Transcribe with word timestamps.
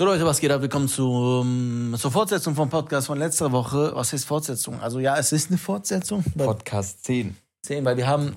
So 0.00 0.06
Leute, 0.06 0.24
was 0.24 0.40
geht 0.40 0.50
ab? 0.50 0.62
Willkommen 0.62 0.88
zu, 0.88 1.12
um, 1.12 1.94
zur 1.98 2.10
Fortsetzung 2.10 2.54
vom 2.54 2.70
Podcast 2.70 3.08
von 3.08 3.18
letzter 3.18 3.52
Woche. 3.52 3.94
Was 3.94 4.14
heißt 4.14 4.24
Fortsetzung? 4.24 4.80
Also 4.80 4.98
ja, 4.98 5.18
es 5.18 5.30
ist 5.30 5.50
eine 5.50 5.58
Fortsetzung. 5.58 6.24
Podcast 6.38 7.04
10. 7.04 7.36
10, 7.66 7.84
weil 7.84 7.98
wir 7.98 8.06
haben, 8.06 8.34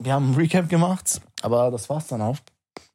wir 0.00 0.12
haben 0.12 0.30
ein 0.30 0.34
Recap 0.36 0.68
gemacht, 0.68 1.20
aber 1.42 1.72
das 1.72 1.90
war's 1.90 2.06
dann 2.06 2.22
auch. 2.22 2.36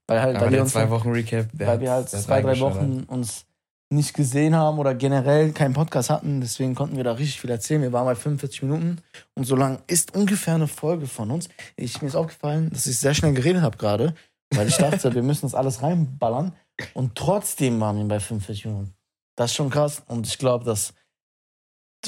Weil 0.07 0.21
halt, 0.21 0.38
Aber 0.38 0.46
weil 0.46 0.54
wir 0.54 0.61
uns, 0.61 0.71
zwei 0.71 0.89
Wochen 0.89 1.09
Recap, 1.09 1.47
weil 1.51 1.81
wir 1.81 1.91
halt 1.91 2.07
zwei, 2.07 2.41
drei. 2.41 2.57
Wochen 2.61 3.04
uns 3.05 3.43
nicht 3.90 4.13
gesehen 4.13 4.56
haben 4.56 4.79
oder 4.79 4.96
generell 4.96 5.52
keinen 5.52 5.74
Podcast 5.74 6.10
hatten, 6.10 6.40
deswegen 6.40 6.76
konnten 6.76 6.96
wir 6.96 7.04
da 7.04 7.12
richtig 7.12 7.42
viel 7.42 7.50
erzählen. 7.50 7.81
Wir 7.81 7.92
waren 7.92 8.06
bei 8.06 8.15
45 8.15 8.63
Minuten 8.63 9.00
und 9.36 9.44
so 9.44 9.58
lang 9.58 9.79
ist 9.88 10.15
ungefähr 10.15 10.56
eine 10.56 10.68
Folge 10.68 11.06
von 11.06 11.31
uns. 11.31 11.50
Ich, 11.76 12.02
mir 12.02 12.08
ist 12.08 12.15
aufgefallen, 12.15 12.70
dass 12.70 12.88
ich 12.88 12.97
sehr 12.97 13.13
schnell 13.13 13.34
geredet 13.34 13.62
habe 13.62 13.76
gerade, 13.76 14.15
weil 14.52 14.70
ich 14.70 14.78
dachte, 14.78 15.13
wir 15.15 15.22
müssen 15.22 15.47
das 15.47 15.54
alles 15.54 15.81
reinballern 15.81 16.54
und 16.94 17.16
trotzdem 17.16 17.80
waren 17.80 17.98
wir 17.98 18.05
bei 18.05 18.20
45 18.20 18.66
Minuten. 18.66 18.94
Das 19.35 19.52
ist 19.52 19.55
schon 19.55 19.70
krass 19.70 20.04
und 20.08 20.27
ich 20.27 20.38
glaube, 20.38 20.66
dass 20.66 20.94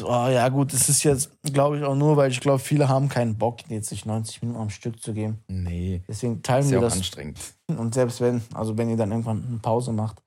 Oh, 0.04 0.28
ja, 0.28 0.50
gut, 0.50 0.74
es 0.74 0.90
ist 0.90 1.04
jetzt, 1.04 1.32
glaube 1.54 1.78
ich, 1.78 1.84
auch 1.86 1.96
nur, 1.96 2.18
weil 2.18 2.30
ich 2.30 2.42
glaube, 2.42 2.60
viele 2.60 2.90
haben 2.90 3.08
keinen 3.08 3.38
Bock, 3.38 3.60
jetzt 3.70 3.88
sich 3.88 4.06
90 4.06 4.42
Minuten 4.42 4.60
am 4.60 4.70
Stück 4.70 5.02
zu 5.02 5.14
geben. 5.14 5.42
Nee, 5.48 6.04
Deswegen 6.08 6.44
teilen 6.44 6.66
ist 6.66 6.72
wir 6.72 6.80
ja 6.80 6.80
auch 6.80 6.90
das 6.90 6.98
anstrengend. 6.98 7.40
und 7.68 7.94
selbst 7.94 8.20
wenn, 8.20 8.42
also 8.54 8.78
wenn 8.78 8.90
ihr 8.90 8.98
dann 8.98 9.12
irgendwann 9.12 9.46
eine 9.48 9.60
Pause 9.60 9.94
macht, 9.94 10.22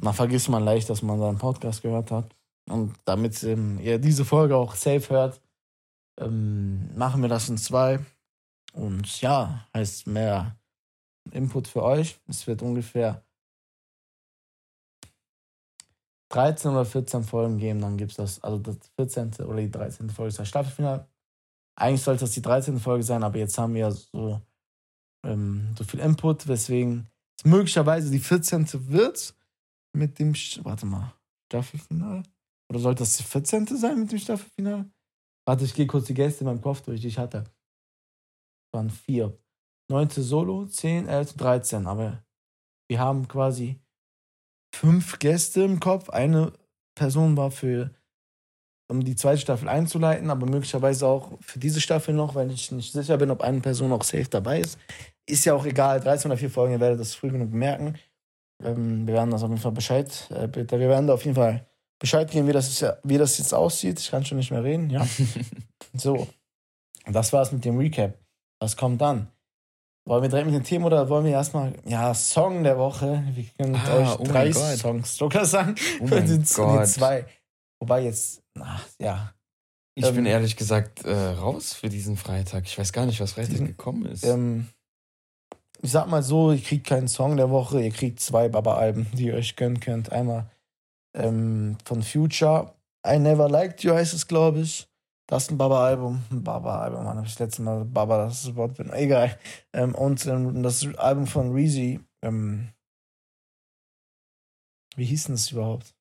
dann 0.00 0.14
vergisst 0.14 0.48
man 0.48 0.64
leicht, 0.64 0.88
dass 0.88 1.02
man 1.02 1.20
da 1.20 1.28
einen 1.28 1.38
Podcast 1.38 1.82
gehört 1.82 2.10
hat. 2.10 2.34
Und 2.70 2.94
damit 3.04 3.42
ähm, 3.44 3.78
ihr 3.78 3.98
diese 3.98 4.24
Folge 4.24 4.56
auch 4.56 4.74
safe 4.74 5.06
hört, 5.10 5.40
ähm, 6.18 6.88
machen 6.96 7.20
wir 7.20 7.28
das 7.28 7.48
in 7.50 7.58
zwei. 7.58 8.00
Und 8.72 9.20
ja, 9.20 9.66
heißt 9.74 10.06
mehr 10.06 10.56
Input 11.30 11.68
für 11.68 11.82
euch. 11.82 12.18
Es 12.26 12.46
wird 12.46 12.62
ungefähr 12.62 13.22
13 16.34 16.70
oder 16.72 16.84
14 16.84 17.22
Folgen 17.22 17.58
geben, 17.58 17.80
dann 17.80 17.96
gibt 17.96 18.12
es 18.12 18.16
das, 18.16 18.42
also 18.42 18.58
das 18.58 18.76
14. 18.96 19.46
oder 19.46 19.60
die 19.60 19.70
13. 19.70 20.10
Folge 20.10 20.28
ist 20.28 20.38
das 20.38 20.48
Staffelfinale. 20.48 21.06
Eigentlich 21.76 22.02
sollte 22.02 22.20
das 22.20 22.32
die 22.32 22.42
13. 22.42 22.78
Folge 22.78 23.04
sein, 23.04 23.22
aber 23.22 23.38
jetzt 23.38 23.56
haben 23.58 23.74
wir 23.74 23.82
ja 23.82 23.90
so 23.90 24.40
ähm, 25.24 25.74
so 25.76 25.84
viel 25.84 26.00
Input, 26.00 26.46
weswegen 26.46 27.08
es 27.36 27.44
möglicherweise 27.44 28.10
die 28.10 28.20
14. 28.20 28.66
wird 28.90 29.34
mit 29.92 30.18
dem, 30.18 30.34
warte 30.62 30.86
mal, 30.86 31.12
Staffelfinale? 31.50 32.22
Oder 32.70 32.78
sollte 32.78 33.00
das 33.00 33.16
die 33.16 33.22
14. 33.22 33.66
sein 33.76 34.00
mit 34.00 34.12
dem 34.12 34.18
Staffelfinale? 34.18 34.90
Warte, 35.46 35.64
ich 35.64 35.74
gehe 35.74 35.86
kurz 35.86 36.06
die 36.06 36.14
Gäste 36.14 36.40
in 36.40 36.46
meinem 36.46 36.62
Kopf 36.62 36.82
durch, 36.82 37.00
die 37.00 37.08
ich 37.08 37.18
hatte. 37.18 37.44
Es 38.66 38.72
waren 38.72 38.90
vier. 38.90 39.38
9. 39.90 40.08
Solo, 40.10 40.66
10, 40.66 41.06
11, 41.08 41.34
13, 41.34 41.86
aber 41.86 42.24
wir 42.88 42.98
haben 42.98 43.28
quasi 43.28 43.78
fünf 44.74 45.18
Gäste 45.18 45.62
im 45.62 45.80
Kopf. 45.80 46.10
Eine 46.10 46.52
Person 46.94 47.36
war 47.36 47.50
für, 47.50 47.90
um 48.88 49.04
die 49.04 49.16
zweite 49.16 49.40
Staffel 49.40 49.68
einzuleiten, 49.68 50.30
aber 50.30 50.46
möglicherweise 50.46 51.06
auch 51.06 51.32
für 51.40 51.58
diese 51.58 51.80
Staffel 51.80 52.14
noch, 52.14 52.34
weil 52.34 52.50
ich 52.50 52.70
nicht 52.72 52.92
sicher 52.92 53.16
bin, 53.16 53.30
ob 53.30 53.40
eine 53.40 53.60
Person 53.60 53.92
auch 53.92 54.02
safe 54.02 54.28
dabei 54.28 54.60
ist. 54.60 54.78
Ist 55.26 55.44
ja 55.44 55.54
auch 55.54 55.64
egal, 55.64 56.00
13 56.00 56.30
oder 56.30 56.38
4 56.38 56.50
Folgen, 56.50 56.72
ihr 56.74 56.80
werdet 56.80 57.00
das 57.00 57.14
früh 57.14 57.30
genug 57.30 57.52
merken. 57.52 57.94
Ähm, 58.62 59.06
wir 59.06 59.14
werden 59.14 59.30
das 59.30 59.42
auf 59.42 59.48
jeden 59.48 59.60
Fall 59.60 59.72
Bescheid, 59.72 60.30
äh, 60.30 60.48
wir 60.54 60.88
werden 60.88 61.06
da 61.06 61.14
auf 61.14 61.24
jeden 61.24 61.36
Fall 61.36 61.66
Bescheid 61.98 62.30
geben, 62.30 62.46
wie 62.48 62.52
das, 62.52 62.68
ist, 62.68 62.86
wie 63.02 63.18
das 63.18 63.38
jetzt 63.38 63.54
aussieht. 63.54 63.98
Ich 63.98 64.10
kann 64.10 64.24
schon 64.24 64.38
nicht 64.38 64.50
mehr 64.50 64.62
reden, 64.62 64.90
ja. 64.90 65.06
so, 65.94 66.26
das 67.06 67.32
war's 67.32 67.52
mit 67.52 67.64
dem 67.64 67.78
Recap. 67.78 68.18
Was 68.60 68.76
kommt 68.76 69.00
dann? 69.00 69.28
Wollen 70.06 70.22
wir 70.22 70.28
direkt 70.28 70.46
mit 70.46 70.54
dem 70.54 70.64
Thema 70.64 70.86
oder 70.86 71.08
wollen 71.08 71.24
wir 71.24 71.32
erstmal, 71.32 71.72
ja, 71.86 72.12
Song 72.12 72.62
der 72.62 72.76
Woche? 72.76 73.24
Wir 73.34 73.44
können 73.56 73.74
Ah, 73.76 73.96
euch 74.14 74.18
oh 74.20 74.24
drei. 74.24 74.52
Songs 74.52 75.16
sogar 75.16 75.46
sagen. 75.46 75.74
Oh 76.00 76.06
mein 76.10 76.26
die, 76.26 76.36
Gott. 76.54 76.86
zwei. 76.88 77.24
Wobei 77.80 78.02
jetzt, 78.04 78.42
ach, 78.60 78.84
ja, 78.98 79.32
Ich 79.96 80.04
Ähm, 80.04 80.14
bin 80.16 80.26
ehrlich 80.26 80.56
gesagt 80.56 81.04
äh, 81.04 81.12
raus 81.14 81.72
für 81.72 81.88
diesen 81.88 82.16
Freitag. 82.18 82.64
Ich 82.66 82.78
weiß 82.78 82.92
gar 82.92 83.06
nicht, 83.06 83.20
was 83.20 83.32
Freitag 83.32 83.50
Diesen- 83.52 83.66
gekommen 83.68 84.04
ist. 84.06 84.24
ähm, 84.24 84.68
ich 85.80 85.90
sag 85.90 86.06
mal 86.08 86.22
so, 86.22 86.52
ihr 86.52 86.60
kriegt 86.62 86.86
keinen 86.86 87.08
Song 87.08 87.36
der 87.36 87.50
Woche, 87.50 87.80
ihr 87.82 87.90
kriegt 87.90 88.18
zwei 88.20 88.48
Baba-Alben, 88.48 89.06
die 89.14 89.26
ihr 89.26 89.34
euch 89.34 89.54
gönnen 89.56 89.80
könnt. 89.80 90.12
Einmal 90.12 90.50
ähm, 91.14 91.76
von 91.84 92.02
Future, 92.02 92.74
I 93.06 93.18
Never 93.18 93.48
Liked 93.48 93.82
You 93.84 93.92
heißt 93.94 94.14
es, 94.14 94.26
glaube 94.26 94.60
ich. 94.60 94.86
Das 95.26 95.44
ist 95.44 95.50
ein 95.50 95.58
Baba-Album. 95.58 96.22
Ein 96.30 96.44
Baba-Album, 96.44 97.04
Mann, 97.04 97.16
hab 97.16 97.24
ich 97.24 97.32
das 97.32 97.38
letzte 97.38 97.62
Mal 97.62 97.84
Baba, 97.84 98.18
das 98.18 98.38
ist 98.38 98.48
das 98.48 98.56
Wort 98.56 98.76
bin. 98.76 98.92
Egal. 98.92 99.38
Ähm, 99.72 99.94
und 99.94 100.26
ähm, 100.26 100.62
das 100.62 100.86
Album 100.96 101.26
von 101.26 101.52
Reezy, 101.52 102.00
ähm, 102.22 102.68
wie 104.96 105.04
hieß 105.04 105.24
denn 105.24 105.34
das 105.34 105.50
überhaupt? 105.50 105.94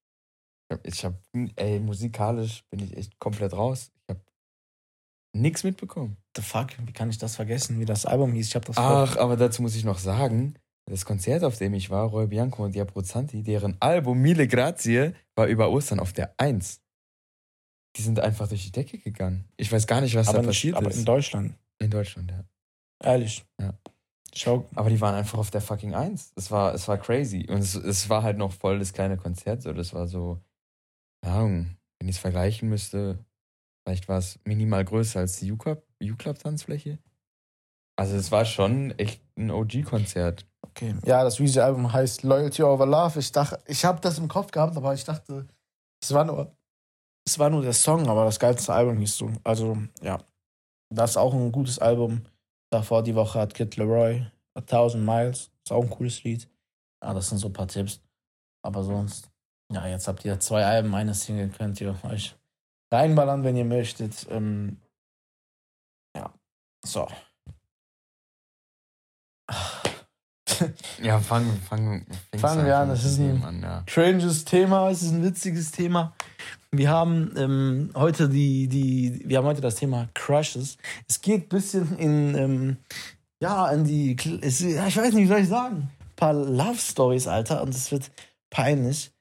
Ich 0.84 1.06
habe, 1.06 1.18
ey, 1.56 1.80
musikalisch 1.80 2.64
bin 2.70 2.80
ich 2.80 2.98
echt 2.98 3.20
komplett 3.20 3.54
raus. 3.54 3.92
Ich 3.96 4.16
habe 4.16 4.22
nichts 5.36 5.64
mitbekommen. 5.64 6.18
The 6.36 6.42
fuck, 6.42 6.70
wie 6.86 6.94
kann 6.94 7.10
ich 7.10 7.18
das 7.18 7.36
vergessen, 7.36 7.80
wie 7.80 7.86
das 7.86 8.06
Album 8.06 8.34
hieß? 8.34 8.48
Ich 8.50 8.56
hab 8.56 8.66
das 8.66 8.78
Ach, 8.78 9.18
aber 9.18 9.38
dazu 9.38 9.62
muss 9.62 9.76
ich 9.76 9.86
noch 9.86 10.00
sagen, 10.00 10.56
das 10.86 11.06
Konzert, 11.06 11.44
auf 11.44 11.58
dem 11.58 11.74
ich 11.74 11.90
war, 11.90 12.08
Roy 12.08 12.28
Bianco 12.28 12.64
und 12.66 12.76
Diabro 12.76 13.02
Zanti, 13.04 13.42
deren 13.44 13.78
Album 13.80 14.20
Mille 14.20 14.48
Grazie 14.48 15.14
war 15.36 15.48
über 15.48 15.70
Ostern 15.70 16.00
auf 16.00 16.12
der 16.12 16.34
1. 16.38 16.83
Die 17.96 18.02
sind 18.02 18.20
einfach 18.20 18.48
durch 18.48 18.64
die 18.64 18.72
Decke 18.72 18.98
gegangen. 18.98 19.46
Ich 19.58 19.72
weiß 19.72 19.86
gar 19.88 20.02
nicht, 20.02 20.16
was 20.16 20.28
aber, 20.28 20.40
da 20.40 20.48
passiert 20.48 20.76
aber 20.76 20.90
ist. 20.90 20.98
in 20.98 21.06
Deutschland. 21.06 21.56
in 21.80 21.90
Deutschland, 21.92 22.32
ja. 22.32 22.44
Ehrlich. 23.04 23.46
Ja. 23.60 23.74
Schau, 24.36 24.68
Aber 24.74 24.90
die 24.90 25.00
waren 25.00 25.14
einfach 25.14 25.38
auf 25.38 25.52
der 25.52 25.62
fucking 25.62 25.94
Eins. 25.94 26.32
Es 26.36 26.50
war, 26.50 26.74
es 26.74 26.88
war 26.88 26.98
crazy. 26.98 27.46
Und 27.48 27.60
es, 27.60 27.76
es 27.76 28.10
war 28.10 28.24
halt 28.24 28.38
noch 28.38 28.52
voll 28.52 28.80
das 28.80 28.92
kleine 28.94 29.16
Konzert. 29.18 29.62
So, 29.62 29.74
das 29.74 29.94
war 29.94 30.08
so, 30.08 30.40
keine 31.22 31.36
Ahnung, 31.36 31.78
wenn 32.00 32.10
ich 32.10 32.16
es 32.16 32.22
vergleichen 32.22 32.68
müsste, 32.68 33.24
vielleicht 33.84 34.08
war 34.08 34.18
es 34.18 34.40
minimal 34.44 34.84
größer 34.86 35.20
als 35.20 35.40
die 35.40 35.52
U-Club- 35.52 35.86
U-Club-Tanzfläche. 36.02 36.98
Also 37.96 38.16
es 38.16 38.32
war 38.32 38.46
schon 38.46 38.98
echt 38.98 39.22
ein 39.38 39.52
OG-Konzert. 39.52 40.48
Okay. 40.64 40.96
Ja, 41.06 41.24
das 41.24 41.40
Weezy-Album 41.40 41.94
heißt 41.94 42.24
Loyalty 42.24 42.64
Over 42.64 42.88
Love. 42.88 43.20
Ich 43.20 43.32
dachte, 43.32 43.62
ich 43.68 43.86
habe 43.86 44.02
das 44.02 44.18
im 44.18 44.28
Kopf 44.30 44.50
gehabt, 44.50 44.76
aber 44.76 44.96
ich 44.96 45.04
dachte, 45.04 45.48
es 46.02 46.12
war 46.12 46.26
nur, 46.26 46.58
es 47.26 47.40
war 47.40 47.50
nur 47.50 47.62
der 47.62 47.74
Song, 47.74 48.08
aber 48.08 48.26
das 48.26 48.40
geilste 48.40 48.74
Album 48.74 48.98
hieß 48.98 49.18
so. 49.18 49.32
Also, 49.44 49.78
ja. 50.02 50.20
Das 50.90 51.12
ist 51.12 51.18
auch 51.18 51.34
ein 51.34 51.52
gutes 51.52 51.80
Album. 51.80 52.24
Davor 52.70 53.04
die 53.04 53.16
Woche 53.16 53.40
hat 53.40 53.54
Kid 53.54 53.76
Leroy 53.78 54.26
A 54.56 54.62
Thousand 54.62 55.06
Miles. 55.06 55.52
Ist 55.64 55.72
auch 55.72 55.84
ein 55.84 55.90
cooles 55.90 56.24
Lied. 56.24 56.48
Ja, 57.04 57.14
das 57.14 57.30
sind 57.30 57.40
so 57.40 57.48
ein 57.48 57.54
paar 57.54 57.68
Tipps. 57.68 58.02
Aber 58.62 58.84
sonst, 58.84 59.30
ja, 59.72 59.88
jetzt 59.88 60.08
habt 60.08 60.24
ihr 60.26 60.40
zwei 60.40 60.64
Alben, 60.66 60.94
eine 60.94 61.14
Single, 61.14 61.50
könnt 61.50 61.82
ihr 61.82 61.98
euch 62.04 62.36
reinballern, 62.92 63.44
wenn 63.44 63.56
ihr 63.56 63.66
möchtet. 63.66 64.28
Ähm, 64.30 64.80
ja, 66.16 66.32
so. 66.86 67.08
Ja, 71.04 71.20
fangen 71.20 71.62
fang, 71.68 72.06
Fangen 72.38 72.66
wir 72.66 72.78
an, 72.78 72.90
das 72.90 73.04
ist 73.06 73.20
ein- 73.20 73.44
an, 73.44 73.62
ja. 73.62 73.84
stranges 73.88 74.46
Thema, 74.46 74.90
es 74.90 75.02
ist 75.02 75.12
ein 75.12 75.24
witziges 75.24 75.72
Thema. 75.72 76.14
Wir 76.72 76.90
haben 76.90 77.32
ähm, 77.38 77.92
heute 77.96 78.30
die, 78.30 78.68
die, 78.68 79.22
wir 79.26 79.38
haben 79.38 79.46
heute 79.46 79.62
das 79.62 79.76
Thema 79.76 80.10
Crushes. 80.14 80.78
Es 81.08 81.22
geht 81.22 81.44
ein 81.46 81.50
bisschen 81.50 81.98
in, 81.98 82.36
ähm, 82.36 82.78
ja, 83.40 83.70
in 83.72 83.84
die, 83.84 84.16
es, 84.42 84.60
ja, 84.62 84.88
ich 84.88 84.98
weiß 84.98 85.14
nicht, 85.14 85.24
wie 85.26 85.28
soll 85.28 85.40
ich 85.42 85.50
sagen, 85.50 85.90
ein 86.00 86.16
paar 86.16 86.34
Love 86.34 86.78
Stories, 86.80 87.28
Alter, 87.28 87.62
und 87.62 87.76
es 87.76 87.92
wird 87.92 88.10
peinlich. 88.50 89.12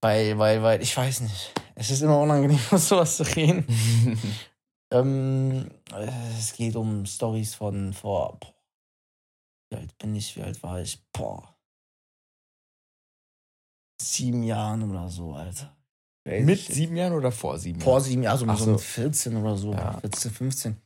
Weil, 0.00 0.38
weil, 0.38 0.62
weil, 0.62 0.80
ich 0.82 0.96
weiß 0.96 1.22
nicht. 1.22 1.52
Es 1.74 1.90
ist 1.90 2.02
immer 2.02 2.18
unangenehm, 2.20 2.58
über 2.68 2.78
sowas 2.78 3.16
zu 3.16 3.22
reden. 3.24 3.64
Ähm, 4.90 5.66
äh, 5.94 6.08
es 6.38 6.54
geht 6.54 6.74
um 6.74 7.04
Stories 7.04 7.54
von 7.54 7.92
vor. 7.92 8.38
Wie 9.70 9.76
alt 9.76 9.96
bin 9.98 10.14
ich? 10.14 10.36
Wie 10.36 10.42
alt 10.42 10.62
war 10.62 10.80
ich? 10.80 11.02
Boah. 11.12 11.54
Sieben 14.00 14.42
Jahren 14.42 14.88
oder 14.90 15.08
so, 15.08 15.32
Alter. 15.34 15.76
Weiß 16.24 16.44
Mit 16.44 16.60
sieben 16.60 16.96
Jahren 16.96 17.12
oder 17.14 17.32
vor 17.32 17.58
sieben 17.58 17.80
Vor 17.80 17.94
Jahren? 17.94 18.04
sieben 18.04 18.22
Jahren, 18.22 18.48
also 18.50 18.64
so 18.64 18.64
so. 18.64 18.72
mit 18.72 18.80
14 18.80 19.36
oder 19.36 19.56
so, 19.56 19.72
Ja. 19.72 19.98
14, 20.00 20.30
15. 20.30 20.76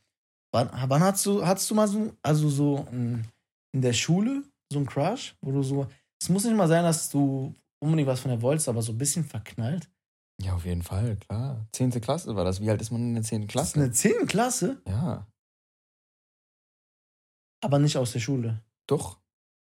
Wann, 0.53 0.69
wann 0.89 1.03
hast 1.03 1.25
du, 1.25 1.45
hattest 1.45 1.69
du 1.69 1.75
mal 1.75 1.87
so, 1.87 2.13
also 2.21 2.49
so 2.49 2.87
in, 2.91 3.27
in 3.73 3.81
der 3.81 3.93
Schule 3.93 4.43
so 4.71 4.79
einen 4.79 4.87
Crush, 4.87 5.35
wo 5.41 5.51
du 5.51 5.63
so, 5.63 5.87
es 6.21 6.29
muss 6.29 6.43
nicht 6.45 6.55
mal 6.55 6.67
sein, 6.67 6.83
dass 6.83 7.09
du 7.09 7.53
unbedingt 7.79 8.07
was 8.07 8.19
von 8.21 8.31
der 8.31 8.41
wolltest, 8.41 8.69
aber 8.69 8.81
so 8.81 8.91
ein 8.93 8.97
bisschen 8.97 9.23
verknallt? 9.25 9.89
Ja, 10.41 10.55
auf 10.55 10.65
jeden 10.65 10.81
Fall, 10.83 11.17
klar. 11.17 11.65
Zehnte 11.71 12.01
Klasse 12.01 12.35
war 12.35 12.43
das. 12.45 12.59
Wie 12.61 12.69
alt 12.69 12.81
ist 12.81 12.91
man 12.91 13.01
in 13.01 13.13
der 13.15 13.23
zehnten 13.23 13.47
Das 13.47 13.67
ist 13.67 13.73
Klasse? 13.73 13.79
eine 13.85 13.91
10. 13.91 14.27
Klasse, 14.27 14.81
Ja, 14.87 15.27
aber 17.63 17.79
nicht 17.79 17.97
aus 17.97 18.11
der 18.13 18.19
Schule. 18.19 18.61
Doch. 18.87 19.19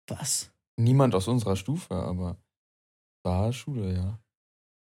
Was? 0.09 0.51
Niemand 0.77 1.15
aus 1.15 1.29
unserer 1.29 1.57
Stufe, 1.57 1.95
aber 1.95 2.37
war 3.25 3.53
Schule, 3.53 3.95
ja. 3.95 4.19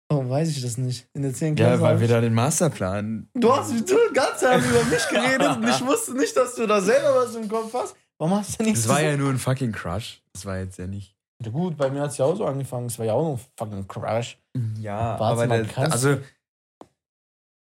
Warum 0.09 0.29
weiß 0.29 0.49
ich 0.49 0.61
das 0.61 0.77
nicht? 0.77 1.07
In 1.13 1.23
der 1.23 1.33
10. 1.33 1.55
Klasse. 1.55 1.71
Ja, 1.71 1.81
weil 1.81 1.99
wir 1.99 2.07
da 2.07 2.21
den 2.21 2.33
Masterplan. 2.33 3.29
Du 3.33 3.51
hast 3.55 3.71
du 3.71 3.95
ganz 4.13 4.39
Zeit 4.39 4.63
über 4.63 4.83
mich 4.85 5.07
geredet 5.09 5.57
und 5.57 5.67
ich 5.67 5.85
wusste 5.85 6.15
nicht, 6.15 6.35
dass 6.37 6.55
du 6.55 6.67
da 6.67 6.81
selber 6.81 7.15
was 7.15 7.35
im 7.35 7.49
Kopf 7.49 7.73
hast. 7.73 7.95
Warum 8.19 8.37
hast 8.37 8.59
du 8.59 8.63
nichts 8.63 8.83
Das 8.83 8.89
war 8.89 9.01
ja 9.01 9.17
nur 9.17 9.29
ein 9.29 9.39
fucking 9.39 9.71
Crush. 9.71 10.21
Das 10.33 10.45
war 10.45 10.57
jetzt 10.57 10.77
ja 10.77 10.87
nicht. 10.87 11.15
Ja 11.43 11.51
gut, 11.51 11.77
bei 11.77 11.89
mir 11.89 12.01
hat 12.01 12.11
es 12.11 12.17
ja 12.17 12.25
auch 12.25 12.35
so 12.35 12.45
angefangen. 12.45 12.85
Es 12.85 12.99
war 12.99 13.05
ja 13.05 13.13
auch 13.13 13.23
noch 13.23 13.39
ein 13.39 13.45
fucking 13.57 13.87
Crash. 13.87 14.39
Ja, 14.79 15.15
aber 15.15 15.47
mal, 15.47 15.65
der, 15.65 15.77
also 15.91 16.19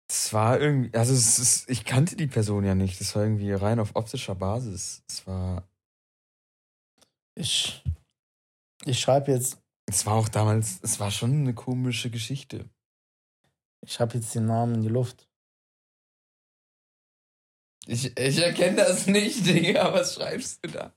es 0.10 0.34
war 0.34 0.60
irgendwie, 0.60 0.98
also 0.98 1.14
ist, 1.14 1.70
ich 1.70 1.86
kannte 1.86 2.16
die 2.16 2.28
Person 2.28 2.64
ja 2.64 2.74
nicht. 2.74 3.00
Das 3.00 3.16
war 3.16 3.24
irgendwie 3.24 3.52
rein 3.52 3.80
auf 3.80 3.92
optischer 3.96 4.34
Basis. 4.34 5.04
Es 5.08 5.28
war, 5.28 5.68
Ich, 7.40 7.82
ich 8.84 9.00
schreibe 9.00 9.32
jetzt, 9.32 9.60
es 9.90 10.06
war 10.06 10.16
auch 10.16 10.28
damals, 10.28 10.80
es 10.82 11.00
war 11.00 11.10
schon 11.10 11.32
eine 11.32 11.54
komische 11.54 12.10
Geschichte. 12.10 12.70
ich 13.86 14.00
habe 14.02 14.18
jetzt 14.18 14.36
den 14.36 14.46
Namen 14.46 14.76
in 14.76 14.82
die 14.82 14.90
Luft. 14.90 15.26
Ich, 17.88 18.16
ich 18.18 18.38
erkenne 18.40 18.76
das 18.76 19.08
nicht, 19.08 19.46
Digga. 19.46 19.94
Was 19.94 20.16
schreibst 20.16 20.64
du 20.64 20.70
da? 20.70 20.94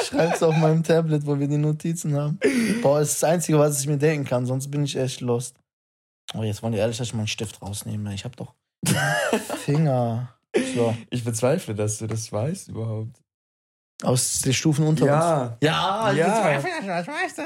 Ich 0.00 0.06
schreibe 0.06 0.34
es 0.34 0.42
auf 0.42 0.56
meinem 0.56 0.82
Tablet, 0.82 1.26
wo 1.26 1.38
wir 1.38 1.48
die 1.48 1.58
Notizen 1.58 2.14
haben. 2.16 2.40
Boah, 2.80 3.00
das 3.00 3.12
ist 3.12 3.22
das 3.22 3.28
Einzige, 3.30 3.58
was 3.58 3.78
ich 3.80 3.86
mir 3.86 3.98
denken 3.98 4.26
kann, 4.26 4.46
sonst 4.46 4.70
bin 4.70 4.84
ich 4.84 4.96
echt 4.96 5.20
lost. 5.20 5.60
Oh, 6.34 6.42
jetzt 6.42 6.62
wollen 6.62 6.72
die 6.72 6.78
ehrlich, 6.78 6.96
dass 6.96 7.08
ich 7.08 7.14
meinen 7.14 7.28
Stift 7.28 7.60
rausnehme. 7.60 8.14
Ich 8.14 8.24
habe 8.24 8.36
doch 8.36 8.54
Finger. 9.64 10.34
So, 10.74 10.96
Ich 11.10 11.22
bezweifle, 11.22 11.74
dass 11.74 11.98
du 11.98 12.06
das 12.06 12.32
weißt 12.32 12.68
überhaupt. 12.68 13.20
Aus 14.02 14.40
den 14.42 14.52
Stufen 14.52 14.86
unter 14.86 15.04
uns. 15.04 15.10
Ja, 15.12 15.58
Ja, 15.62 16.12
ich 16.12 16.18
Ja. 16.18 16.28
bezweifle 16.28 16.86
das, 16.86 17.06
weißt 17.06 17.38
du. 17.38 17.42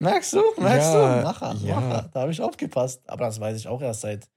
Merkst 0.00 0.32
du? 0.34 0.42
Merkst 0.58 0.94
Ja, 0.94 1.16
du? 1.16 1.22
Macher, 1.24 1.54
ja. 1.62 1.80
Macher. 1.80 2.10
Da 2.12 2.20
habe 2.20 2.30
ich 2.30 2.40
aufgepasst. 2.40 3.02
Aber 3.08 3.24
das 3.26 3.40
weiß 3.40 3.56
ich 3.56 3.66
auch 3.68 3.80
erst 3.82 4.02
seit. 4.02 4.28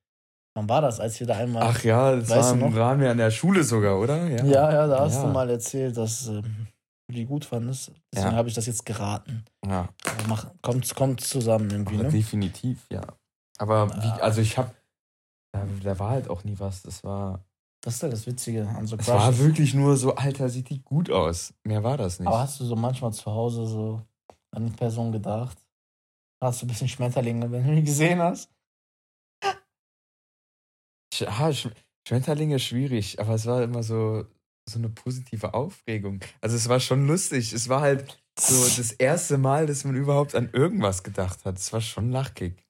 Wann 0.55 0.67
war 0.67 0.81
das, 0.81 0.99
als 0.99 1.17
wir 1.19 1.27
da 1.27 1.37
einmal. 1.37 1.63
Ach 1.63 1.81
ja, 1.83 2.15
das 2.15 2.29
war 2.29 2.51
im 2.53 2.59
noch? 2.59 2.75
Rahmen 2.75 3.03
ja 3.03 3.11
an 3.11 3.17
der 3.17 3.31
Schule 3.31 3.63
sogar, 3.63 3.97
oder? 3.99 4.27
ja, 4.27 4.43
ja, 4.45 4.87
da 4.87 4.99
hast 5.01 5.15
Ja. 5.15 5.23
du 5.27 5.29
mal 5.29 5.49
erzählt, 5.49 5.95
dass 5.95 6.27
ähm, 6.27 6.67
du 7.07 7.15
die 7.15 7.25
gut 7.25 7.45
fandest. 7.45 7.91
Deswegen 8.13 8.31
Ja. 8.31 8.37
habe 8.37 8.49
ich 8.49 8.55
das 8.55 8.65
jetzt 8.65 8.85
geraten. 8.85 9.45
Ja, 9.65 9.87
Aber 10.03 10.27
mach, 10.27 10.47
kommt, 10.61 10.93
kommt 10.93 11.21
zusammen 11.21 11.69
irgendwie, 11.71 11.95
aber 11.95 12.03
ne? 12.05 12.09
definitiv, 12.09 12.85
ja. 12.91 13.01
Aber 13.59 13.95
wie, 14.01 14.07
Ja. 14.07 14.17
also 14.17 14.41
ich 14.41 14.57
hab, 14.57 14.75
da, 15.53 15.65
da 15.83 15.99
war 15.99 16.09
halt 16.09 16.29
auch 16.29 16.43
nie 16.43 16.59
was. 16.59 16.81
Das 16.81 17.01
war, 17.03 17.45
Das 17.83 17.95
ist 17.95 18.03
ja 18.03 18.09
das 18.09 18.27
Witzige 18.27 18.67
an 18.67 18.85
so 18.85 18.95
es 18.95 19.07
war 19.07 19.35
wirklich 19.39 19.73
nur 19.73 19.97
so, 19.97 20.13
Alter, 20.15 20.49
sieht 20.49 20.69
die 20.69 20.81
gut 20.83 21.09
aus. 21.09 21.53
Mehr 21.63 21.83
war 21.83 21.97
das 21.97 22.19
nicht. 22.19 22.27
Aber 22.27 22.39
hast 22.39 22.59
du 22.59 22.65
so 22.65 22.75
manchmal 22.75 23.11
zu 23.11 23.25
Hause 23.31 23.65
so 23.65 24.01
an 24.51 24.67
die 24.67 24.71
Person 24.75 25.11
gedacht? 25.11 25.57
Hast 26.39 26.61
du 26.61 26.65
ein 26.65 26.69
bisschen 26.69 26.87
Schmetterlinge, 26.87 27.51
wenn 27.51 27.65
du 27.67 27.75
die 27.75 27.83
gesehen 27.83 28.19
hast? 28.19 28.49
Ah, 31.27 31.49
Sch- 31.49 31.71
Schmetterlinge 32.07 32.59
schwierig, 32.59 33.19
aber 33.19 33.35
es 33.35 33.45
war 33.45 33.61
immer 33.63 33.83
so, 33.83 34.25
so 34.67 34.79
eine 34.79 34.89
positive 34.89 35.53
Aufregung. 35.53 36.19
Also 36.39 36.55
es 36.55 36.67
war 36.69 36.79
schon 36.79 37.05
lustig. 37.07 37.53
Es 37.53 37.69
war 37.69 37.81
halt 37.81 38.21
so 38.39 38.55
das 38.77 38.91
erste 38.91 39.37
Mal, 39.37 39.65
dass 39.67 39.83
man 39.83 39.95
überhaupt 39.95 40.35
an 40.35 40.49
irgendwas 40.53 41.03
gedacht 41.03 41.45
hat. 41.45 41.57
Es 41.57 41.71
war 41.73 41.81
schon 41.81 42.11
lachkick. 42.11 42.63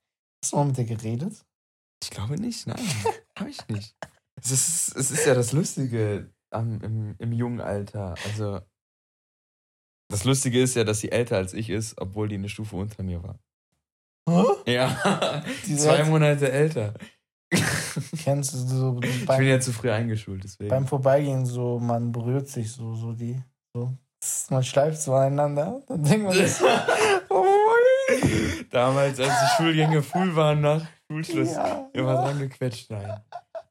Hast 0.44 0.54
du 0.54 0.58
mal 0.58 0.66
mit 0.66 0.78
dir 0.78 0.86
geredet? 0.86 1.46
Ich 2.04 2.10
glaube 2.10 2.36
nicht, 2.36 2.66
nein. 2.68 2.80
Habe 3.40 3.50
ich 3.50 3.66
nicht. 3.68 3.96
Es 4.43 4.51
ist, 4.51 4.95
es 4.95 5.11
ist 5.11 5.25
ja 5.25 5.33
das 5.33 5.51
Lustige 5.51 6.31
am, 6.49 6.81
im, 6.81 7.15
im 7.17 7.31
jungen 7.31 7.61
Alter. 7.61 8.15
Also, 8.25 8.61
das 10.09 10.23
Lustige 10.23 10.61
ist 10.61 10.75
ja, 10.75 10.83
dass 10.83 10.99
sie 10.99 11.11
älter 11.11 11.38
als 11.38 11.53
ich 11.53 11.69
ist, 11.69 11.99
obwohl 11.99 12.27
die 12.27 12.35
eine 12.35 12.49
Stufe 12.49 12.75
unter 12.75 13.03
mir 13.03 13.23
war. 13.23 13.39
Hä? 14.29 14.71
Ja, 14.73 15.43
zwei 15.77 16.03
Monate 16.03 16.51
älter. 16.51 16.93
Kennst 18.23 18.53
du 18.53 18.57
so 18.57 18.99
Ich 19.01 19.25
bin 19.25 19.47
ja 19.47 19.59
zu 19.59 19.73
früh 19.73 19.91
eingeschult, 19.91 20.43
deswegen. 20.43 20.69
beim 20.69 20.88
Vorbeigehen 20.88 21.45
so, 21.45 21.79
man 21.79 22.11
berührt 22.11 22.47
sich 22.47 22.71
so, 22.71 22.95
so 22.95 23.13
die, 23.13 23.41
so. 23.73 23.93
Man 24.49 24.63
schleift 24.63 25.01
so 25.01 25.13
aneinander. 25.15 25.81
Dann 25.88 26.03
denkt 26.03 26.25
man 26.25 26.33
sich, 26.33 26.53
oh, 27.29 27.45
Damals, 28.69 29.19
als 29.19 29.29
die 29.29 29.55
Schulgänge 29.57 30.01
full 30.01 30.35
waren 30.35 30.61
nach 30.61 30.85
Schulschluss, 31.07 31.53
ja, 31.53 31.89
immer 31.93 32.13
ja. 32.13 32.21
dran 32.21 32.39
gequetscht. 32.39 32.89
Nein. 32.89 33.21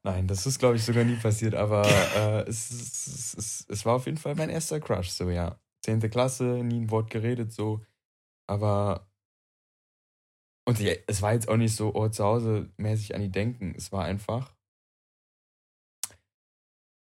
Nein, 0.03 0.27
das 0.27 0.47
ist, 0.47 0.57
glaube 0.57 0.77
ich, 0.77 0.83
sogar 0.83 1.03
nie 1.03 1.15
passiert, 1.15 1.53
aber 1.53 1.85
äh, 1.85 2.49
es, 2.49 2.71
es, 2.71 3.33
es, 3.35 3.65
es, 3.69 3.85
war 3.85 3.95
auf 3.95 4.07
jeden 4.07 4.17
Fall 4.17 4.33
mein 4.33 4.49
erster 4.49 4.79
Crush, 4.79 5.09
so 5.09 5.29
ja. 5.29 5.59
Zehnte 5.83 6.09
Klasse, 6.09 6.63
nie 6.63 6.81
ein 6.81 6.91
Wort 6.91 7.11
geredet, 7.11 7.51
so. 7.51 7.85
Aber. 8.47 9.07
Und 10.67 10.79
ja, 10.79 10.93
es 11.07 11.21
war 11.21 11.33
jetzt 11.33 11.47
auch 11.49 11.57
nicht 11.57 11.75
so, 11.75 11.93
oh, 11.93 12.09
zu 12.09 12.23
Hause 12.23 12.71
mäßig 12.77 13.13
an 13.15 13.21
die 13.21 13.31
denken. 13.31 13.73
Es 13.75 13.91
war 13.91 14.05
einfach. 14.05 14.55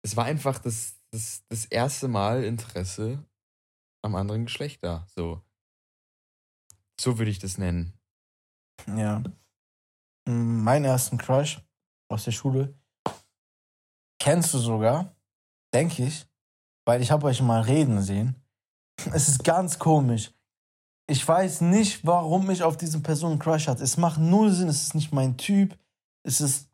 Es 0.03 0.15
war 0.15 0.25
einfach 0.25 0.59
das, 0.59 0.99
das, 1.11 1.43
das 1.49 1.65
erste 1.65 2.07
Mal 2.07 2.43
Interesse 2.43 3.23
am 4.03 4.15
anderen 4.15 4.45
Geschlecht 4.45 4.83
da. 4.83 5.07
So. 5.15 5.41
So 6.99 7.17
würde 7.17 7.31
ich 7.31 7.39
das 7.39 7.57
nennen. 7.57 7.93
Ja. 8.87 9.23
Mm, 10.27 10.63
Meinen 10.63 10.85
ersten 10.85 11.17
Crush 11.17 11.61
aus 12.09 12.23
der 12.25 12.31
Schule 12.31 12.73
kennst 14.25 14.55
du 14.55 14.57
sogar, 14.57 15.15
denke 15.71 16.03
ich, 16.03 16.25
weil 16.83 16.99
ich 16.99 17.11
habe 17.11 17.27
euch 17.27 17.41
mal 17.41 17.61
reden 17.61 18.01
sehen. 18.01 18.35
Es 19.13 19.27
ist 19.27 19.43
ganz 19.43 19.77
komisch. 19.77 20.33
Ich 21.07 21.27
weiß 21.27 21.61
nicht, 21.61 22.03
warum 22.07 22.49
ich 22.49 22.63
auf 22.63 22.75
diese 22.75 22.99
Person 23.01 23.31
einen 23.31 23.39
Crush 23.39 23.67
hatte. 23.67 23.83
Es 23.83 23.97
macht 23.97 24.19
null 24.19 24.51
Sinn, 24.51 24.67
es 24.67 24.81
ist 24.81 24.95
nicht 24.95 25.11
mein 25.11 25.37
Typ. 25.37 25.77
Es 26.23 26.41
ist. 26.41 26.69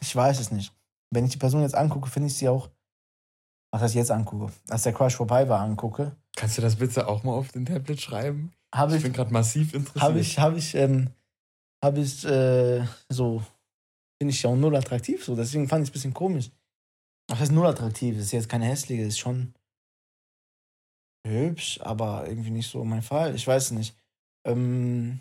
Ich 0.00 0.16
weiß 0.16 0.40
es 0.40 0.50
nicht. 0.50 0.72
Wenn 1.10 1.26
ich 1.26 1.32
die 1.32 1.38
Person 1.38 1.60
jetzt 1.60 1.74
angucke, 1.74 2.08
finde 2.08 2.28
ich 2.28 2.34
sie 2.34 2.48
auch. 2.48 2.70
Was 3.72 3.82
heißt 3.82 3.94
jetzt 3.94 4.10
angucke? 4.10 4.50
Als 4.70 4.84
der 4.84 4.94
Crush 4.94 5.16
vorbei 5.16 5.46
war, 5.48 5.60
angucke. 5.60 6.16
Kannst 6.34 6.56
du 6.56 6.62
das 6.62 6.76
bitte 6.76 7.08
auch 7.08 7.24
mal 7.24 7.32
auf 7.32 7.52
den 7.52 7.66
Tablet 7.66 8.00
schreiben? 8.00 8.54
Habe 8.74 8.92
Ich 8.92 8.98
ich 8.98 9.02
bin 9.02 9.12
gerade 9.12 9.32
massiv 9.32 9.74
interessiert. 9.74 10.02
Habe 10.02 10.20
ich, 10.20 10.38
habe 10.38 10.56
ich, 10.56 10.74
ähm, 10.74 11.10
habe 11.82 12.00
ich, 12.00 12.24
äh, 12.24 12.86
so, 13.08 13.42
finde 14.20 14.32
ich 14.32 14.42
ja 14.42 14.50
auch 14.50 14.56
null 14.56 14.76
attraktiv, 14.76 15.24
so. 15.24 15.34
Deswegen 15.34 15.68
fand 15.68 15.82
ich 15.82 15.88
es 15.88 15.90
ein 15.90 15.94
bisschen 15.94 16.14
komisch. 16.14 16.50
Was 17.28 17.40
heißt 17.40 17.52
null 17.52 17.66
attraktiv? 17.66 18.16
Ist 18.16 18.32
jetzt 18.32 18.48
keine 18.48 18.66
hässliche, 18.66 19.02
ist 19.02 19.18
schon 19.18 19.54
hübsch, 21.26 21.80
aber 21.82 22.28
irgendwie 22.28 22.50
nicht 22.50 22.70
so 22.70 22.84
mein 22.84 23.02
Fall. 23.02 23.34
Ich 23.34 23.46
weiß 23.46 23.72
nicht. 23.72 23.96
Ähm, 24.46 25.20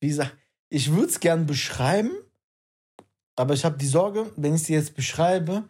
wie 0.00 0.08
gesagt, 0.08 0.36
ich 0.68 0.90
würde 0.90 1.08
es 1.08 1.20
gern 1.20 1.46
beschreiben, 1.46 2.12
aber 3.36 3.54
ich 3.54 3.64
habe 3.64 3.78
die 3.78 3.86
Sorge, 3.86 4.32
wenn 4.36 4.54
ich 4.54 4.62
sie 4.62 4.74
jetzt 4.74 4.94
beschreibe, 4.94 5.68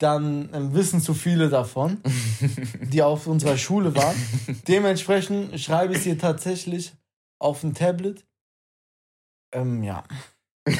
dann 0.00 0.52
ähm, 0.52 0.74
wissen 0.74 1.00
zu 1.00 1.14
viele 1.14 1.48
davon, 1.48 2.00
die 2.92 3.02
auf 3.02 3.26
unserer 3.26 3.56
Schule 3.56 3.94
waren. 3.94 4.16
Dementsprechend 4.68 5.58
schreibe 5.60 5.94
ich 5.94 6.02
sie 6.02 6.16
tatsächlich 6.16 6.92
auf 7.44 7.62
ein 7.62 7.74
Tablet. 7.74 8.26
Ähm, 9.52 9.82
ja. 9.82 10.02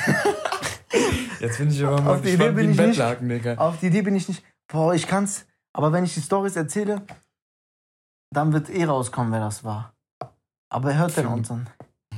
Jetzt 1.40 1.58
bin 1.58 1.68
ich 1.70 1.84
aber 1.84 2.00
mal 2.00 2.14
Auf 2.14 2.22
die 2.22 2.30
Idee 2.32 2.50
wie 2.50 2.54
bin 2.54 2.66
ein 2.66 2.70
ich 2.72 2.78
nicht. 2.78 2.86
Bettlaken, 2.86 3.28
Digga. 3.28 3.54
Auf 3.58 3.80
die 3.80 3.86
Idee 3.86 4.02
bin 4.02 4.16
ich 4.16 4.28
nicht. 4.28 4.42
Boah, 4.68 4.94
ich 4.94 5.06
kann's. 5.06 5.46
Aber 5.74 5.92
wenn 5.92 6.04
ich 6.04 6.14
die 6.14 6.22
Stories 6.22 6.56
erzähle, 6.56 7.04
dann 8.32 8.52
wird 8.52 8.70
eh 8.70 8.84
rauskommen, 8.84 9.32
wer 9.32 9.40
das 9.40 9.62
war. 9.64 9.94
Aber 10.70 10.92
er 10.92 10.98
hört 10.98 11.16
den 11.16 11.26
Für- 11.26 11.32
unseren. 11.32 11.68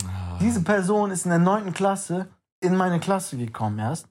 Ah. 0.07 0.39
Diese 0.41 0.63
Person 0.63 1.11
ist 1.11 1.25
in 1.25 1.31
der 1.31 1.39
neunten 1.41 1.73
Klasse 1.73 2.29
in 2.61 2.77
meine 2.77 3.01
Klasse 3.01 3.37
gekommen 3.37 3.79
erst. 3.79 4.09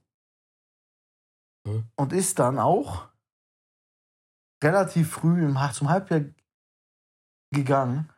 Und 1.95 2.13
ist 2.13 2.37
dann 2.39 2.59
auch 2.59 3.07
relativ 4.63 5.11
früh 5.11 5.43
im, 5.45 5.57
zum 5.73 5.89
Halbjahr 5.89 6.21
gegangen. 7.51 8.09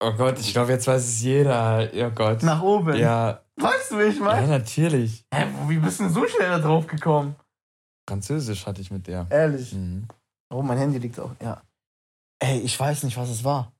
Oh 0.00 0.12
Gott, 0.12 0.38
ich 0.38 0.52
glaube, 0.52 0.72
jetzt 0.72 0.86
weiß 0.86 1.02
es 1.02 1.22
jeder. 1.22 1.88
Oh 1.94 2.10
Gott. 2.10 2.42
Nach 2.42 2.62
oben. 2.62 2.96
Ja, 2.96 3.40
Weißt 3.56 3.92
du, 3.92 3.98
wie 3.98 4.02
ich 4.04 4.16
ja, 4.18 4.24
meine? 4.24 4.48
natürlich. 4.48 5.24
Hä, 5.32 5.46
wie 5.68 5.78
bist 5.78 6.00
du 6.00 6.04
denn 6.04 6.12
so 6.12 6.26
schnell 6.26 6.48
da 6.48 6.58
drauf 6.58 6.86
gekommen? 6.86 7.36
Französisch 8.08 8.66
hatte 8.66 8.80
ich 8.80 8.90
mit 8.90 9.06
der. 9.06 9.26
Ehrlich. 9.30 9.72
Mhm. 9.72 10.08
Oh, 10.52 10.60
mein 10.62 10.76
Handy 10.78 10.98
liegt 10.98 11.18
auch. 11.20 11.30
Ja. 11.40 11.62
Ey, 12.40 12.58
ich 12.60 12.78
weiß 12.78 13.04
nicht, 13.04 13.16
was 13.16 13.30
es 13.30 13.44
war. 13.44 13.72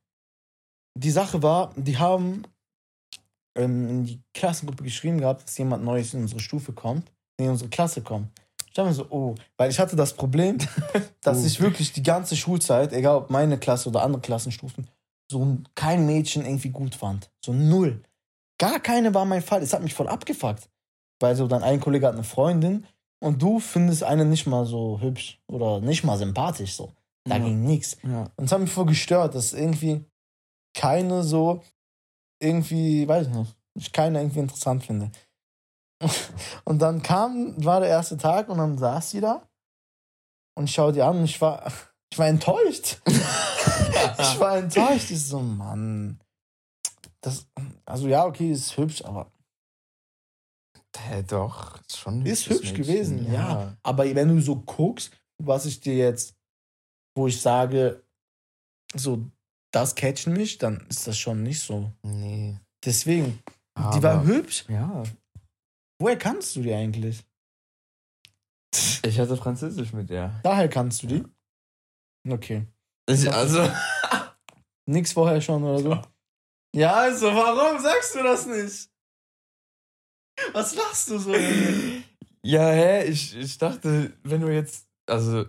Die 0.96 1.10
Sache 1.10 1.42
war, 1.42 1.72
die 1.76 1.98
haben 1.98 2.44
ähm, 3.56 3.88
in 3.88 4.04
die 4.04 4.22
Klassengruppe 4.32 4.84
geschrieben 4.84 5.18
gehabt, 5.18 5.42
dass 5.44 5.58
jemand 5.58 5.84
Neues 5.84 6.14
in 6.14 6.22
unsere 6.22 6.40
Stufe 6.40 6.72
kommt, 6.72 7.10
in 7.36 7.50
unsere 7.50 7.68
Klasse 7.68 8.00
kommt. 8.00 8.28
Ich 8.68 8.74
dachte 8.74 8.88
mir 8.88 8.94
so, 8.94 9.06
oh, 9.10 9.34
weil 9.56 9.70
ich 9.70 9.78
hatte 9.78 9.96
das 9.96 10.14
Problem, 10.14 10.58
dass 11.20 11.42
Oh. 11.42 11.46
ich 11.46 11.60
wirklich 11.60 11.92
die 11.92 12.02
ganze 12.02 12.36
Schulzeit, 12.36 12.92
egal 12.92 13.16
ob 13.16 13.30
meine 13.30 13.58
Klasse 13.58 13.88
oder 13.88 14.02
andere 14.02 14.22
Klassenstufen, 14.22 14.86
so 15.30 15.58
kein 15.74 16.06
Mädchen 16.06 16.44
irgendwie 16.44 16.70
gut 16.70 16.94
fand. 16.94 17.30
So 17.44 17.52
null. 17.52 18.02
Gar 18.58 18.80
keine 18.80 19.12
war 19.14 19.24
mein 19.24 19.42
Fall. 19.42 19.62
Es 19.62 19.72
hat 19.72 19.82
mich 19.82 19.94
voll 19.94 20.08
abgefuckt. 20.08 20.68
Weil 21.20 21.36
so 21.36 21.46
dann 21.46 21.62
ein 21.62 21.80
Kollege 21.80 22.06
hat 22.06 22.14
eine 22.14 22.24
Freundin 22.24 22.86
und 23.22 23.40
du 23.40 23.58
findest 23.60 24.02
eine 24.02 24.24
nicht 24.24 24.46
mal 24.46 24.66
so 24.66 25.00
hübsch 25.00 25.40
oder 25.48 25.80
nicht 25.80 26.04
mal 26.04 26.18
sympathisch 26.18 26.74
so. 26.74 26.92
Da 27.26 27.36
Ja. 27.36 27.44
ging 27.44 27.64
nix. 27.64 27.96
Ja. 28.02 28.30
Und 28.36 28.44
es 28.46 28.52
hat 28.52 28.60
mich 28.60 28.70
voll 28.72 28.86
gestört, 28.86 29.34
dass 29.34 29.52
irgendwie 29.54 30.04
keine 30.76 31.22
so 31.22 31.62
irgendwie, 32.42 33.06
weiß 33.08 33.28
ich 33.28 33.32
nicht, 33.32 33.56
ich 33.76 33.92
keine 33.92 34.20
irgendwie 34.20 34.40
interessant 34.40 34.84
finde. 34.84 35.10
Und 36.64 36.80
dann 36.82 37.02
kam, 37.02 37.54
war 37.64 37.80
der 37.80 37.88
erste 37.88 38.16
Tag 38.18 38.48
und 38.48 38.58
dann 38.58 38.76
saß 38.76 39.10
sie 39.10 39.20
da 39.20 39.48
und 40.56 40.64
ich 40.64 40.74
schaue 40.74 40.92
die 40.92 41.00
an 41.00 41.18
und 41.18 41.24
ich 41.24 41.40
war, 41.40 41.64
ich 42.12 42.18
war 42.18 42.26
enttäuscht. 42.26 43.00
ich 44.18 44.40
war 44.40 44.58
enttäuscht. 44.58 45.10
Ich 45.10 45.24
so, 45.24 45.40
Mann. 45.40 46.20
Das, 47.20 47.46
also 47.86 48.08
ja, 48.08 48.24
okay, 48.24 48.50
ist 48.50 48.76
hübsch, 48.76 49.02
aber. 49.04 49.30
Hä, 50.96 51.22
doch, 51.26 51.80
ist 51.88 51.98
schon 51.98 52.24
Ist 52.24 52.48
hübsch 52.48 52.70
Mädchen. 52.72 52.76
gewesen, 52.76 53.32
ja. 53.32 53.32
ja. 53.32 53.76
Aber 53.82 54.04
wenn 54.14 54.28
du 54.28 54.40
so 54.40 54.56
guckst, 54.56 55.10
was 55.42 55.66
ich 55.66 55.80
dir 55.80 55.96
jetzt, 55.96 56.36
wo 57.16 57.26
ich 57.26 57.40
sage, 57.40 58.04
so, 58.94 59.24
das 59.72 59.94
catchen 59.94 60.34
mich, 60.34 60.58
dann 60.58 60.86
ist 60.88 61.06
das 61.06 61.18
schon 61.18 61.42
nicht 61.42 61.60
so. 61.60 61.90
Nee. 62.02 62.58
Deswegen, 62.84 63.42
aber, 63.74 63.96
die 63.96 64.02
war 64.02 64.24
hübsch. 64.24 64.66
Ja. 64.68 65.02
Woher 65.98 66.16
kannst 66.18 66.54
du 66.54 66.62
die 66.62 66.72
eigentlich? 66.72 67.24
Ich 69.04 69.18
hatte 69.18 69.36
Französisch 69.36 69.92
mit 69.92 70.10
der. 70.10 70.40
Daher 70.42 70.68
kannst 70.68 71.02
du 71.02 71.06
die? 71.06 71.24
Okay. 72.28 72.66
Ich, 73.06 73.30
also. 73.32 73.68
Nix 74.86 75.12
vorher 75.12 75.40
schon 75.40 75.64
oder 75.64 75.78
so? 75.78 75.98
Ja, 76.74 76.92
also, 76.92 77.26
warum 77.26 77.80
sagst 77.80 78.14
du 78.16 78.22
das 78.22 78.46
nicht? 78.46 78.90
Was 80.52 80.74
lachst 80.74 81.10
du 81.10 81.18
so? 81.18 81.32
ja, 82.42 82.68
hä? 82.68 83.04
Ich, 83.04 83.36
ich 83.36 83.58
dachte, 83.58 84.12
wenn 84.24 84.40
du 84.40 84.48
jetzt. 84.52 84.86
Also, 85.06 85.44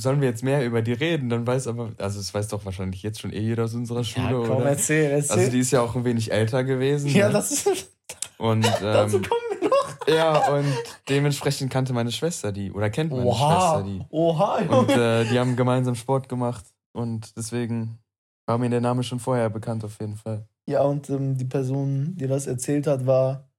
sollen 0.00 0.20
wir 0.20 0.28
jetzt 0.28 0.42
mehr 0.42 0.64
über 0.64 0.80
die 0.80 0.94
reden? 0.94 1.28
Dann 1.28 1.46
weiß 1.46 1.66
aber. 1.66 1.92
Also, 1.98 2.18
es 2.18 2.32
weiß 2.32 2.48
doch 2.48 2.64
wahrscheinlich 2.64 3.02
jetzt 3.02 3.20
schon 3.20 3.32
eh 3.32 3.40
jeder 3.40 3.64
aus 3.64 3.74
unserer 3.74 4.04
Schule, 4.04 4.40
ja, 4.40 4.46
komm, 4.46 4.56
oder? 4.56 4.70
erzähl, 4.70 5.10
erzähl. 5.10 5.38
Also, 5.38 5.50
die 5.50 5.58
ist 5.58 5.70
ja 5.70 5.82
auch 5.82 5.94
ein 5.94 6.04
wenig 6.04 6.32
älter 6.32 6.64
gewesen. 6.64 7.10
Ja, 7.10 7.26
ne? 7.26 7.34
das 7.34 7.52
ist. 7.52 7.90
Und. 8.38 8.64
Ähm, 8.80 8.82
dazu 8.82 9.20
kommen 9.20 9.60
wir 9.60 9.68
noch. 9.68 10.06
Ja, 10.06 10.48
und 10.54 10.72
dementsprechend 11.08 11.70
kannte 11.70 11.92
meine 11.92 12.10
Schwester 12.10 12.52
die. 12.52 12.72
Oder 12.72 12.88
kennt 12.88 13.10
meine 13.10 13.24
Oha. 13.24 13.60
Schwester 13.60 13.82
die. 13.86 14.06
Oha, 14.08 14.62
Junge. 14.62 14.78
Und 14.78 14.90
äh, 14.90 15.24
die 15.26 15.38
haben 15.38 15.56
gemeinsam 15.56 15.94
Sport 15.94 16.28
gemacht. 16.28 16.64
Und 16.92 17.36
deswegen 17.36 17.98
war 18.48 18.56
mir 18.56 18.70
der 18.70 18.80
Name 18.80 19.02
schon 19.02 19.20
vorher 19.20 19.50
bekannt, 19.50 19.84
auf 19.84 20.00
jeden 20.00 20.16
Fall. 20.16 20.48
Ja, 20.66 20.82
und 20.82 21.10
ähm, 21.10 21.36
die 21.36 21.44
Person, 21.44 22.16
die 22.16 22.26
das 22.26 22.46
erzählt 22.46 22.86
hat, 22.86 23.06
war, 23.06 23.50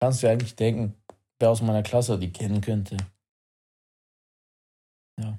kannst 0.00 0.22
du 0.22 0.30
eigentlich 0.30 0.54
denken, 0.54 0.94
wer 1.40 1.50
aus 1.50 1.62
meiner 1.62 1.82
Klasse 1.82 2.16
die 2.16 2.32
kennen 2.32 2.60
könnte. 2.60 2.96
Ja. 5.20 5.38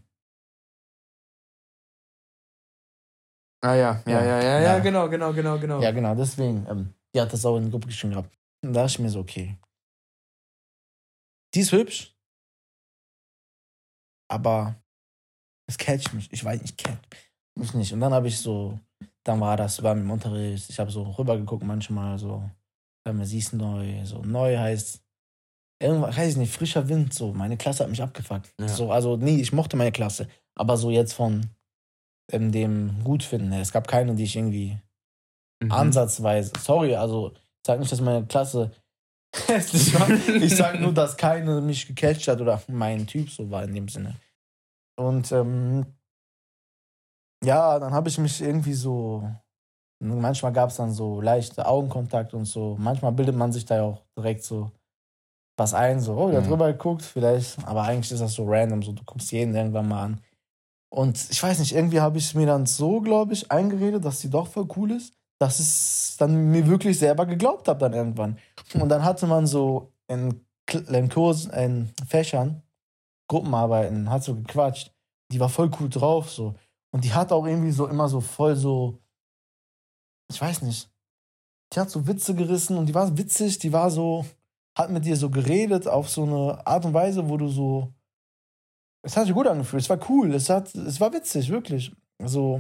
Ah 3.62 3.76
ja, 3.76 4.04
ja, 4.06 4.22
ja, 4.22 4.24
ja, 4.24 4.42
ja, 4.42 4.60
ja, 4.60 4.80
genau, 4.80 5.10
genau, 5.10 5.34
genau, 5.34 5.58
genau. 5.58 5.82
Ja, 5.82 5.92
genau, 5.92 6.14
deswegen, 6.14 6.68
ähm, 6.70 6.94
die 7.16 7.22
hat 7.22 7.32
das 7.32 7.46
auch 7.46 7.56
in 7.58 7.64
der 7.64 7.72
Gruppe 7.72 7.88
geschrieben 7.88 8.12
gehabt. 8.12 8.38
Und 8.62 8.74
da 8.74 8.82
dachte 8.82 8.92
ich 8.92 9.00
mir 9.00 9.10
so, 9.10 9.20
okay. 9.20 9.58
Die 11.56 11.62
ist 11.62 11.72
hübsch, 11.72 12.14
aber 14.30 14.76
es 15.68 15.78
catcht 15.78 16.14
mich. 16.14 16.32
Ich 16.32 16.44
weiß, 16.44 16.62
ich 16.62 16.76
catch 16.76 17.00
mich 17.56 17.74
nicht. 17.74 17.94
Und 17.94 18.02
dann 18.02 18.14
habe 18.14 18.28
ich 18.28 18.38
so 18.38 18.80
dann 19.28 19.42
war 19.42 19.58
das, 19.58 19.84
war 19.84 19.94
im 19.94 20.10
Unterricht, 20.10 20.70
ich 20.70 20.80
habe 20.80 20.90
so 20.90 21.04
rübergeguckt 21.04 21.64
manchmal, 21.64 22.18
so, 22.18 22.50
wenn 23.04 23.18
man 23.18 23.26
siehst 23.26 23.54
neu, 23.54 24.06
so 24.06 24.22
neu 24.24 24.58
heißt, 24.58 25.02
irgendwas, 25.82 26.16
weiß 26.16 26.32
ich 26.32 26.38
nicht, 26.38 26.54
frischer 26.54 26.88
Wind, 26.88 27.14
so, 27.14 27.34
meine 27.34 27.58
Klasse 27.58 27.84
hat 27.84 27.90
mich 27.90 28.02
abgefuckt. 28.02 28.54
Ja. 28.60 28.68
So, 28.68 28.92
also, 28.92 29.18
nee, 29.18 29.42
ich 29.42 29.52
mochte 29.52 29.76
meine 29.76 29.92
Klasse, 29.92 30.28
aber 30.56 30.78
so 30.78 30.92
jetzt 30.92 31.14
von 31.14 31.50
ähm, 32.32 32.52
dem 32.52 33.04
Gutfinden, 33.04 33.52
es 33.54 33.72
gab 33.72 33.88
keine, 33.88 34.16
die 34.16 34.24
ich 34.24 34.36
irgendwie 34.36 34.78
mhm. 35.62 35.72
ansatzweise, 35.72 36.54
sorry, 36.60 36.96
also, 36.96 37.34
ich 37.34 37.42
sag 37.66 37.80
nicht, 37.80 37.92
dass 37.92 38.02
meine 38.02 38.26
Klasse 38.28 38.72
hässlich 39.48 39.94
war, 40.00 40.10
ich 40.10 40.56
sag 40.56 40.80
nur, 40.80 40.94
dass 40.94 41.18
keine 41.18 41.60
mich 41.60 41.86
gecatcht 41.86 42.30
hat 42.30 42.40
oder 42.40 42.62
mein 42.70 43.06
Typ 43.08 43.30
so 43.30 43.50
war 43.52 43.66
in 43.66 43.74
dem 43.74 43.90
Sinne. 43.90 44.16
Und, 44.96 45.32
ähm, 45.34 45.86
ja, 47.44 47.80
dann 47.80 47.94
habe 47.94 48.10
ich 48.10 48.18
mich 48.18 48.42
irgendwie 48.42 48.74
so. 48.74 49.24
Manchmal 50.00 50.54
gab 50.54 50.70
es 50.70 50.76
dann 50.76 50.92
so 50.92 51.22
leichte 51.22 51.66
Augenkontakt 51.66 52.34
und 52.34 52.46
so. 52.46 52.76
Manchmal 52.80 53.12
bildet 53.14 53.36
man 53.36 53.52
sich 53.52 53.66
da 53.66 53.78
ja 53.78 53.84
auch 53.84 54.04
direkt 54.16 54.44
so 54.44 54.72
was 55.58 55.74
ein, 55.74 56.00
so, 56.00 56.16
oh, 56.16 56.30
der 56.30 56.42
mhm. 56.42 56.48
drüber 56.48 56.72
geguckt, 56.72 57.02
vielleicht. 57.02 57.58
Aber 57.66 57.84
eigentlich 57.84 58.12
ist 58.12 58.22
das 58.22 58.34
so 58.34 58.46
random, 58.48 58.84
so, 58.84 58.92
du 58.92 59.04
guckst 59.04 59.32
jeden 59.32 59.56
irgendwann 59.56 59.88
mal 59.88 60.04
an. 60.04 60.22
Und 60.90 61.30
ich 61.32 61.42
weiß 61.42 61.60
nicht, 61.60 61.74
irgendwie 61.74 62.00
habe 62.00 62.18
ich 62.18 62.34
mir 62.36 62.46
dann 62.46 62.66
so, 62.66 63.02
glaube 63.02 63.34
ich, 63.34 63.52
eingeredet, 63.52 64.06
dass 64.06 64.22
sie 64.22 64.30
doch 64.30 64.48
voll 64.48 64.68
cool 64.78 64.92
ist, 64.92 65.14
dass 65.40 65.60
es 65.60 66.16
dann 66.18 66.52
mir 66.52 66.68
wirklich 66.68 66.98
selber 67.00 67.26
geglaubt 67.26 67.68
habe 67.68 67.80
dann 67.80 67.94
irgendwann. 67.94 68.38
Und 68.76 68.90
dann 68.90 69.04
hatte 69.04 69.28
man 69.28 69.48
so 69.48 69.92
in, 70.08 70.46
in 70.72 71.10
Kursen, 71.10 71.52
in 71.52 71.90
Fächern, 72.08 72.62
Gruppenarbeiten, 73.28 74.10
hat 74.10 74.24
so 74.24 74.36
gequatscht. 74.36 74.94
Die 75.32 75.40
war 75.40 75.50
voll 75.50 75.70
cool 75.80 75.90
drauf, 75.90 76.30
so. 76.32 76.56
Und 76.92 77.04
die 77.04 77.14
hat 77.14 77.32
auch 77.32 77.46
irgendwie 77.46 77.72
so 77.72 77.88
immer 77.88 78.08
so 78.08 78.22
voll 78.22 78.56
so, 78.56 79.00
ich 80.32 80.42
weiß 80.42 80.62
nicht, 80.62 80.90
die 81.74 81.80
hat 81.80 81.90
so 81.90 82.08
Witze 82.08 82.34
gerissen 82.34 82.78
und 82.78 82.86
die 82.88 82.96
war 82.96 83.18
witzig, 83.18 83.60
die 83.60 83.74
war 83.74 83.92
so, 83.92 84.26
hat 84.78 84.90
mit 84.90 85.06
dir 85.06 85.16
so 85.16 85.30
geredet 85.30 85.88
auf 85.88 86.10
so 86.10 86.24
eine 86.24 86.66
Art 86.66 86.86
und 86.86 86.94
Weise, 86.94 87.28
wo 87.28 87.38
du 87.38 87.48
so, 87.50 87.94
es 89.04 89.16
hat 89.16 89.26
sich 89.26 89.34
gut 89.34 89.48
angefühlt, 89.48 89.84
es 89.84 89.90
war 89.90 90.00
cool, 90.10 90.34
es 90.34 90.50
hat, 90.50 90.74
es 90.76 91.00
war 91.00 91.12
witzig, 91.14 91.50
wirklich. 91.50 91.94
So, 92.24 92.60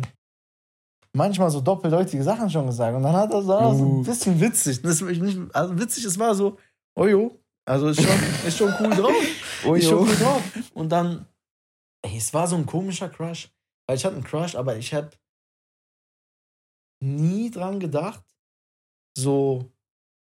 manchmal 1.13 1.50
so 1.50 1.62
doppeldeutige 1.62 2.24
Sachen 2.24 2.50
schon 2.50 2.67
gesagt 2.67 2.96
und 2.96 3.03
dann 3.03 3.15
hat 3.15 3.31
er 3.31 3.41
so, 3.41 3.57
uh. 3.57 3.74
so 3.74 3.86
ein 3.86 4.03
bisschen 4.03 4.39
witzig. 4.39 4.81
Das 4.81 5.01
ist 5.01 5.22
nicht, 5.22 5.39
also 5.55 5.79
witzig, 5.79 6.05
es 6.05 6.19
war 6.19 6.36
so, 6.36 6.57
ojo, 6.96 7.39
also 7.67 7.89
ist 7.89 8.01
schon, 8.01 8.48
ist 8.48 8.57
schon 8.57 8.74
cool 8.79 8.96
drauf. 8.96 9.13
Ojo. 9.65 9.75
Ist 9.75 9.89
schon 9.89 10.00
cool 10.00 10.15
drauf. 10.15 10.43
Und 10.74 10.89
dann, 10.89 11.27
ey, 12.01 12.15
es 12.15 12.34
war 12.34 12.48
so 12.48 12.55
ein 12.55 12.65
komischer 12.65 13.10
Crush. 13.10 13.50
Weil 13.88 13.98
ich 13.98 14.06
hatte 14.06 14.15
einen 14.15 14.24
Crush, 14.24 14.56
aber 14.56 14.77
ich 14.77 14.94
habe 14.94 15.12
nie 17.01 17.50
dran 17.50 17.79
gedacht, 17.79 18.24
so 19.17 19.72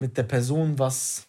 mit 0.01 0.17
der 0.17 0.25
Person 0.25 0.79
was 0.79 1.29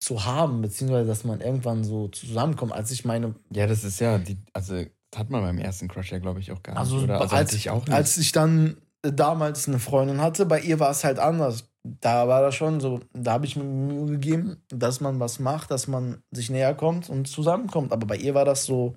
zu 0.00 0.24
haben, 0.24 0.62
beziehungsweise 0.62 1.06
dass 1.06 1.24
man 1.24 1.40
irgendwann 1.40 1.84
so 1.84 2.08
zusammenkommt, 2.08 2.72
als 2.72 2.90
ich 2.90 3.04
meine. 3.04 3.34
Ja, 3.50 3.66
das 3.66 3.84
ist 3.84 4.00
ja, 4.00 4.18
die, 4.18 4.36
also 4.52 4.84
hat 5.14 5.30
man 5.30 5.42
beim 5.42 5.58
ersten 5.58 5.88
Crush 5.88 6.10
ja, 6.12 6.18
glaube 6.18 6.40
ich, 6.40 6.50
auch 6.52 6.62
gar 6.62 6.76
also, 6.76 6.96
nicht. 6.96 7.04
Oder? 7.04 7.20
Also 7.20 7.36
als, 7.36 7.52
ich 7.52 7.70
auch 7.70 7.86
nicht. 7.86 7.94
als 7.94 8.16
ich 8.16 8.32
dann 8.32 8.76
damals 9.02 9.68
eine 9.68 9.78
Freundin 9.78 10.20
hatte, 10.20 10.46
bei 10.46 10.60
ihr 10.60 10.80
war 10.80 10.90
es 10.90 11.04
halt 11.04 11.18
anders. 11.18 11.68
Da 11.84 12.28
war 12.28 12.42
das 12.42 12.54
schon 12.54 12.80
so, 12.80 13.00
da 13.12 13.32
habe 13.32 13.46
ich 13.46 13.56
mir 13.56 13.64
Mühe 13.64 14.06
gegeben, 14.06 14.62
dass 14.68 15.00
man 15.00 15.18
was 15.18 15.40
macht, 15.40 15.70
dass 15.70 15.88
man 15.88 16.22
sich 16.30 16.48
näher 16.48 16.74
kommt 16.74 17.10
und 17.10 17.26
zusammenkommt. 17.26 17.92
Aber 17.92 18.06
bei 18.06 18.16
ihr 18.16 18.34
war 18.34 18.44
das 18.44 18.64
so, 18.64 18.96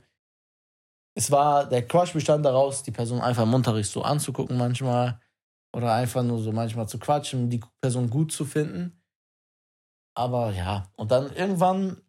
es 1.15 1.31
war, 1.31 1.67
der 1.67 1.88
Crush 1.88 2.13
bestand 2.13 2.45
daraus, 2.45 2.84
die 2.84 2.91
Person 2.91 3.22
einfach 3.22 3.43
im 3.43 3.53
Unterricht 3.53 3.89
so 3.89 4.01
anzugucken 4.03 4.57
manchmal 4.57 5.19
oder 5.74 5.93
einfach 5.93 6.24
nur 6.24 6.39
so 6.39 6.51
manchmal 6.51 6.88
zu 6.88 7.00
quatschen, 7.00 7.50
die 7.50 7.62
Person 7.81 8.10
gut 8.10 8.31
zu 8.31 8.45
finden. 8.45 9.01
Aber 10.13 10.51
ja, 10.51 10.89
und 10.95 11.12
dann 11.12 11.34
irgendwann 11.34 12.01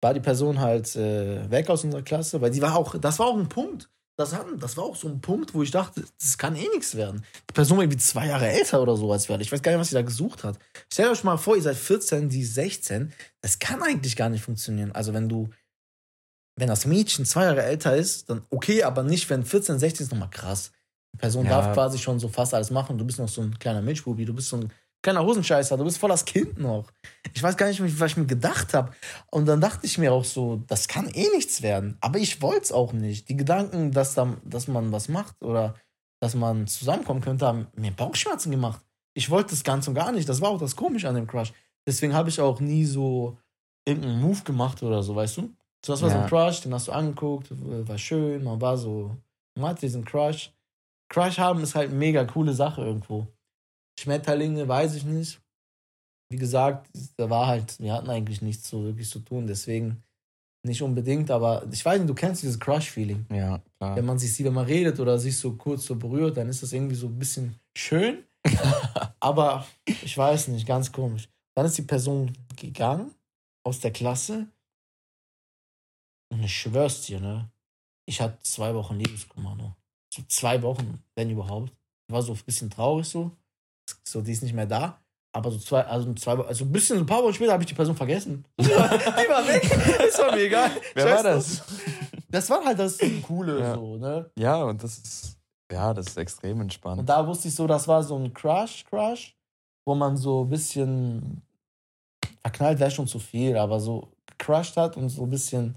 war 0.00 0.12
die 0.12 0.20
Person 0.20 0.60
halt 0.60 0.94
äh, 0.96 1.50
weg 1.50 1.70
aus 1.70 1.84
unserer 1.84 2.02
Klasse, 2.02 2.40
weil 2.40 2.50
die 2.50 2.62
war 2.62 2.76
auch, 2.76 2.96
das 2.98 3.18
war 3.18 3.26
auch 3.26 3.38
ein 3.38 3.48
Punkt. 3.48 3.90
Das, 4.16 4.32
hatten, 4.32 4.60
das 4.60 4.76
war 4.76 4.84
auch 4.84 4.94
so 4.94 5.08
ein 5.08 5.20
Punkt, 5.20 5.54
wo 5.54 5.62
ich 5.62 5.72
dachte, 5.72 6.04
das 6.20 6.38
kann 6.38 6.54
eh 6.54 6.68
nichts 6.68 6.94
werden. 6.94 7.24
Die 7.50 7.52
Person 7.52 7.78
war 7.78 7.82
irgendwie 7.82 7.98
zwei 7.98 8.28
Jahre 8.28 8.46
älter 8.46 8.80
oder 8.80 8.96
so 8.96 9.10
als 9.10 9.28
wir. 9.28 9.40
Ich 9.40 9.50
weiß 9.50 9.62
gar 9.62 9.72
nicht, 9.72 9.80
was 9.80 9.88
sie 9.88 9.96
da 9.96 10.02
gesucht 10.02 10.44
hat. 10.44 10.58
Stellt 10.92 11.10
euch 11.10 11.24
mal 11.24 11.36
vor, 11.36 11.56
ihr 11.56 11.62
seid 11.62 11.76
14, 11.76 12.28
die 12.28 12.44
16. 12.44 13.12
Das 13.40 13.58
kann 13.58 13.82
eigentlich 13.82 14.14
gar 14.14 14.28
nicht 14.28 14.44
funktionieren. 14.44 14.92
Also 14.92 15.14
wenn 15.14 15.28
du 15.28 15.48
wenn 16.56 16.68
das 16.68 16.86
Mädchen 16.86 17.24
zwei 17.24 17.44
Jahre 17.44 17.62
älter 17.62 17.96
ist, 17.96 18.30
dann 18.30 18.42
okay, 18.50 18.82
aber 18.82 19.02
nicht, 19.02 19.28
wenn 19.30 19.44
14, 19.44 19.78
16 19.78 20.06
ist 20.06 20.12
nochmal 20.12 20.30
krass. 20.30 20.72
Die 21.14 21.18
Person 21.18 21.44
ja. 21.44 21.50
darf 21.50 21.74
quasi 21.74 21.98
schon 21.98 22.20
so 22.20 22.28
fast 22.28 22.54
alles 22.54 22.70
machen. 22.70 22.98
Du 22.98 23.04
bist 23.04 23.18
noch 23.18 23.28
so 23.28 23.42
ein 23.42 23.58
kleiner 23.58 23.82
Milchbubi, 23.82 24.24
du 24.24 24.34
bist 24.34 24.48
so 24.48 24.56
ein 24.56 24.72
kleiner 25.02 25.24
Hosenscheißer, 25.24 25.76
du 25.76 25.84
bist 25.84 25.98
voll 25.98 26.08
das 26.08 26.24
Kind 26.24 26.58
noch. 26.58 26.90
Ich 27.32 27.42
weiß 27.42 27.56
gar 27.56 27.68
nicht, 27.68 27.80
was 28.00 28.10
ich 28.10 28.16
mir 28.16 28.26
gedacht 28.26 28.74
habe. 28.74 28.92
Und 29.30 29.46
dann 29.46 29.60
dachte 29.60 29.86
ich 29.86 29.98
mir 29.98 30.12
auch 30.12 30.24
so, 30.24 30.62
das 30.66 30.88
kann 30.88 31.08
eh 31.08 31.28
nichts 31.34 31.62
werden. 31.62 31.96
Aber 32.00 32.18
ich 32.18 32.40
wollte 32.42 32.62
es 32.62 32.72
auch 32.72 32.92
nicht. 32.92 33.28
Die 33.28 33.36
Gedanken, 33.36 33.92
dass, 33.92 34.14
da, 34.14 34.36
dass 34.44 34.66
man 34.66 34.92
was 34.92 35.08
macht 35.08 35.40
oder 35.42 35.74
dass 36.20 36.34
man 36.34 36.66
zusammenkommen 36.66 37.20
könnte, 37.20 37.46
haben 37.46 37.66
mir 37.76 37.90
Bauchschmerzen 37.90 38.50
gemacht. 38.50 38.80
Ich 39.12 39.30
wollte 39.30 39.50
das 39.50 39.62
ganz 39.62 39.86
und 39.86 39.94
gar 39.94 40.10
nicht. 40.10 40.28
Das 40.28 40.40
war 40.40 40.50
auch 40.50 40.58
das 40.58 40.74
Komische 40.74 41.08
an 41.08 41.14
dem 41.14 41.26
Crush. 41.26 41.52
Deswegen 41.86 42.14
habe 42.14 42.30
ich 42.30 42.40
auch 42.40 42.60
nie 42.60 42.84
so 42.84 43.38
irgendeinen 43.84 44.20
Move 44.20 44.42
gemacht 44.42 44.82
oder 44.82 45.02
so, 45.02 45.14
weißt 45.14 45.36
du? 45.36 45.54
So, 45.84 45.92
das 45.92 46.02
war 46.02 46.08
ja. 46.08 46.16
so 46.16 46.22
ein 46.22 46.28
Crush, 46.28 46.60
den 46.62 46.72
hast 46.72 46.88
du 46.88 46.92
angeguckt, 46.92 47.48
war 47.50 47.98
schön, 47.98 48.42
man 48.42 48.60
war 48.60 48.76
so, 48.78 49.16
man 49.58 49.70
hat 49.70 49.82
diesen 49.82 50.04
Crush. 50.04 50.50
Crush 51.10 51.38
haben 51.38 51.62
ist 51.62 51.74
halt 51.74 51.90
eine 51.90 51.98
mega 51.98 52.24
coole 52.24 52.54
Sache 52.54 52.82
irgendwo. 52.82 53.26
Schmetterlinge, 54.00 54.66
weiß 54.66 54.94
ich 54.94 55.04
nicht. 55.04 55.40
Wie 56.30 56.38
gesagt, 56.38 56.88
da 57.16 57.28
war 57.28 57.46
halt, 57.46 57.78
wir 57.78 57.92
hatten 57.92 58.08
eigentlich 58.08 58.40
nichts 58.40 58.68
so 58.68 58.82
wirklich 58.82 59.10
zu 59.10 59.20
tun, 59.20 59.46
deswegen 59.46 60.02
nicht 60.64 60.80
unbedingt, 60.80 61.30
aber 61.30 61.66
ich 61.70 61.84
weiß 61.84 61.98
nicht, 61.98 62.08
du 62.08 62.14
kennst 62.14 62.42
dieses 62.42 62.58
Crush-Feeling. 62.58 63.26
Ja, 63.30 63.60
klar. 63.78 63.96
Wenn 63.96 64.06
man 64.06 64.18
sich 64.18 64.32
sieht, 64.32 64.46
wenn 64.46 64.54
man 64.54 64.64
redet 64.64 64.98
oder 64.98 65.18
sich 65.18 65.36
so 65.36 65.52
kurz 65.52 65.84
so 65.84 65.96
berührt, 65.96 66.38
dann 66.38 66.48
ist 66.48 66.62
das 66.62 66.72
irgendwie 66.72 66.94
so 66.94 67.08
ein 67.08 67.18
bisschen 67.18 67.54
schön. 67.76 68.24
aber 69.20 69.66
ich 69.86 70.16
weiß 70.16 70.48
nicht, 70.48 70.66
ganz 70.66 70.90
komisch. 70.90 71.28
Dann 71.54 71.66
ist 71.66 71.76
die 71.76 71.82
Person 71.82 72.32
gegangen 72.56 73.14
aus 73.62 73.80
der 73.80 73.90
Klasse 73.90 74.46
und 76.30 76.42
ich 76.42 76.56
schwör's 76.56 77.02
dir, 77.02 77.20
ne? 77.20 77.50
Ich 78.06 78.20
hatte 78.20 78.38
zwei 78.42 78.74
Wochen 78.74 78.96
Liebeskummer 78.98 79.54
noch. 79.54 79.76
So 80.12 80.22
zwei 80.28 80.62
Wochen, 80.62 81.02
wenn 81.14 81.30
überhaupt. 81.30 81.72
Ich 82.08 82.12
war 82.14 82.22
so 82.22 82.32
ein 82.32 82.40
bisschen 82.44 82.70
traurig 82.70 83.08
so. 83.08 83.30
So, 84.04 84.20
die 84.20 84.32
ist 84.32 84.42
nicht 84.42 84.54
mehr 84.54 84.66
da. 84.66 85.00
Aber 85.34 85.50
so 85.50 85.58
zwei, 85.58 85.84
also 85.84 86.12
zwei, 86.14 86.34
also 86.34 86.64
ein 86.64 86.72
bisschen, 86.72 86.98
ein 86.98 87.06
paar 87.06 87.22
Wochen 87.22 87.34
später 87.34 87.52
habe 87.52 87.62
ich 87.62 87.68
die 87.68 87.74
Person 87.74 87.96
vergessen. 87.96 88.44
Die 88.60 88.68
war, 88.68 88.88
die 88.88 89.28
war 89.28 89.48
weg. 89.48 89.62
Das 89.98 90.18
war 90.18 90.32
mir 90.32 90.42
egal. 90.42 90.70
Wer 90.94 91.16
war 91.16 91.22
das? 91.24 91.62
Das 92.28 92.48
war 92.50 92.64
halt 92.64 92.78
das 92.78 92.98
Coole, 93.26 93.58
ja. 93.60 93.74
so, 93.74 93.96
ne? 93.96 94.30
Ja, 94.38 94.62
und 94.62 94.82
das 94.82 94.98
ist, 94.98 95.36
ja, 95.72 95.92
das 95.92 96.06
ist 96.08 96.16
extrem 96.16 96.60
entspannt. 96.60 97.00
Und 97.00 97.08
da 97.08 97.26
wusste 97.26 97.48
ich 97.48 97.54
so, 97.54 97.66
das 97.66 97.88
war 97.88 98.02
so 98.04 98.16
ein 98.16 98.32
Crush-Crush, 98.32 99.36
wo 99.84 99.94
man 99.96 100.16
so 100.16 100.44
ein 100.44 100.48
bisschen 100.48 101.42
verknallt 102.42 102.78
wäre 102.78 102.90
schon 102.90 103.08
zu 103.08 103.18
viel, 103.18 103.56
aber 103.56 103.80
so 103.80 104.12
gecrushed 104.26 104.76
hat 104.76 104.96
und 104.96 105.08
so 105.08 105.24
ein 105.24 105.30
bisschen 105.30 105.74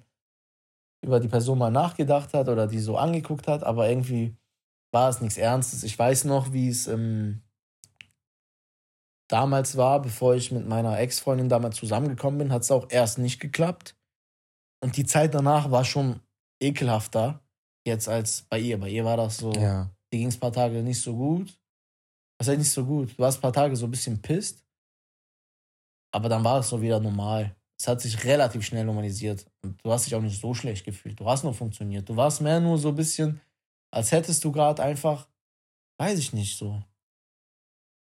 über 1.01 1.19
die 1.19 1.27
Person 1.27 1.57
mal 1.57 1.71
nachgedacht 1.71 2.33
hat 2.33 2.49
oder 2.49 2.67
die 2.67 2.79
so 2.79 2.97
angeguckt 2.97 3.47
hat, 3.47 3.63
aber 3.63 3.89
irgendwie 3.89 4.35
war 4.91 5.09
es 5.09 5.21
nichts 5.21 5.37
Ernstes. 5.37 5.83
Ich 5.83 5.97
weiß 5.97 6.25
noch, 6.25 6.53
wie 6.53 6.69
es 6.69 6.87
ähm, 6.87 7.41
damals 9.27 9.77
war, 9.77 10.01
bevor 10.01 10.35
ich 10.35 10.51
mit 10.51 10.67
meiner 10.67 10.97
Ex-Freundin 10.99 11.49
damals 11.49 11.75
zusammengekommen 11.75 12.39
bin, 12.39 12.53
hat 12.53 12.63
es 12.63 12.71
auch 12.71 12.87
erst 12.89 13.17
nicht 13.17 13.39
geklappt. 13.39 13.95
Und 14.83 14.97
die 14.97 15.05
Zeit 15.05 15.33
danach 15.33 15.71
war 15.71 15.83
schon 15.83 16.21
ekelhafter 16.61 17.41
jetzt 17.85 18.07
als 18.07 18.43
bei 18.43 18.59
ihr. 18.59 18.79
Bei 18.79 18.89
ihr 18.89 19.05
war 19.05 19.17
das 19.17 19.37
so, 19.37 19.51
ja. 19.53 19.89
die 20.11 20.19
ging 20.19 20.27
es 20.27 20.37
ein 20.37 20.39
paar 20.39 20.53
Tage 20.53 20.83
nicht 20.83 21.01
so 21.01 21.15
gut. 21.15 21.59
Was 22.37 22.47
heißt 22.47 22.59
nicht 22.59 22.71
so 22.71 22.85
gut? 22.85 23.13
Du 23.13 23.19
warst 23.19 23.39
ein 23.39 23.41
paar 23.41 23.53
Tage 23.53 23.75
so 23.75 23.87
ein 23.87 23.91
bisschen 23.91 24.21
pisst. 24.21 24.63
Aber 26.11 26.29
dann 26.29 26.43
war 26.43 26.59
es 26.59 26.69
so 26.69 26.81
wieder 26.81 26.99
normal. 26.99 27.56
Es 27.79 27.87
hat 27.87 28.01
sich 28.01 28.23
relativ 28.23 28.65
schnell 28.65 28.85
normalisiert. 28.85 29.45
Und 29.63 29.83
du 29.83 29.91
hast 29.91 30.05
dich 30.05 30.15
auch 30.15 30.21
nicht 30.21 30.41
so 30.41 30.53
schlecht 30.53 30.83
gefühlt. 30.83 31.19
Du 31.19 31.29
hast 31.29 31.43
noch 31.43 31.55
funktioniert. 31.55 32.09
Du 32.09 32.15
warst 32.15 32.41
mehr 32.41 32.59
nur 32.59 32.77
so 32.77 32.89
ein 32.89 32.95
bisschen, 32.95 33.39
als 33.91 34.11
hättest 34.11 34.43
du 34.43 34.51
gerade 34.51 34.81
einfach, 34.81 35.27
weiß 35.99 36.17
ich 36.17 36.33
nicht, 36.33 36.57
so. 36.57 36.81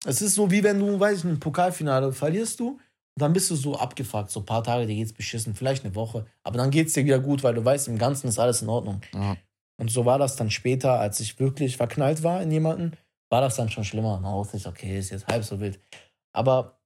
Es 0.05 0.22
ist 0.22 0.36
so, 0.36 0.51
wie 0.51 0.63
wenn 0.63 0.79
du, 0.79 1.00
weiß 1.00 1.20
ich 1.20 1.24
nicht, 1.24 1.36
ein 1.36 1.39
Pokalfinale 1.39 2.12
verlierst 2.12 2.60
du 2.60 2.72
und 2.72 3.22
dann 3.22 3.32
bist 3.32 3.50
du 3.51 3.55
so 3.55 3.77
abgefuckt. 3.77 4.32
So 4.32 4.41
ein 4.41 4.46
paar 4.46 4.63
Tage, 4.63 4.86
dir 4.86 4.96
geht's 4.96 5.13
beschissen, 5.13 5.55
vielleicht 5.55 5.86
eine 5.86 5.96
Woche. 5.96 6.25
Aber 6.43 6.58
dann 6.58 6.72
geht's 6.72 6.93
dir 6.93 7.05
wieder 7.05 7.20
gut, 7.20 7.41
weil 7.43 7.53
du 7.53 7.63
weißt, 7.63 7.88
im 7.88 7.98
Ganzen 7.98 8.27
ist 8.27 8.39
alles 8.39 8.62
in 8.62 8.70
Ordnung. 8.70 9.01
Ja. 9.13 9.38
Und 9.77 9.91
so 9.91 10.05
war 10.05 10.20
das 10.20 10.36
dann 10.36 10.51
später, 10.51 11.00
als 11.00 11.20
ich 11.22 11.39
wirklich 11.39 11.77
verknallt 11.77 12.22
war 12.22 12.41
in 12.41 12.51
jemanden, 12.51 12.98
war 13.29 13.41
das 13.41 13.55
dann 13.55 13.70
schon 13.70 13.86
schlimmer. 13.86 14.20
Na, 14.22 14.29
auch 14.29 14.51
nicht, 14.51 14.67
okay, 14.67 15.00
ist 15.00 15.10
jetzt 15.10 15.27
halb 15.27 15.43
so 15.43 15.60
wild. 15.60 15.79
Aber 16.34 16.79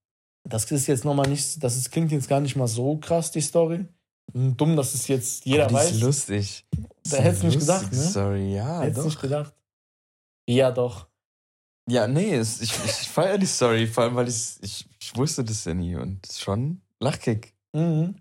das 0.50 0.70
ist 0.72 0.88
jetzt 0.88 1.06
nochmal 1.06 1.28
nicht, 1.28 1.64
das 1.64 1.76
ist, 1.76 1.92
klingt 1.92 2.12
jetzt 2.12 2.28
gar 2.28 2.40
nicht 2.40 2.56
mal 2.56 2.68
so 2.68 2.98
krass, 2.98 3.32
die 3.32 3.42
Story. 3.42 3.86
Dumm, 4.34 4.76
dass 4.76 4.94
es 4.94 5.08
jetzt 5.08 5.46
jeder 5.46 5.64
Aber 5.66 5.70
die 5.70 5.76
weiß. 5.76 5.92
ist 5.92 6.02
lustig. 6.02 6.68
Da 7.10 7.18
hättest 7.18 7.44
du 7.44 7.48
nicht 7.48 7.60
gedacht, 7.60 7.92
ne? 7.92 7.98
Sorry, 7.98 8.56
ja. 8.56 8.82
Hättest 8.82 9.02
du 9.02 9.06
nicht 9.06 9.22
gedacht. 9.22 9.54
Ja, 10.50 10.72
doch. 10.72 11.08
Ja, 11.90 12.08
nee, 12.08 12.36
es, 12.36 12.62
ich, 12.62 12.72
ich 12.72 13.10
feiere 13.10 13.38
die 13.38 13.46
Story, 13.46 13.88
vor 13.88 14.04
allem, 14.04 14.16
weil 14.16 14.28
ich, 14.28 14.58
ich, 14.62 14.86
ich 15.00 15.16
wusste 15.16 15.44
das 15.44 15.64
ja 15.64 15.74
nie 15.74 15.96
und 15.96 16.28
schon 16.30 16.82
Lachkick. 17.00 17.56
Mhm. 17.74 18.16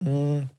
Mhm. 0.00 0.50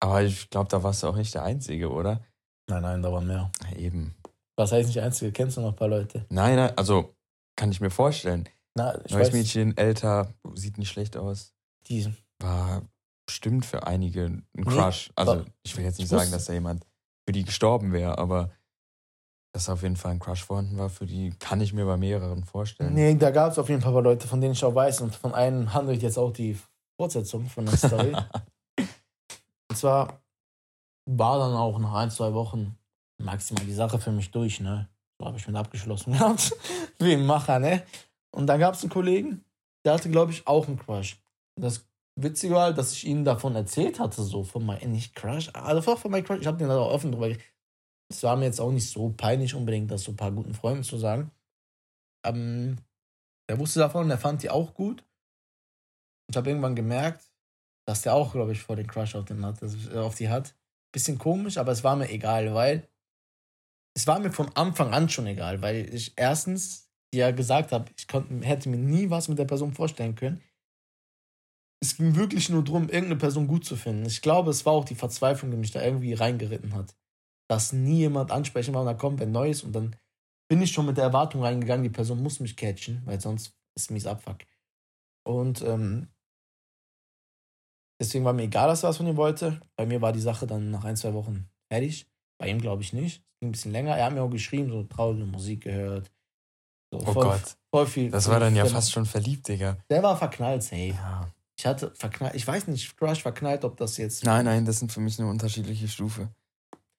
Aber 0.00 0.22
ich 0.22 0.50
glaube, 0.50 0.68
da 0.68 0.82
warst 0.82 1.02
du 1.02 1.06
auch 1.06 1.16
nicht 1.16 1.34
der 1.34 1.44
Einzige, 1.44 1.90
oder? 1.90 2.24
Nein, 2.68 2.82
nein, 2.82 3.02
da 3.02 3.12
waren 3.12 3.26
mehr. 3.26 3.50
Eben. 3.76 4.14
Was 4.56 4.72
heißt 4.72 4.86
nicht 4.86 4.96
der 4.96 5.04
Einzige? 5.04 5.30
Kennst 5.30 5.56
du 5.56 5.60
noch 5.60 5.70
ein 5.70 5.76
paar 5.76 5.88
Leute? 5.88 6.26
Nein, 6.30 6.56
nein, 6.56 6.76
also 6.76 7.14
kann 7.54 7.70
ich 7.70 7.80
mir 7.80 7.90
vorstellen. 7.90 8.48
Na, 8.76 8.94
ich 9.04 9.12
Neues 9.12 9.28
weiß, 9.28 9.32
Mädchen, 9.32 9.76
älter, 9.76 10.34
sieht 10.54 10.78
nicht 10.78 10.90
schlecht 10.90 11.16
aus. 11.16 11.54
Die. 11.88 12.12
War 12.38 12.82
bestimmt 13.26 13.64
für 13.64 13.86
einige 13.86 14.24
ein 14.26 14.64
Crush. 14.64 15.08
Nee, 15.08 15.12
also, 15.16 15.44
ich 15.62 15.76
will 15.76 15.84
jetzt 15.84 15.98
nicht 15.98 16.08
sagen, 16.08 16.30
dass 16.30 16.44
da 16.44 16.52
jemand 16.52 16.86
für 17.26 17.32
die 17.32 17.44
gestorben 17.44 17.92
wäre, 17.92 18.18
aber 18.18 18.50
dass 19.54 19.70
auf 19.70 19.82
jeden 19.82 19.96
Fall 19.96 20.12
ein 20.12 20.18
Crush 20.18 20.44
vorhanden 20.44 20.76
war, 20.76 20.90
für 20.90 21.06
die 21.06 21.30
kann 21.38 21.62
ich 21.62 21.72
mir 21.72 21.86
bei 21.86 21.96
mehreren 21.96 22.44
vorstellen. 22.44 22.92
Nee, 22.92 23.14
da 23.14 23.30
gab 23.30 23.52
es 23.52 23.58
auf 23.58 23.70
jeden 23.70 23.80
Fall 23.80 23.94
Leute, 24.02 24.28
von 24.28 24.42
denen 24.42 24.52
ich 24.52 24.62
auch 24.62 24.74
weiß, 24.74 25.00
und 25.00 25.14
von 25.14 25.32
einem 25.32 25.72
handelt 25.72 26.02
jetzt 26.02 26.18
auch 26.18 26.32
die 26.32 26.58
Fortsetzung 27.00 27.46
von 27.48 27.64
der 27.64 27.78
Story. 27.78 28.14
und 29.70 29.76
zwar 29.76 30.20
war 31.08 31.38
dann 31.38 31.54
auch 31.54 31.78
nach 31.78 31.94
ein, 31.94 32.10
zwei 32.10 32.34
Wochen 32.34 32.76
maximal 33.18 33.64
die 33.64 33.72
Sache 33.72 33.98
für 33.98 34.12
mich 34.12 34.30
durch, 34.30 34.60
ne? 34.60 34.90
So 35.18 35.26
habe 35.26 35.38
ich 35.38 35.46
mit 35.46 35.56
abgeschlossen 35.56 36.12
gehabt. 36.12 36.54
Wie 36.98 37.14
ein 37.14 37.24
Macher, 37.24 37.58
ne? 37.58 37.82
Und 38.36 38.48
dann 38.48 38.60
gab 38.60 38.74
es 38.74 38.82
einen 38.82 38.90
Kollegen, 38.90 39.46
der 39.86 39.94
hatte, 39.94 40.10
glaube 40.10 40.30
ich, 40.30 40.46
auch 40.46 40.68
einen 40.68 40.78
Crush. 40.78 41.18
Das 41.58 41.88
Witzige 42.16 42.54
war, 42.54 42.74
dass 42.74 42.92
ich 42.92 43.06
ihm 43.06 43.24
davon 43.24 43.56
erzählt 43.56 43.98
hatte, 43.98 44.22
so 44.22 44.44
von 44.44 44.66
meinem, 44.66 44.92
nicht 44.92 45.14
Crush, 45.14 45.48
also 45.54 45.96
von 45.96 46.10
meinem 46.10 46.24
Crush, 46.24 46.40
ich 46.40 46.46
habe 46.46 46.58
den 46.58 46.68
da 46.68 46.78
auch 46.78 46.92
offen 46.92 47.12
drüber 47.12 47.34
Es 48.10 48.22
war 48.22 48.36
mir 48.36 48.44
jetzt 48.44 48.60
auch 48.60 48.70
nicht 48.70 48.90
so 48.90 49.08
peinlich 49.08 49.54
unbedingt, 49.54 49.90
das 49.90 50.02
so 50.02 50.12
ein 50.12 50.16
paar 50.16 50.32
guten 50.32 50.52
Freunden 50.52 50.84
zu 50.84 50.98
sagen. 50.98 51.30
Ähm, 52.26 52.76
der 53.48 53.58
wusste 53.58 53.78
davon, 53.78 54.08
der 54.08 54.18
fand 54.18 54.42
die 54.42 54.50
auch 54.50 54.74
gut. 54.74 55.02
Ich 56.28 56.36
habe 56.36 56.50
irgendwann 56.50 56.76
gemerkt, 56.76 57.24
dass 57.86 58.02
der 58.02 58.12
auch, 58.12 58.32
glaube 58.32 58.52
ich, 58.52 58.60
vor 58.60 58.76
den 58.76 58.86
Crush 58.86 59.14
auf, 59.14 59.24
den 59.24 59.46
hat, 59.46 59.62
auf 59.94 60.16
die 60.16 60.28
hat. 60.28 60.54
Bisschen 60.92 61.16
komisch, 61.16 61.56
aber 61.56 61.72
es 61.72 61.84
war 61.84 61.96
mir 61.96 62.10
egal, 62.10 62.52
weil 62.52 62.86
es 63.94 64.06
war 64.06 64.18
mir 64.18 64.30
von 64.30 64.54
Anfang 64.56 64.92
an 64.92 65.08
schon 65.08 65.26
egal, 65.26 65.62
weil 65.62 65.94
ich 65.94 66.12
erstens 66.16 66.85
ja 67.14 67.30
gesagt 67.30 67.72
habe, 67.72 67.90
ich 67.96 68.08
konnte, 68.08 68.34
hätte 68.46 68.68
mir 68.68 68.78
nie 68.78 69.10
was 69.10 69.28
mit 69.28 69.38
der 69.38 69.44
Person 69.44 69.72
vorstellen 69.72 70.14
können. 70.14 70.42
Es 71.82 71.96
ging 71.96 72.16
wirklich 72.16 72.48
nur 72.48 72.64
darum, 72.64 72.84
irgendeine 72.84 73.16
Person 73.16 73.46
gut 73.46 73.64
zu 73.64 73.76
finden. 73.76 74.06
Ich 74.06 74.22
glaube, 74.22 74.50
es 74.50 74.64
war 74.64 74.72
auch 74.72 74.84
die 74.84 74.94
Verzweiflung, 74.94 75.50
die 75.50 75.56
mich 75.56 75.72
da 75.72 75.82
irgendwie 75.82 76.14
reingeritten 76.14 76.74
hat. 76.74 76.96
Dass 77.48 77.72
nie 77.72 77.98
jemand 77.98 78.32
ansprechen 78.32 78.74
war 78.74 78.80
und 78.80 78.86
da 78.86 78.94
kommt 78.94 79.20
wer 79.20 79.26
Neues 79.26 79.62
und 79.62 79.72
dann 79.72 79.94
bin 80.48 80.62
ich 80.62 80.72
schon 80.72 80.86
mit 80.86 80.96
der 80.96 81.04
Erwartung 81.04 81.42
reingegangen, 81.42 81.82
die 81.82 81.90
Person 81.90 82.22
muss 82.22 82.40
mich 82.40 82.56
catchen, 82.56 83.02
weil 83.04 83.20
sonst 83.20 83.54
ist 83.76 83.90
mies 83.90 84.06
Abfuck. 84.06 84.38
Und 85.24 85.60
ähm, 85.62 86.08
deswegen 88.00 88.24
war 88.24 88.32
mir 88.32 88.44
egal, 88.44 88.68
dass 88.68 88.84
er 88.84 88.90
was 88.90 88.96
von 88.96 89.06
ihm 89.06 89.16
wollte. 89.16 89.60
Bei 89.76 89.86
mir 89.86 90.00
war 90.00 90.12
die 90.12 90.20
Sache 90.20 90.46
dann 90.46 90.70
nach 90.70 90.84
ein, 90.84 90.96
zwei 90.96 91.14
Wochen 91.14 91.48
fertig. 91.70 92.06
Bei 92.38 92.48
ihm 92.48 92.60
glaube 92.60 92.82
ich 92.82 92.92
nicht. 92.92 93.22
Es 93.22 93.40
ging 93.40 93.48
ein 93.48 93.52
bisschen 93.52 93.72
länger. 93.72 93.96
Er 93.96 94.06
hat 94.06 94.12
mir 94.14 94.22
auch 94.22 94.30
geschrieben, 94.30 94.70
so 94.70 94.84
traurige 94.84 95.24
Musik 95.24 95.62
gehört, 95.64 96.12
so, 97.00 97.06
oh 97.08 97.12
voll, 97.12 97.24
Gott. 97.24 97.56
Voll 97.70 97.86
viel. 97.86 98.10
Das 98.10 98.28
war 98.28 98.40
dann 98.40 98.54
ja 98.54 98.64
fast 98.66 98.92
schon 98.92 99.06
verliebt, 99.06 99.48
Digga. 99.48 99.76
Der 99.90 100.02
war 100.02 100.16
verknallt, 100.16 100.62
safe. 100.62 100.88
Ja. 100.88 101.26
Ich 101.58 101.66
hatte 101.66 101.90
verknallt, 101.94 102.34
ich 102.34 102.46
weiß 102.46 102.66
nicht, 102.68 102.96
Crush 102.96 103.22
verknallt, 103.22 103.64
ob 103.64 103.76
das 103.76 103.96
jetzt. 103.96 104.24
Nein, 104.24 104.44
nein, 104.44 104.64
das 104.64 104.78
sind 104.78 104.92
für 104.92 105.00
mich 105.00 105.18
eine 105.18 105.28
unterschiedliche 105.28 105.88
Stufe. 105.88 106.28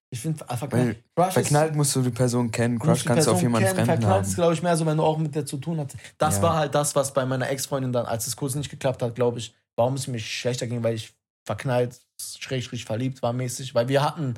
Ich 0.10 0.20
finde, 0.20 0.44
verknallt. 0.46 1.04
Crush 1.16 1.34
verknallt 1.34 1.76
musst 1.76 1.96
du 1.96 2.02
die 2.02 2.10
Person 2.10 2.50
kennen, 2.50 2.80
Crush 2.80 3.06
kannst 3.06 3.28
du 3.28 3.32
auf 3.32 3.42
jemanden 3.42 3.68
fremden 3.68 3.86
verknallt 3.86 4.14
haben. 4.14 4.24
ist, 4.24 4.36
glaube 4.36 4.54
ich, 4.54 4.64
mehr 4.64 4.76
so, 4.76 4.86
wenn 4.86 4.98
du 4.98 5.04
auch 5.04 5.18
mit 5.18 5.36
der 5.36 5.46
zu 5.46 5.58
tun 5.58 5.80
hast. 5.80 5.96
Das 6.18 6.38
ja. 6.38 6.42
war 6.44 6.56
halt 6.56 6.74
das, 6.74 6.96
was 6.96 7.14
bei 7.14 7.26
meiner 7.26 7.50
Ex-Freundin 7.50 7.92
dann, 7.92 8.06
als 8.06 8.26
es 8.26 8.36
kurz 8.36 8.56
nicht 8.56 8.70
geklappt 8.70 9.02
hat, 9.02 9.16
glaube 9.16 9.40
ich, 9.40 9.54
warum 9.76 9.94
es 9.94 10.08
mir 10.08 10.20
schlechter 10.20 10.66
ging, 10.66 10.82
weil 10.82 10.96
ich 10.96 11.14
verknallt, 11.46 12.00
schräg, 12.20 12.64
schräg 12.64 12.84
verliebt 12.84 13.22
war 13.22 13.34
mäßig, 13.34 13.76
weil 13.76 13.88
wir 13.88 14.04
hatten 14.04 14.36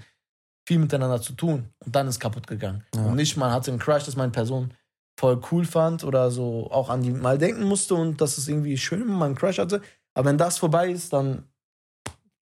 viel 0.67 0.79
miteinander 0.79 1.21
zu 1.21 1.33
tun 1.33 1.69
und 1.83 1.95
dann 1.95 2.07
ist 2.07 2.19
kaputt 2.19 2.45
gegangen. 2.45 2.83
Ja. 2.95 3.05
Und 3.05 3.15
nicht, 3.15 3.37
man 3.37 3.51
hatte 3.51 3.71
einen 3.71 3.79
Crush, 3.79 4.03
dass 4.03 4.15
meine 4.15 4.31
Person 4.31 4.73
voll 5.19 5.41
cool 5.51 5.65
fand 5.65 6.05
oder 6.05 6.31
so 6.31 6.71
auch 6.71 6.89
an 6.89 7.01
die 7.01 7.11
mal 7.11 7.37
denken 7.37 7.65
musste 7.65 7.93
und 7.93 8.21
dass 8.21 8.37
es 8.37 8.47
irgendwie 8.47 8.77
schön, 8.77 9.05
man 9.05 9.23
einen 9.23 9.35
Crush 9.35 9.59
hatte. 9.59 9.81
Aber 10.13 10.29
wenn 10.29 10.37
das 10.37 10.57
vorbei 10.57 10.89
ist, 10.89 11.11
dann 11.11 11.43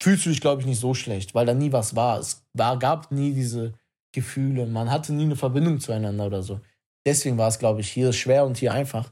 fühlst 0.02 0.26
du 0.26 0.30
dich, 0.30 0.42
glaube 0.42 0.62
ich, 0.62 0.68
nicht 0.68 0.80
so 0.80 0.94
schlecht, 0.94 1.34
weil 1.34 1.48
da 1.48 1.56
nie 1.56 1.72
was 1.72 1.96
war. 1.96 2.20
Es 2.20 2.46
war, 2.54 2.78
gab 2.78 3.12
nie 3.12 3.34
diese 3.34 3.74
Gefühle. 4.14 4.68
Man 4.68 4.92
hatte 4.92 5.12
nie 5.12 5.24
eine 5.24 5.36
Verbindung 5.36 5.80
zueinander 5.80 6.28
oder 6.28 6.44
so. 6.44 6.60
Deswegen 7.04 7.40
war 7.40 7.48
es, 7.48 7.58
glaube 7.58 7.82
ich, 7.82 7.90
hier 7.90 8.14
schwer 8.14 8.46
und 8.46 8.58
hier 8.58 8.74
einfach. 8.74 9.12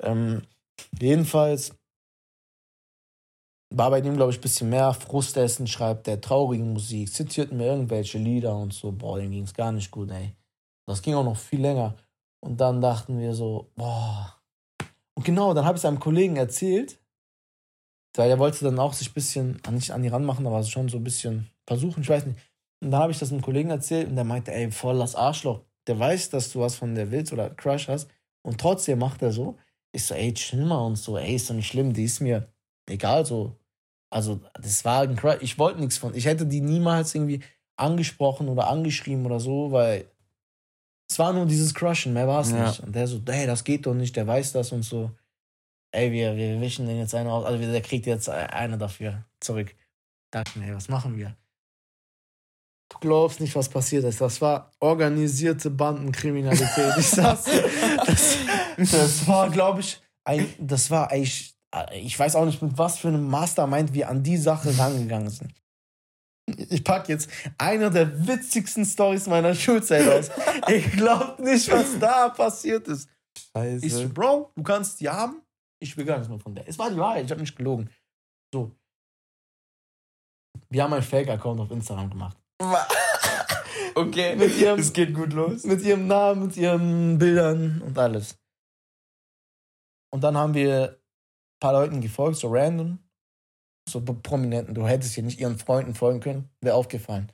Ähm, 0.00 0.42
jedenfalls 1.00 1.74
war 3.74 3.90
bei 3.90 4.00
dem, 4.00 4.14
glaube 4.14 4.30
ich, 4.30 4.38
ein 4.38 4.42
bisschen 4.42 4.70
mehr 4.70 4.94
Frustessen, 4.94 5.66
schreibt 5.66 6.06
der 6.06 6.20
traurige 6.20 6.62
Musik, 6.62 7.12
zitiert 7.12 7.50
mir 7.50 7.66
irgendwelche 7.66 8.18
Lieder 8.18 8.54
und 8.54 8.72
so. 8.72 8.92
Boah, 8.92 9.18
dem 9.18 9.32
ging 9.32 9.42
es 9.42 9.54
gar 9.54 9.72
nicht 9.72 9.90
gut, 9.90 10.10
ey. 10.12 10.36
Das 10.86 11.02
ging 11.02 11.14
auch 11.14 11.24
noch 11.24 11.36
viel 11.36 11.60
länger. 11.60 11.96
Und 12.44 12.60
dann 12.60 12.80
dachten 12.80 13.18
wir 13.18 13.34
so, 13.34 13.70
boah. 13.76 14.40
Und 15.14 15.24
genau, 15.24 15.54
dann 15.54 15.64
habe 15.64 15.76
ich 15.76 15.80
es 15.80 15.84
einem 15.84 16.00
Kollegen 16.00 16.36
erzählt, 16.36 16.98
weil 18.16 18.30
er 18.30 18.38
wollte 18.38 18.64
dann 18.64 18.78
auch 18.78 18.92
sich 18.92 19.10
ein 19.10 19.14
bisschen, 19.14 19.62
nicht 19.70 19.92
an 19.92 20.02
die 20.02 20.08
ranmachen, 20.08 20.46
aber 20.46 20.62
schon 20.64 20.88
so 20.88 20.98
ein 20.98 21.04
bisschen 21.04 21.50
versuchen, 21.66 22.02
ich 22.02 22.08
weiß 22.08 22.26
nicht. 22.26 22.38
Und 22.82 22.90
da 22.90 22.98
habe 22.98 23.12
ich 23.12 23.18
das 23.18 23.30
einem 23.30 23.42
Kollegen 23.42 23.70
erzählt 23.70 24.08
und 24.08 24.16
der 24.16 24.24
meinte, 24.24 24.52
ey, 24.52 24.70
voll 24.72 24.98
das 24.98 25.14
Arschloch. 25.14 25.60
Der 25.86 25.98
weiß, 25.98 26.30
dass 26.30 26.52
du 26.52 26.60
was 26.60 26.74
von 26.74 26.94
der 26.94 27.10
willst 27.10 27.32
oder 27.32 27.50
Crush 27.50 27.88
hast 27.88 28.10
und 28.42 28.60
trotzdem 28.60 28.98
macht 28.98 29.22
er 29.22 29.32
so. 29.32 29.56
Ich 29.92 30.04
so, 30.04 30.14
ey, 30.14 30.34
chill 30.34 30.64
mal 30.64 30.84
und 30.84 30.96
so, 30.96 31.16
ey, 31.16 31.36
ist 31.36 31.48
doch 31.48 31.54
nicht 31.54 31.68
schlimm, 31.68 31.92
die 31.92 32.04
ist 32.04 32.20
mir 32.20 32.48
egal 32.88 33.24
so. 33.24 33.56
Also, 34.10 34.40
das 34.54 34.84
war 34.84 35.02
ein 35.02 35.16
Crush. 35.16 35.38
Ich 35.40 35.58
wollte 35.58 35.80
nichts 35.80 35.98
von. 35.98 36.14
Ich 36.14 36.26
hätte 36.26 36.46
die 36.46 36.60
niemals 36.60 37.14
irgendwie 37.14 37.40
angesprochen 37.76 38.48
oder 38.48 38.68
angeschrieben 38.68 39.24
oder 39.24 39.40
so, 39.40 39.72
weil 39.72 40.11
es 41.12 41.18
war 41.18 41.34
nur 41.34 41.44
dieses 41.44 41.74
Crushen, 41.74 42.14
mehr 42.14 42.26
war 42.26 42.40
es 42.40 42.50
ja. 42.50 42.66
nicht. 42.66 42.80
Und 42.80 42.94
der 42.94 43.06
so, 43.06 43.20
hey, 43.28 43.46
das 43.46 43.64
geht 43.64 43.84
doch 43.84 43.92
nicht, 43.92 44.16
der 44.16 44.26
weiß 44.26 44.52
das 44.52 44.72
und 44.72 44.82
so. 44.82 45.10
Ey, 45.94 46.10
wir, 46.10 46.36
wir 46.36 46.58
wischen 46.58 46.86
den 46.86 46.98
jetzt 46.98 47.14
einen 47.14 47.28
aus. 47.28 47.44
Also 47.44 47.58
der 47.70 47.82
kriegt 47.82 48.06
jetzt 48.06 48.30
eine 48.30 48.78
dafür 48.78 49.26
zurück. 49.40 49.74
Dachte 50.30 50.58
mir, 50.58 50.68
ey, 50.68 50.74
was 50.74 50.88
machen 50.88 51.18
wir? 51.18 51.36
Du 52.88 52.98
glaubst 52.98 53.40
nicht, 53.40 53.54
was 53.54 53.68
passiert 53.68 54.04
ist. 54.04 54.22
Das 54.22 54.40
war 54.40 54.70
organisierte 54.80 55.68
Bandenkriminalität. 55.70 56.94
Ich 56.98 57.08
sag's. 57.08 57.44
Das, 58.04 58.36
das 58.90 59.28
war, 59.28 59.50
glaube 59.50 59.80
ich, 59.80 60.00
ein, 60.24 60.48
das 60.58 60.90
war 60.90 61.10
eigentlich, 61.10 61.54
ich 61.92 62.18
weiß 62.18 62.36
auch 62.36 62.46
nicht, 62.46 62.62
mit 62.62 62.76
was 62.78 62.98
für 62.98 63.08
einem 63.08 63.28
Mastermind 63.28 63.92
wir 63.92 64.08
an 64.08 64.22
die 64.22 64.38
Sache 64.38 64.76
rangegangen 64.76 65.28
sind. 65.28 65.52
Ich 66.46 66.82
pack 66.84 67.08
jetzt 67.08 67.30
eine 67.56 67.90
der 67.90 68.26
witzigsten 68.26 68.84
Stories 68.84 69.26
meiner 69.26 69.54
Schulzeit 69.54 70.06
aus. 70.08 70.30
Ich 70.68 70.90
glaub 70.92 71.38
nicht, 71.38 71.70
was 71.70 71.98
da 71.98 72.28
passiert 72.30 72.88
ist. 72.88 73.08
Scheiße. 73.56 73.86
Ich 73.86 73.92
so, 73.94 74.08
Bro, 74.08 74.50
du 74.56 74.62
kannst 74.62 75.00
die 75.00 75.08
haben. 75.08 75.40
Ich 75.80 75.96
will 75.96 76.04
gar 76.04 76.16
nichts 76.18 76.28
mehr 76.28 76.38
von 76.38 76.54
der. 76.54 76.68
Es 76.68 76.78
war 76.78 76.90
die 76.90 76.96
Wahrheit, 76.96 77.24
ich 77.24 77.30
habe 77.30 77.40
nicht 77.40 77.56
gelogen. 77.56 77.90
So. 78.52 78.72
Wir 80.68 80.82
haben 80.82 80.92
einen 80.92 81.02
Fake-Account 81.02 81.60
auf 81.60 81.70
Instagram 81.70 82.10
gemacht. 82.10 82.36
okay, 83.94 84.36
Mit 84.36 84.56
ihrem- 84.58 84.78
es 84.78 84.92
geht 84.92 85.14
gut 85.14 85.32
los. 85.32 85.64
Mit 85.64 85.82
ihrem 85.82 86.06
Namen, 86.06 86.46
mit 86.46 86.56
ihren 86.56 87.18
Bildern 87.18 87.82
und 87.82 87.98
alles. 87.98 88.36
Und 90.12 90.22
dann 90.22 90.36
haben 90.36 90.54
wir 90.54 90.90
ein 90.90 91.60
paar 91.60 91.72
Leuten 91.72 92.00
gefolgt, 92.00 92.38
so 92.38 92.48
random. 92.52 92.98
So 93.88 94.00
Prominenten. 94.00 94.74
Du 94.74 94.86
hättest 94.86 95.14
hier 95.14 95.24
nicht 95.24 95.40
ihren 95.40 95.58
Freunden 95.58 95.94
folgen 95.94 96.20
können. 96.20 96.48
Wäre 96.60 96.76
aufgefallen. 96.76 97.30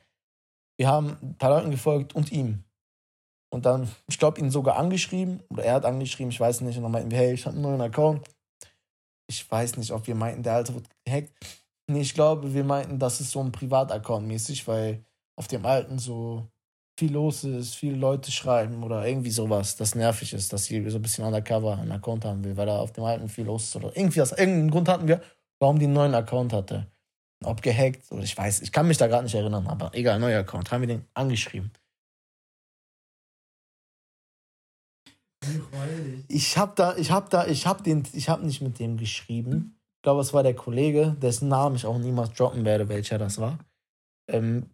Wir 0.77 0.87
haben 0.87 1.17
ein 1.21 1.37
paar 1.37 1.51
Leuten 1.51 1.71
gefolgt 1.71 2.15
und 2.15 2.31
ihm. 2.31 2.63
Und 3.51 3.65
dann, 3.65 3.89
ich 4.07 4.19
glaube, 4.19 4.39
ihn 4.39 4.51
sogar 4.51 4.77
angeschrieben. 4.77 5.41
Oder 5.49 5.65
er 5.65 5.73
hat 5.75 5.85
angeschrieben, 5.85 6.31
ich 6.31 6.39
weiß 6.39 6.61
nicht. 6.61 6.77
Und 6.77 6.83
dann 6.83 6.91
meinten 6.91 7.11
wir, 7.11 7.17
hey, 7.17 7.33
ich 7.33 7.45
habe 7.45 7.55
einen 7.55 7.63
neuen 7.63 7.81
Account. 7.81 8.27
Ich 9.27 9.49
weiß 9.49 9.77
nicht, 9.77 9.91
ob 9.91 10.07
wir 10.07 10.15
meinten, 10.15 10.43
der 10.43 10.53
alte 10.53 10.73
wird 10.73 10.87
gehackt. 11.05 11.31
Nee, 11.87 12.01
ich 12.01 12.13
glaube, 12.13 12.53
wir 12.53 12.63
meinten, 12.63 12.99
das 12.99 13.19
ist 13.19 13.31
so 13.31 13.39
ein 13.39 13.51
Privataccount 13.51 14.27
mäßig, 14.27 14.67
weil 14.67 15.03
auf 15.35 15.47
dem 15.47 15.65
alten 15.65 15.97
so 15.97 16.47
viel 16.99 17.13
los 17.13 17.45
ist, 17.45 17.75
viele 17.75 17.95
Leute 17.95 18.31
schreiben 18.31 18.83
oder 18.83 19.07
irgendwie 19.07 19.31
sowas, 19.31 19.77
das 19.77 19.95
nervig 19.95 20.33
ist, 20.33 20.51
dass 20.51 20.65
sie 20.65 20.87
so 20.89 20.97
ein 20.97 21.01
bisschen 21.01 21.23
undercover 21.23 21.77
einen 21.77 21.93
Account 21.93 22.25
haben 22.25 22.43
will, 22.43 22.57
weil 22.57 22.65
da 22.65 22.77
auf 22.77 22.91
dem 22.91 23.05
alten 23.05 23.29
viel 23.29 23.45
los 23.45 23.63
ist 23.63 23.75
oder 23.77 23.95
irgendwie 23.95 24.19
was. 24.19 24.33
Irgendeinen 24.33 24.69
Grund 24.69 24.89
hatten 24.89 25.07
wir, 25.07 25.21
warum 25.59 25.79
die 25.79 25.85
einen 25.85 25.93
neuen 25.93 26.15
Account 26.15 26.53
hatte. 26.53 26.87
Ob 27.43 27.61
gehackt 27.61 28.11
oder 28.11 28.23
ich 28.23 28.37
weiß, 28.37 28.61
ich 28.61 28.71
kann 28.71 28.87
mich 28.87 28.97
da 28.97 29.07
gerade 29.07 29.23
nicht 29.23 29.35
erinnern, 29.35 29.67
aber 29.67 29.91
egal, 29.93 30.19
neuer 30.19 30.39
Account. 30.39 30.71
Haben 30.71 30.81
wir 30.81 30.87
den 30.87 31.05
angeschrieben. 31.13 31.71
Ich 36.27 36.57
hab 36.57 36.75
da, 36.75 36.97
ich 36.97 37.11
hab 37.11 37.29
da, 37.29 37.47
ich 37.47 37.65
hab 37.65 37.83
den, 37.83 38.03
ich 38.13 38.27
hab 38.27 38.43
nicht 38.43 38.61
mit 38.61 38.79
dem 38.79 38.97
geschrieben. 38.97 39.79
Ich 39.97 40.03
glaube, 40.03 40.21
es 40.21 40.33
war 40.33 40.43
der 40.43 40.53
Kollege, 40.53 41.15
dessen 41.21 41.47
Namen 41.47 41.75
ich 41.75 41.85
auch 41.85 41.97
niemals 41.97 42.33
droppen 42.33 42.65
werde, 42.65 42.89
welcher 42.89 43.17
das 43.17 43.39
war. 43.39 43.57
Ähm, 44.29 44.69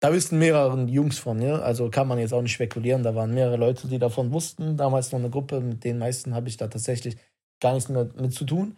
da 0.00 0.12
wissen 0.12 0.38
mehrere 0.38 0.82
Jungs 0.84 1.18
von, 1.18 1.40
ja. 1.40 1.60
Also 1.60 1.90
kann 1.90 2.08
man 2.08 2.18
jetzt 2.18 2.34
auch 2.34 2.42
nicht 2.42 2.52
spekulieren. 2.52 3.02
Da 3.02 3.14
waren 3.14 3.34
mehrere 3.34 3.56
Leute, 3.56 3.88
die 3.88 3.98
davon 3.98 4.32
wussten. 4.32 4.76
Damals 4.76 5.12
noch 5.12 5.18
eine 5.18 5.30
Gruppe, 5.30 5.60
mit 5.60 5.82
den 5.82 5.98
meisten 5.98 6.34
habe 6.34 6.48
ich 6.48 6.56
da 6.56 6.68
tatsächlich 6.68 7.16
gar 7.60 7.74
nichts 7.74 7.88
mehr 7.88 8.08
mit 8.16 8.34
zu 8.34 8.44
tun. 8.44 8.76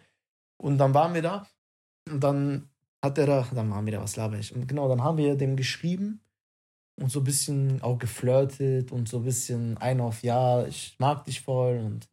Und 0.57 0.77
dann 0.77 0.93
waren 0.93 1.13
wir 1.13 1.21
da. 1.21 1.47
Und 2.09 2.23
dann 2.23 2.69
hat 3.03 3.17
er 3.17 3.27
da, 3.27 3.47
dann 3.53 3.69
waren 3.71 3.85
wir 3.85 3.93
da, 3.93 4.01
was 4.01 4.15
laber 4.15 4.37
ich. 4.37 4.55
Und 4.55 4.67
genau, 4.67 4.87
dann 4.87 5.03
haben 5.03 5.17
wir 5.17 5.35
dem 5.35 5.55
geschrieben 5.55 6.21
und 6.99 7.11
so 7.11 7.19
ein 7.19 7.25
bisschen 7.25 7.81
auch 7.81 7.99
geflirtet 7.99 8.91
und 8.91 9.07
so 9.07 9.17
ein 9.17 9.23
bisschen 9.23 9.77
ein 9.77 10.01
auf 10.01 10.23
Ja, 10.23 10.65
ich 10.65 10.95
mag 10.99 11.25
dich 11.25 11.41
voll. 11.41 11.77
Und 11.77 12.07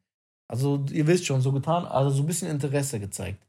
also, 0.48 0.85
ihr 0.90 1.07
wisst 1.07 1.26
schon, 1.26 1.40
so 1.40 1.52
getan, 1.52 1.87
also 1.87 2.11
so 2.11 2.22
ein 2.22 2.26
bisschen 2.26 2.50
Interesse 2.50 3.00
gezeigt. 3.00 3.44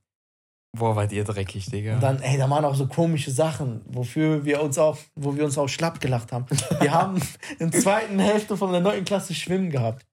Boah, 0.76 0.96
wart 0.96 1.12
ihr 1.14 1.24
dreckig, 1.24 1.68
Digga. 1.68 1.96
Und 1.96 2.04
dann, 2.04 2.22
ey, 2.22 2.38
da 2.38 2.50
waren 2.50 2.66
auch 2.66 2.76
so 2.76 2.88
komische 2.88 3.32
Sachen, 3.32 3.82
wofür 3.86 4.44
wir 4.44 4.62
uns 4.62 4.78
auch, 4.78 4.98
wo 5.16 5.36
wir 5.36 5.46
uns 5.46 5.58
auch 5.58 5.70
schlapp 5.70 6.02
gelacht 6.02 6.34
haben. 6.34 6.46
Wir 6.82 6.92
haben 6.94 7.22
in 7.60 7.72
der 7.72 7.82
zweiten 7.82 8.20
Hälfte 8.20 8.58
von 8.58 8.72
der 8.72 8.82
neunten 8.82 9.06
Klasse 9.06 9.34
Schwimmen 9.34 9.70
gehabt. 9.70 10.06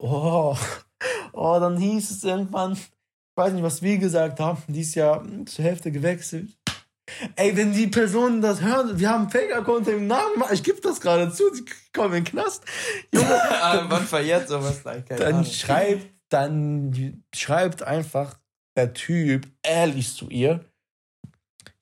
Oh, 0.00 0.56
oh, 1.32 1.58
dann 1.58 1.76
hieß 1.76 2.10
es 2.10 2.22
irgendwann, 2.22 2.78
weiß 3.38 3.52
nicht, 3.54 3.62
was 3.62 3.80
wir 3.80 3.96
gesagt 3.98 4.40
haben, 4.40 4.62
dies 4.68 4.94
Jahr 4.94 5.24
zur 5.46 5.64
Hälfte 5.64 5.90
gewechselt. 5.90 6.50
Ey, 7.36 7.56
wenn 7.56 7.72
die 7.72 7.86
Personen 7.86 8.42
das 8.42 8.60
hören, 8.60 8.98
wir 8.98 9.08
haben 9.08 9.30
Fake-Account 9.30 9.88
im 9.88 10.06
Namen 10.06 10.42
ich 10.52 10.62
gebe 10.62 10.78
das 10.82 11.00
gerade 11.00 11.32
zu, 11.32 11.44
die 11.54 11.64
kommen 11.94 12.14
in 12.16 12.24
den 12.24 12.30
Knast. 12.32 12.64
Junge, 13.14 13.26
Ah, 13.50 13.86
Wann 13.88 14.04
verjährt 14.04 14.46
sowas? 14.48 14.82
Nein, 14.84 15.04
keine 15.06 15.20
dann 15.20 15.34
Ahnung. 15.36 15.44
schreibt, 15.46 16.06
dann 16.28 17.22
schreibt 17.34 17.82
einfach 17.82 18.38
der 18.76 18.92
Typ 18.92 19.46
ehrlich 19.62 20.14
zu 20.14 20.28
ihr. 20.28 20.64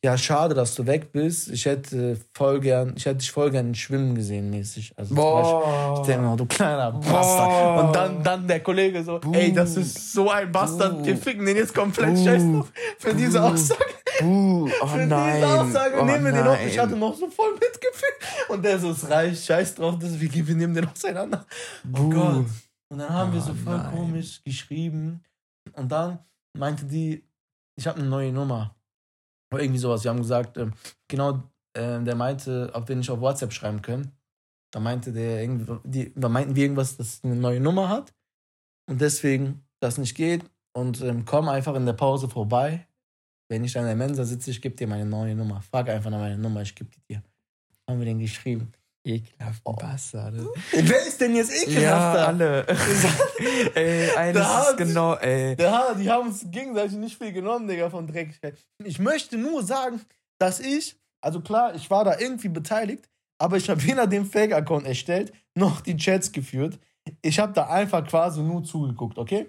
Ja, 0.04 0.16
schade, 0.16 0.54
dass 0.54 0.74
du 0.74 0.86
weg 0.86 1.10
bist. 1.10 1.48
Ich 1.48 1.64
hätte 1.64 2.20
voll 2.34 2.60
gern, 2.60 2.94
ich 2.96 3.06
hätte 3.06 3.16
dich 3.18 3.30
voll 3.32 3.50
gern 3.50 3.74
schwimmen 3.74 4.14
gesehen, 4.14 4.50
mäßig. 4.50 4.92
Also 4.96 5.14
zum 5.14 5.16
Beispiel, 5.16 5.52
Boah. 5.52 6.00
ich 6.00 6.06
denke 6.06 6.26
mir, 6.26 6.36
du 6.36 6.46
kleiner 6.46 6.92
Boah. 6.92 7.00
Bastard. 7.12 7.86
Und 7.86 7.96
dann, 7.96 8.22
dann 8.22 8.46
der 8.46 8.60
Kollege 8.60 9.02
so, 9.02 9.18
Buh. 9.18 9.32
ey, 9.32 9.52
das 9.52 9.76
ist 9.76 10.12
so 10.12 10.30
ein 10.30 10.52
Bastard, 10.52 11.04
wir 11.04 11.16
ficken 11.16 11.44
den 11.46 11.56
jetzt 11.56 11.74
komplett 11.74 12.14
Buh. 12.14 12.24
scheiß 12.24 12.42
drauf. 12.44 12.72
Für 12.98 13.14
diese 13.14 13.40
Buh. 13.40 13.46
Aussage, 13.46 13.84
Buh, 14.20 14.68
oh 14.82 14.86
für 14.86 15.06
nein. 15.06 15.36
diese 15.36 15.60
Aussage 15.60 15.96
oh 16.00 16.04
nehmen 16.04 16.24
wir 16.26 16.32
den 16.32 16.46
auf. 16.46 16.56
nein. 16.58 16.68
Ich 16.68 16.78
hatte 16.78 16.94
noch 16.94 17.14
so 17.16 17.28
voll 17.28 17.54
Mitgefühl. 17.54 18.08
Und 18.48 18.64
der 18.64 18.78
so, 18.78 18.90
es 18.90 19.10
reicht, 19.10 19.44
scheiß 19.44 19.74
drauf, 19.74 19.96
das, 19.98 20.20
wir, 20.20 20.32
wir 20.46 20.54
nehmen 20.54 20.74
den 20.74 20.86
auseinander. 20.88 21.44
Oh 21.84 21.88
Buh. 22.02 22.10
Gott. 22.10 22.44
Und 22.90 22.98
dann 22.98 23.08
haben 23.10 23.32
wir 23.32 23.40
so 23.40 23.50
Oh 23.52 23.64
voll 23.64 23.78
nein. 23.78 23.90
komisch 23.92 24.40
geschrieben. 24.44 25.24
Und 25.72 25.90
dann 25.90 26.20
meinte 26.56 26.84
die, 26.84 27.24
ich 27.74 27.86
habe 27.88 27.98
eine 27.98 28.08
neue 28.08 28.30
Nummer. 28.30 28.75
Oder 29.56 29.64
irgendwie 29.64 29.80
sowas. 29.80 30.04
Wir 30.04 30.10
haben 30.10 30.18
gesagt, 30.18 30.58
ähm, 30.58 30.74
genau, 31.08 31.42
ähm, 31.74 32.04
der 32.04 32.14
meinte, 32.14 32.70
ob 32.74 32.88
wir 32.88 32.96
nicht 32.96 33.10
auf 33.10 33.20
WhatsApp 33.20 33.54
schreiben 33.54 33.80
können. 33.80 34.12
Da 34.70 34.80
meinte 34.80 35.12
der 35.12 35.42
irgendwie, 35.42 35.78
die, 35.84 36.12
da 36.14 36.28
meinten 36.28 36.54
wir 36.54 36.64
irgendwas, 36.64 36.98
dass 36.98 37.24
eine 37.24 37.36
neue 37.36 37.58
Nummer 37.58 37.88
hat. 37.88 38.12
Und 38.86 39.00
deswegen 39.00 39.64
das 39.80 39.96
nicht 39.96 40.14
geht. 40.14 40.44
Und 40.76 41.00
ähm, 41.00 41.24
komm 41.24 41.48
einfach 41.48 41.74
in 41.74 41.86
der 41.86 41.94
Pause 41.94 42.28
vorbei. 42.28 42.86
Wenn 43.48 43.64
ich 43.64 43.78
an 43.78 43.86
der 43.86 43.96
Mensa 43.96 44.26
sitze, 44.26 44.50
ich 44.50 44.60
gebe 44.60 44.76
dir 44.76 44.86
meine 44.86 45.06
neue 45.06 45.34
Nummer. 45.34 45.62
Frag 45.62 45.88
einfach 45.88 46.10
nach 46.10 46.18
meiner 46.18 46.36
Nummer, 46.36 46.60
ich 46.60 46.74
gebe 46.74 46.90
die 46.90 47.00
dir. 47.08 47.22
Haben 47.88 48.00
wir 48.00 48.04
den 48.04 48.18
geschrieben. 48.18 48.72
Ekelhaften 49.06 49.62
Oh. 49.64 49.72
Bastarde. 49.74 50.48
Wer 50.72 51.06
ist 51.06 51.20
denn 51.20 51.34
jetzt 51.36 51.52
Ja, 51.52 51.62
ekelhafter? 51.72 52.28
alle. 52.28 52.66
ey, 53.74 54.10
eines 54.16 54.42
Da 54.42 54.62
ist 54.70 54.76
genau, 54.76 55.14
ey. 55.14 55.56
Ja, 55.60 55.94
die 55.94 56.10
haben 56.10 56.28
uns 56.28 56.44
gegenseitig 56.50 56.96
nicht 56.96 57.16
viel 57.16 57.32
genommen, 57.32 57.68
Digga, 57.68 57.88
von 57.90 58.06
Dreckigkeit. 58.06 58.56
Ich 58.84 58.98
möchte 58.98 59.36
nur 59.38 59.62
sagen, 59.62 60.00
dass 60.40 60.60
ich, 60.60 60.96
also 61.22 61.40
klar, 61.40 61.74
ich 61.74 61.88
war 61.90 62.04
da 62.04 62.18
irgendwie 62.18 62.48
beteiligt, 62.48 63.08
aber 63.38 63.56
ich 63.56 63.70
habe 63.70 63.82
weder 63.84 64.06
den 64.06 64.24
Fake-Account 64.26 64.86
erstellt, 64.86 65.32
noch 65.54 65.80
die 65.80 65.96
Chats 65.96 66.32
geführt. 66.32 66.78
Ich 67.22 67.38
habe 67.38 67.52
da 67.52 67.68
einfach 67.68 68.06
quasi 68.06 68.40
nur 68.42 68.64
zugeguckt, 68.64 69.18
okay? 69.18 69.48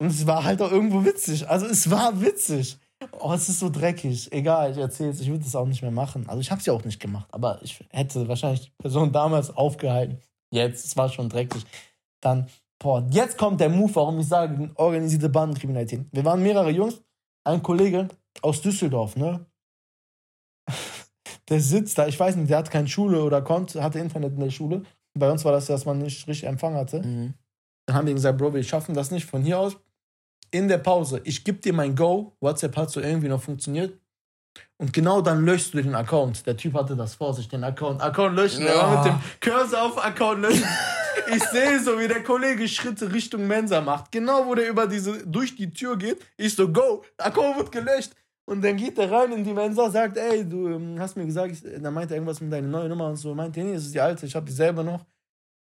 Und 0.00 0.08
es 0.08 0.26
war 0.26 0.44
halt 0.44 0.60
auch 0.62 0.70
irgendwo 0.72 1.04
witzig. 1.04 1.48
Also 1.48 1.66
es 1.66 1.90
war 1.90 2.20
witzig. 2.20 2.78
Oh, 3.18 3.32
es 3.32 3.48
ist 3.48 3.60
so 3.60 3.70
dreckig. 3.70 4.30
Egal, 4.32 4.72
ich 4.72 4.78
erzähl's. 4.78 5.20
Ich 5.20 5.28
würde 5.28 5.44
es 5.44 5.56
auch 5.56 5.66
nicht 5.66 5.82
mehr 5.82 5.90
machen. 5.90 6.28
Also 6.28 6.40
ich 6.40 6.50
habe 6.50 6.60
es 6.60 6.66
ja 6.66 6.72
auch 6.72 6.84
nicht 6.84 7.00
gemacht, 7.00 7.28
aber 7.32 7.60
ich 7.62 7.82
hätte 7.90 8.28
wahrscheinlich 8.28 8.62
die 8.62 8.72
Person 8.78 9.12
damals 9.12 9.56
aufgehalten. 9.56 10.18
Jetzt, 10.52 10.84
es 10.84 10.96
war 10.96 11.08
schon 11.08 11.28
dreckig. 11.28 11.64
Dann, 12.20 12.48
boah, 12.78 13.06
jetzt 13.10 13.38
kommt 13.38 13.60
der 13.60 13.70
Move, 13.70 13.94
warum 13.94 14.18
ich 14.20 14.28
sage, 14.28 14.70
organisierte 14.74 15.28
Bandenkriminalität. 15.28 16.06
Wir 16.12 16.24
waren 16.24 16.42
mehrere 16.42 16.70
Jungs, 16.70 17.00
ein 17.44 17.62
Kollege 17.62 18.08
aus 18.42 18.60
Düsseldorf, 18.60 19.16
ne? 19.16 19.46
Der 21.48 21.60
sitzt 21.60 21.98
da, 21.98 22.06
ich 22.06 22.20
weiß 22.20 22.36
nicht, 22.36 22.48
der 22.48 22.58
hat 22.58 22.70
keine 22.70 22.86
Schule 22.86 23.24
oder 23.24 23.42
konnte, 23.42 23.82
hatte 23.82 23.98
Internet 23.98 24.34
in 24.34 24.40
der 24.40 24.50
Schule. 24.50 24.84
Bei 25.18 25.28
uns 25.32 25.44
war 25.44 25.50
das, 25.50 25.66
dass 25.66 25.84
man 25.84 25.98
nicht 25.98 26.28
richtig 26.28 26.48
Empfang 26.48 26.74
hatte. 26.74 27.02
Mhm. 27.02 27.34
Dann 27.86 27.96
haben 27.96 28.06
wir 28.06 28.14
gesagt, 28.14 28.38
Bro, 28.38 28.54
wir 28.54 28.62
schaffen 28.62 28.94
das 28.94 29.10
nicht 29.10 29.26
von 29.26 29.42
hier 29.42 29.58
aus. 29.58 29.76
In 30.50 30.68
der 30.68 30.78
Pause, 30.78 31.20
ich 31.24 31.44
gebe 31.44 31.58
dir 31.58 31.72
mein 31.72 31.94
Go. 31.94 32.32
WhatsApp 32.40 32.76
hat 32.76 32.90
so 32.90 33.00
irgendwie 33.00 33.28
noch 33.28 33.42
funktioniert. 33.42 33.98
Und 34.78 34.92
genau 34.92 35.20
dann 35.20 35.44
löschst 35.44 35.74
du 35.74 35.82
den 35.82 35.94
Account. 35.94 36.44
Der 36.46 36.56
Typ 36.56 36.74
hatte 36.74 36.96
das 36.96 37.14
vor 37.14 37.34
sich, 37.34 37.48
den 37.48 37.62
Account. 37.62 38.02
Account 38.02 38.34
löschen. 38.34 38.66
Er 38.66 38.74
war 38.76 39.06
Ja. 39.06 39.12
mit 39.12 39.22
dem 39.22 39.30
Cursor 39.40 39.82
auf 39.82 40.04
Account 40.04 40.40
löschen. 40.42 40.64
Ich 41.34 41.42
sehe 41.44 41.78
so, 41.80 41.98
wie 42.00 42.08
der 42.08 42.22
Kollege 42.24 42.66
Schritte 42.66 43.12
Richtung 43.12 43.46
Mensa 43.46 43.80
macht. 43.80 44.10
Genau, 44.10 44.46
wo 44.46 44.54
der 44.54 44.68
über 44.68 44.86
diese, 44.86 45.24
durch 45.26 45.54
die 45.54 45.70
Tür 45.70 45.96
geht. 45.96 46.18
Ich 46.36 46.56
so, 46.56 46.68
go. 46.72 47.04
Account 47.18 47.58
wird 47.58 47.72
gelöscht. 47.72 48.12
Und 48.48 48.62
dann 48.64 48.76
geht 48.76 48.98
er 48.98 49.12
rein 49.12 49.30
in 49.32 49.44
die 49.44 49.52
Mensa, 49.52 49.88
sagt, 49.90 50.16
ey, 50.16 50.44
du 50.48 50.68
ähm, 50.68 50.96
hast 50.98 51.16
mir 51.16 51.26
gesagt, 51.26 51.52
ich, 51.52 51.62
dann 51.62 51.94
meint 51.94 52.10
er 52.10 52.16
irgendwas 52.16 52.40
mit 52.40 52.52
deiner 52.52 52.66
neuen 52.66 52.88
Nummer 52.88 53.06
und 53.06 53.16
so. 53.16 53.32
Meint 53.34 53.56
er, 53.56 53.62
nee, 53.62 53.74
das 53.74 53.84
ist 53.84 53.94
die 53.94 54.00
alte, 54.00 54.26
ich 54.26 54.34
habe 54.34 54.46
die 54.46 54.52
selber 54.52 54.82
noch. 54.82 55.04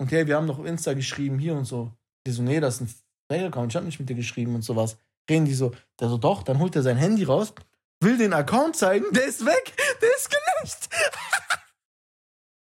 Und 0.00 0.10
hey, 0.10 0.26
wir 0.26 0.36
haben 0.36 0.46
noch 0.46 0.64
Insta 0.64 0.94
geschrieben, 0.94 1.38
hier 1.38 1.54
und 1.54 1.66
so. 1.66 1.92
Die 2.26 2.30
so, 2.30 2.42
nee, 2.42 2.60
das 2.60 2.76
ist 2.76 2.80
ein 2.82 2.94
Fake-Account, 3.28 3.72
ich 3.72 3.76
habe 3.76 3.86
nicht 3.86 4.00
mit 4.00 4.08
dir 4.08 4.14
geschrieben 4.14 4.54
und 4.54 4.62
sowas. 4.62 4.96
Reden 5.28 5.44
die 5.44 5.54
so, 5.54 5.72
der 6.00 6.08
so, 6.08 6.16
doch, 6.16 6.42
dann 6.42 6.58
holt 6.58 6.74
er 6.74 6.82
sein 6.82 6.96
Handy 6.96 7.24
raus, 7.24 7.52
will 8.00 8.16
den 8.16 8.32
Account 8.32 8.76
zeigen, 8.76 9.04
der 9.12 9.26
ist 9.26 9.44
weg, 9.44 9.72
der 10.00 10.16
ist 10.16 10.30
gelöscht. 10.30 10.88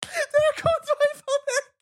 der 0.04 0.44
Account 0.52 0.88
war 0.88 0.98
einfach 1.12 1.40
weg. 1.48 1.74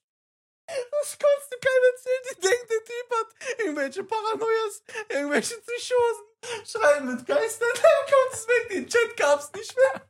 Das 0.68 1.18
kannst 1.20 1.52
du 1.52 1.58
keinem 1.60 1.84
erzählen, 1.94 2.24
die 2.30 2.42
denkt, 2.42 2.72
der 2.72 2.84
Typ 2.84 3.08
hat 3.12 3.60
irgendwelche 3.60 4.04
Paranoias, 4.04 4.84
irgendwelche 5.10 5.56
Psychosen, 5.58 6.26
schreiben 6.66 7.16
mit 7.16 7.26
Geistern, 7.26 7.70
der 7.76 8.00
Account 8.02 8.34
ist 8.34 8.48
weg, 8.48 8.70
den 8.70 8.88
Chat 8.88 9.18
gab's 9.18 9.52
nicht 9.54 9.76
mehr. 9.76 10.10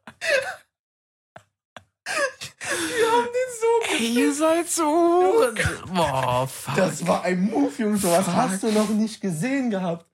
Wir 2.06 3.12
haben 3.12 3.26
den 3.26 3.52
so 3.60 3.96
Ey, 3.96 4.14
ihr 4.14 4.34
seid 4.34 4.70
so. 4.70 5.52
Boah, 5.94 6.48
fuck. 6.48 6.76
Das 6.76 7.06
war 7.06 7.24
ein 7.24 7.42
Move, 7.42 7.72
Jungs. 7.78 8.04
Was 8.04 8.28
hast 8.28 8.64
du 8.64 8.72
noch 8.72 8.90
nicht 8.90 9.22
gesehen 9.22 9.70
gehabt? 9.70 10.06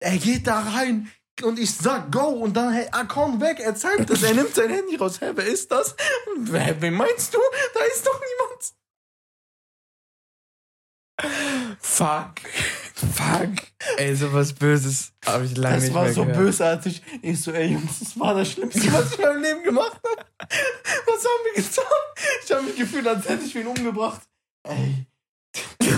Er 0.00 0.16
geht 0.18 0.46
da 0.46 0.60
rein 0.60 1.10
und 1.42 1.58
ich 1.58 1.74
sag 1.74 2.12
Go 2.12 2.28
und 2.28 2.56
dann, 2.56 2.72
hey, 2.72 2.86
Account 2.92 3.40
weg. 3.40 3.58
Er 3.60 3.74
zeigt 3.74 4.10
es. 4.10 4.22
Er 4.22 4.34
nimmt 4.34 4.54
sein 4.54 4.70
Handy 4.70 4.96
raus. 4.96 5.20
Hä, 5.20 5.32
wer 5.34 5.46
ist 5.46 5.70
das? 5.70 5.96
Wer, 6.36 6.80
wen 6.80 6.94
meinst 6.94 7.34
du? 7.34 7.38
Da 7.74 7.80
ist 7.84 8.06
doch 8.06 8.20
niemand. 8.20 8.74
Fuck. 11.80 12.34
Fuck. 12.96 13.50
Ey, 13.96 14.14
sowas 14.14 14.52
Böses 14.52 15.12
habe 15.26 15.44
ich 15.46 15.56
lange 15.56 15.74
Das 15.76 15.84
nicht 15.84 15.94
war 15.94 16.04
mehr 16.04 16.12
so 16.12 16.22
gehört. 16.22 16.38
bösartig. 16.38 17.02
Ich 17.22 17.42
so, 17.42 17.50
ey 17.50 17.72
Jungs, 17.72 17.98
das 17.98 18.18
war 18.20 18.34
das 18.34 18.52
Schlimmste, 18.52 18.92
was 18.92 19.12
ich 19.12 19.18
in 19.18 19.24
meinem 19.24 19.42
Leben 19.42 19.62
gemacht 19.64 19.94
habe. 19.94 20.26
Was 21.06 21.24
haben 21.24 21.44
wir 21.44 21.62
getan? 21.62 21.84
Ich 22.44 22.52
habe 22.52 22.62
mich 22.62 22.76
gefühlt, 22.76 23.06
als 23.08 23.28
hätte 23.28 23.44
ich 23.44 23.56
ihn 23.56 23.66
umgebracht. 23.66 24.22
Ey. 24.68 25.06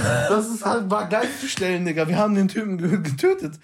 Das 0.00 0.48
ist 0.48 0.64
halt, 0.64 0.90
war 0.90 1.06
geil 1.09 1.28
zu 1.38 1.46
stellen, 1.48 1.85
Digga. 1.85 2.09
Wir 2.09 2.16
haben 2.16 2.35
den 2.35 2.48
Typen 2.48 2.78
ge- 2.78 3.02
getötet. 3.02 3.59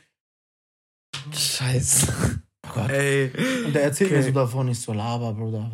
Scheiße. 1.34 2.40
Oh 2.66 2.70
Gott. 2.74 2.90
Ey. 2.90 3.32
Und 3.64 3.72
der 3.74 3.84
erzählt 3.84 4.10
mir 4.10 4.18
Okay. 4.18 4.26
so 4.28 4.32
davon, 4.32 4.68
ich 4.68 4.80
so, 4.80 4.92
Laber, 4.92 5.32
Bruder. 5.32 5.70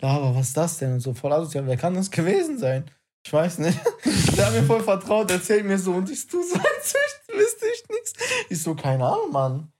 Laber, 0.00 0.34
was 0.34 0.48
ist 0.48 0.56
das 0.56 0.78
denn? 0.78 0.94
Und 0.94 1.00
so 1.00 1.14
voll 1.14 1.32
asozial. 1.32 1.66
Wer 1.66 1.76
kann 1.76 1.94
das 1.94 2.10
gewesen 2.10 2.58
sein? 2.58 2.84
Ich 3.26 3.32
weiß 3.32 3.58
nicht. 3.58 3.76
Der 4.36 4.46
hat 4.46 4.52
mir 4.52 4.62
voll 4.62 4.84
vertraut, 4.84 5.28
erzählt 5.32 5.64
mir 5.66 5.76
so 5.76 5.94
und 5.94 6.08
ich 6.08 6.28
tu 6.28 6.40
so, 6.44 6.54
als 6.76 6.94
wüsste 7.26 7.66
ich 7.74 7.88
nichts. 7.90 8.12
Ich 8.48 8.62
so, 8.62 8.76
keine 8.76 9.04
Ahnung, 9.04 9.32
Mann. 9.32 9.72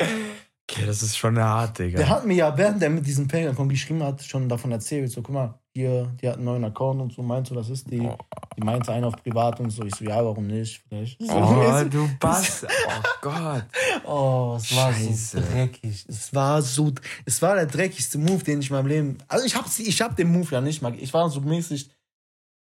Okay, 0.00 0.86
das 0.86 1.02
ist 1.02 1.18
schon 1.18 1.38
hart, 1.38 1.78
Digga. 1.78 1.98
Der 1.98 2.08
hat 2.08 2.24
mir 2.24 2.32
ja, 2.34 2.56
während 2.56 2.82
er 2.82 2.88
mit 2.88 3.06
diesem 3.06 3.28
Payment 3.28 3.68
geschrieben 3.68 4.02
hat, 4.02 4.22
schon 4.22 4.48
davon 4.48 4.72
erzählt. 4.72 5.10
So, 5.10 5.20
guck 5.20 5.34
mal, 5.34 5.58
hier, 5.74 6.10
die 6.22 6.28
hat 6.28 6.36
einen 6.36 6.46
neuen 6.46 6.64
Account 6.64 7.02
und 7.02 7.12
so. 7.12 7.20
Meinst 7.22 7.50
du, 7.50 7.54
das 7.54 7.68
ist 7.68 7.90
die? 7.90 8.00
Oh. 8.00 8.16
Die 8.56 8.64
meinte 8.64 8.90
einen 8.90 9.04
auf 9.04 9.16
privat 9.22 9.60
und 9.60 9.68
so. 9.68 9.84
Ich 9.84 9.94
so, 9.94 10.04
ja, 10.06 10.24
warum 10.24 10.46
nicht? 10.46 10.82
Vielleicht. 10.88 11.20
So, 11.20 11.34
Oh, 11.34 11.84
du 11.84 12.08
Bastard. 12.18 12.72
Oh 12.88 13.02
Gott. 13.20 13.64
Oh, 14.06 14.54
es 14.56 14.74
war 14.74 14.94
Scheiße. 14.94 15.40
so 15.42 15.52
dreckig. 15.52 16.06
Es 16.08 16.32
war 16.32 16.62
so, 16.62 16.90
es 17.26 17.42
war 17.42 17.56
der 17.56 17.66
dreckigste 17.66 18.16
Move, 18.16 18.42
den 18.42 18.60
ich 18.60 18.70
in 18.70 18.76
meinem 18.76 18.86
Leben. 18.86 19.18
Also 19.28 19.44
ich 19.44 19.54
hab, 19.54 19.66
ich 19.78 20.00
hab 20.00 20.16
den 20.16 20.32
Move 20.32 20.48
ja 20.52 20.62
nicht 20.62 20.80
mal. 20.80 20.94
Ich 20.94 21.12
war 21.12 21.28
so 21.28 21.42
mäßig, 21.42 21.90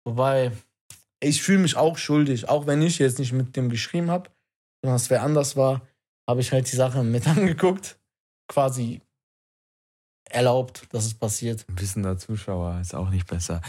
wobei 0.05 0.53
ich 1.21 1.43
fühle 1.43 1.59
mich 1.59 1.77
auch 1.77 1.99
schuldig, 1.99 2.49
auch 2.49 2.67
wenn 2.67 2.83
ich 2.83 2.99
jetzt 2.99 3.19
nicht 3.19 3.33
mit 3.33 3.57
dem 3.57 3.69
geschrieben 3.69 4.11
habe, 4.11 4.31
sondern 4.83 4.97
es 4.97 5.11
wer 5.11 5.23
anders 5.23 5.57
war, 5.57 5.83
habe 6.29 6.41
ich 6.41 6.53
halt 6.53 6.71
die 6.71 6.77
Sache 6.77 7.03
mit 7.05 7.27
angeguckt, 7.27 7.99
quasi 8.49 9.01
erlaubt, 10.29 10.87
dass 10.91 11.05
es 11.05 11.15
passiert. 11.15 11.65
Ein 11.69 11.81
wissender 11.81 12.17
Zuschauer 12.17 12.79
ist 12.81 12.95
auch 12.95 13.11
nicht 13.11 13.27
besser. 13.27 13.61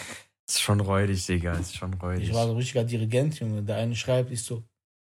Ist 0.48 0.62
schon 0.62 0.80
räudig, 0.80 1.26
Digga. 1.26 1.54
Ist 1.54 1.76
schon 1.76 1.94
räudig. 1.96 2.30
Ich 2.30 2.34
war 2.34 2.46
so 2.46 2.52
ein 2.52 2.58
richtiger 2.58 2.84
Dirigent, 2.84 3.39
Junge. 3.39 3.63
Der 3.63 3.78
eine 3.78 3.96
schreibt, 3.96 4.32
ich 4.32 4.44
so, 4.44 4.63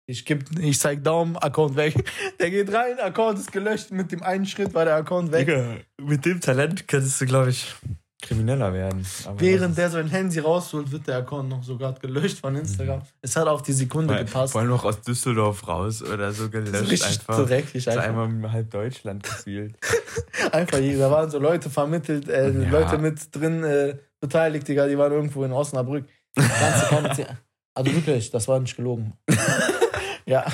ich 0.06 0.24
geb, 0.24 0.44
ich 0.58 0.78
zeig 0.78 1.02
Daumen, 1.02 1.36
Account 1.36 1.76
weg. 1.76 1.94
Der 2.40 2.50
geht 2.50 2.72
rein, 2.72 2.98
Account 2.98 3.38
ist 3.38 3.52
gelöscht. 3.52 3.90
Mit 3.90 4.12
dem 4.12 4.22
einen 4.22 4.44
Schritt 4.44 4.74
war 4.74 4.84
der 4.84 4.96
Account 4.96 5.32
weg. 5.32 5.46
Digga, 5.46 5.76
mit 6.00 6.24
dem 6.24 6.40
Talent 6.40 6.88
könntest 6.88 7.20
du, 7.20 7.26
glaube 7.26 7.50
ich, 7.50 7.74
krimineller 8.22 8.72
werden. 8.72 9.06
Aber 9.26 9.40
Während 9.40 9.70
das 9.70 9.76
der 9.76 9.90
sein 9.90 10.08
Handy 10.08 10.38
rausholt, 10.40 10.90
wird 10.92 11.06
der 11.06 11.18
Account 11.18 11.48
noch 11.48 11.62
sogar 11.62 11.92
gelöscht 11.94 12.38
von 12.38 12.54
Instagram. 12.56 13.02
Es 13.22 13.36
hat 13.36 13.46
auf 13.48 13.62
die 13.62 13.72
Sekunde 13.72 14.14
ist, 14.14 14.26
gepasst. 14.26 14.52
vor 14.52 14.60
allem 14.60 14.70
noch 14.70 14.84
aus 14.84 15.00
Düsseldorf 15.02 15.66
raus 15.66 16.02
oder 16.02 16.32
so 16.32 16.44
So 16.44 16.50
gelöscht. 16.50 16.90
richtig 16.90 17.20
einfach. 17.20 17.46
dreckig. 17.46 17.84
So 17.84 17.90
Einfach, 17.90 18.04
einmal 18.04 18.28
mit 18.28 18.50
halb 18.50 18.70
Deutschland 18.70 19.22
gespielt. 19.22 19.76
einfach 20.52 20.78
hier, 20.78 20.98
da 20.98 21.10
waren 21.10 21.30
so 21.30 21.38
Leute 21.38 21.70
vermittelt, 21.70 22.28
äh, 22.28 22.50
Ja. 22.50 22.70
Leute 22.70 22.98
mit 22.98 23.34
drin 23.34 23.64
äh, 23.64 23.96
beteiligt, 24.20 24.66
Digga, 24.68 24.86
die 24.86 24.98
waren 24.98 25.12
irgendwo 25.12 25.44
in 25.44 25.52
Osnabrück. 25.52 26.06
Ganze 26.34 27.26
also 27.74 27.92
wirklich, 27.94 28.30
das 28.30 28.46
war 28.48 28.60
nicht 28.60 28.76
gelogen. 28.76 29.14
ja. 30.26 30.44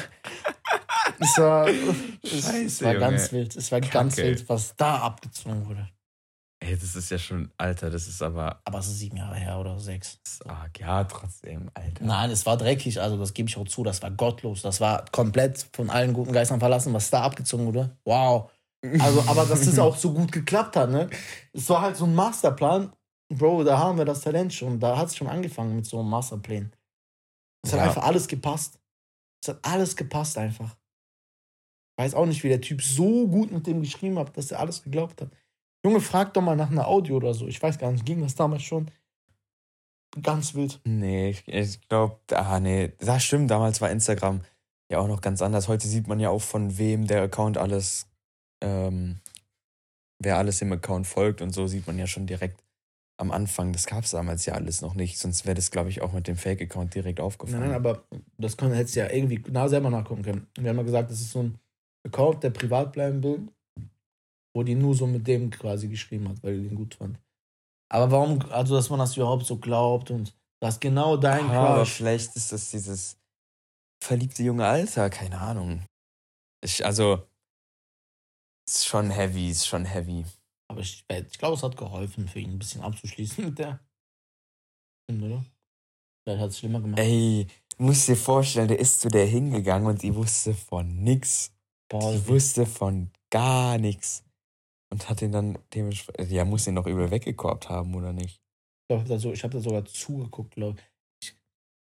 Es 1.18 1.38
war, 1.38 1.66
es, 1.68 1.76
es 2.22 2.44
Scheiße, 2.44 2.85
war 2.85 2.92
Junge. 2.92 3.07
ganz 3.07 3.33
wild. 3.33 3.57
Es 3.57 3.72
war 3.72 3.81
ganz 3.81 4.16
Kacke. 4.16 4.29
wild, 4.29 4.48
was 4.48 4.76
da 4.76 4.96
abgezogen 4.98 5.66
wurde. 5.66 5.88
Ey, 6.66 6.76
das 6.76 6.96
ist 6.96 7.11
ja 7.11 7.18
schon, 7.18 7.50
Alter, 7.59 7.90
das 7.90 8.09
ist 8.09 8.20
aber 8.22 8.61
Aber 8.64 8.79
es 8.81 8.88
ist 8.88 8.98
sieben 8.98 9.16
Jahre 9.16 9.37
her 9.37 9.59
oder 9.59 9.79
sechs. 9.79 10.18
arg. 10.46 10.79
Ja, 10.81 11.05
trotzdem, 11.05 11.70
Alter. 11.74 12.05
Nein, 12.05 12.31
es 12.31 12.44
war 12.44 12.57
dreckig, 12.57 13.00
also 13.00 13.16
das 13.18 13.35
gebe 13.35 13.48
ich 13.48 13.57
auch 13.57 13.68
zu, 13.68 13.85
das 13.85 14.02
war 14.02 14.11
gottlos. 14.11 14.62
Das 14.62 14.81
war 14.81 15.05
komplett 15.12 15.66
von 15.72 15.90
allen 15.90 16.12
guten 16.12 16.33
Geistern 16.33 16.59
verlassen, 16.59 16.92
was 16.92 17.09
da 17.11 17.22
abgezogen 17.22 17.66
wurde. 17.66 17.96
Wow. 18.05 18.50
Also, 18.98 19.22
aber 19.29 19.44
dass 19.46 19.66
es 19.66 19.79
auch 19.79 19.96
so 19.96 20.12
gut 20.12 20.33
geklappt 20.33 20.76
hat, 20.76 20.90
ne? 20.90 21.09
Es 21.52 21.68
war 21.70 21.83
halt 21.83 21.96
so 21.96 22.05
ein 22.05 22.14
Masterplan. 22.14 22.92
Bro, 23.33 23.64
da 23.64 23.79
haben 23.79 23.98
wir 23.98 24.05
das 24.05 24.20
Talent 24.20 24.52
schon. 24.55 24.79
Da 24.79 24.96
hat 24.96 25.09
es 25.09 25.16
schon 25.16 25.26
angefangen 25.29 25.74
mit 25.76 25.87
so 25.87 25.98
einem 26.00 26.09
Masterplan. 26.11 26.72
Es 27.64 27.72
hat 27.72 27.81
Ja. 27.81 27.87
einfach 27.87 28.05
alles 28.05 28.29
gepasst. 28.29 28.79
Es 29.42 29.48
hat 29.48 29.59
alles 29.64 29.96
gepasst 29.96 30.38
einfach. 30.38 30.76
Ich 31.98 32.05
weiß 32.05 32.14
auch 32.14 32.26
nicht, 32.26 32.44
wie 32.44 32.48
der 32.48 32.61
Typ 32.61 32.83
so 32.83 33.26
gut 33.26 33.50
mit 33.50 33.66
dem 33.66 33.81
geschrieben 33.83 34.18
hat, 34.18 34.37
dass 34.37 34.50
er 34.52 34.61
alles 34.61 34.83
geglaubt 34.83 35.20
hat. 35.22 35.31
Junge, 35.87 36.01
frag 36.01 36.35
doch 36.35 36.42
mal 36.42 36.57
nach 36.57 36.72
einer 36.72 36.88
Audio 36.88 37.14
oder 37.14 37.33
so. 37.33 37.46
Ich 37.46 37.62
weiß 37.62 37.79
gar 37.79 37.92
nicht, 37.92 38.05
ging 38.05 38.20
das 38.20 38.35
damals 38.35 38.64
schon? 38.64 38.90
Ganz 40.20 40.53
wild. 40.57 40.81
Nee, 40.83 41.31
ich, 41.31 41.46
ich 41.46 41.81
glaube, 41.88 42.18
ah, 42.33 42.59
nee, 42.59 42.92
das 42.99 43.22
stimmt. 43.22 43.53
Damals 43.53 43.81
war 43.81 43.88
Instagram 43.88 44.40
ja 44.90 44.99
auch 44.99 45.07
noch 45.07 45.20
ganz 45.20 45.42
anders. 45.42 45.68
Heute 45.68 45.87
sieht 45.87 46.09
man 46.09 46.18
ja 46.18 46.31
auch, 46.31 46.42
von 46.42 46.77
wem 46.77 47.07
der 47.07 47.22
Account 47.22 47.57
alles, 47.57 48.09
ähm, 48.64 49.20
wer 50.18 50.38
alles 50.38 50.59
dem 50.59 50.72
Account 50.72 51.07
folgt 51.07 51.40
und 51.40 51.55
so 51.55 51.68
sieht 51.68 51.87
man 51.87 51.99
ja 51.99 52.09
schon 52.09 52.27
direkt 52.27 52.64
am 53.16 53.31
Anfang. 53.31 53.72
Das 53.72 53.87
gab 53.87 54.03
es 54.03 54.11
damals 54.11 54.44
ja 54.44 54.55
alles 54.55 54.83
noch 54.83 54.94
nicht. 54.94 55.20
Sonst 55.20 55.46
wäre 55.46 55.55
das, 55.55 55.70
glaube 55.70 55.90
ich, 55.90 56.03
auch 56.03 56.12
mit 56.12 56.27
dem 56.27 56.37
Fake-Account 56.37 56.96
direkt 56.96 57.20
aufgefallen. 57.20 57.61
Nein, 57.61 57.70
nein, 57.70 57.79
aber 57.79 58.03
das 58.38 58.57
hättest 58.61 58.96
du 58.96 59.01
ja 59.01 59.12
irgendwie 59.12 59.40
genau 59.40 59.68
selber 59.68 59.90
nachgucken 59.90 60.22
können. 60.22 60.49
Wir 60.59 60.70
haben 60.70 60.79
ja 60.79 60.83
gesagt, 60.83 61.12
das 61.12 61.20
ist 61.20 61.31
so 61.31 61.44
ein 61.44 61.61
Account, 62.05 62.42
der 62.42 62.51
privat 62.51 62.92
bleiben 62.92 63.22
will, 63.22 63.46
wo 64.56 64.62
die 64.62 64.74
nur 64.74 64.94
so 64.94 65.06
mit 65.06 65.26
dem 65.26 65.50
quasi 65.50 65.86
geschrieben 65.86 66.30
hat, 66.30 66.42
weil 66.42 66.58
die 66.58 66.68
den 66.68 66.76
gut 66.76 66.94
fand. 66.94 67.20
Aber 67.92 68.10
warum, 68.10 68.40
also 68.50 68.74
dass 68.74 68.88
man 68.88 68.98
das 68.98 69.14
überhaupt 69.14 69.44
so 69.44 69.58
glaubt 69.58 70.10
und 70.10 70.34
dass 70.62 70.80
genau 70.80 71.18
dein 71.18 71.44
Ah, 71.50 71.74
aber 71.74 71.84
vielleicht 71.84 72.34
ist 72.36 72.52
das 72.52 72.70
dieses 72.70 73.18
verliebte 74.02 74.42
junge 74.42 74.66
Alter, 74.66 75.10
keine 75.10 75.38
Ahnung. 75.38 75.84
Ich, 76.64 76.86
also, 76.86 77.28
ist 78.66 78.86
schon 78.86 79.10
heavy, 79.10 79.50
ist 79.50 79.66
schon 79.66 79.84
heavy. 79.84 80.24
Aber 80.68 80.80
ich, 80.80 81.04
ich 81.06 81.38
glaube, 81.38 81.54
es 81.54 81.62
hat 81.62 81.76
geholfen, 81.76 82.26
für 82.26 82.40
ihn 82.40 82.52
ein 82.52 82.58
bisschen 82.58 82.80
abzuschließen 82.80 83.44
mit 83.44 83.58
der. 83.58 83.78
Oder? 85.12 85.44
Vielleicht 86.24 86.42
hat 86.42 86.50
es 86.50 86.58
schlimmer 86.58 86.80
gemacht. 86.80 86.98
Ey, 86.98 87.46
musst 87.76 88.08
dir 88.08 88.16
vorstellen, 88.16 88.68
der 88.68 88.78
ist 88.78 89.02
zu 89.02 89.10
der 89.10 89.26
hingegangen 89.26 89.86
und 89.86 90.02
die 90.02 90.14
wusste 90.14 90.54
von 90.54 91.02
nix. 91.04 91.52
Boah, 91.90 92.10
Die 92.10 92.26
wusste 92.26 92.64
von 92.64 93.10
gar 93.30 93.76
nichts. 93.76 94.25
Und 94.92 95.09
hat 95.09 95.22
ihn 95.22 95.33
dann 95.33 95.59
dementsprechend. 95.75 96.31
Ja, 96.31 96.44
muss 96.44 96.66
ihn 96.66 96.77
doch 96.77 96.87
übel 96.87 97.11
weggekorbt 97.11 97.68
haben, 97.68 97.94
oder 97.94 98.12
nicht? 98.12 98.40
Ich 98.83 98.88
glaube, 98.88 99.09
da 99.09 99.18
so, 99.18 99.35
habe 99.35 99.53
da 99.53 99.61
sogar 99.61 99.85
zugeguckt, 99.85 100.55
glaube 100.55 100.79
ich. 101.20 101.35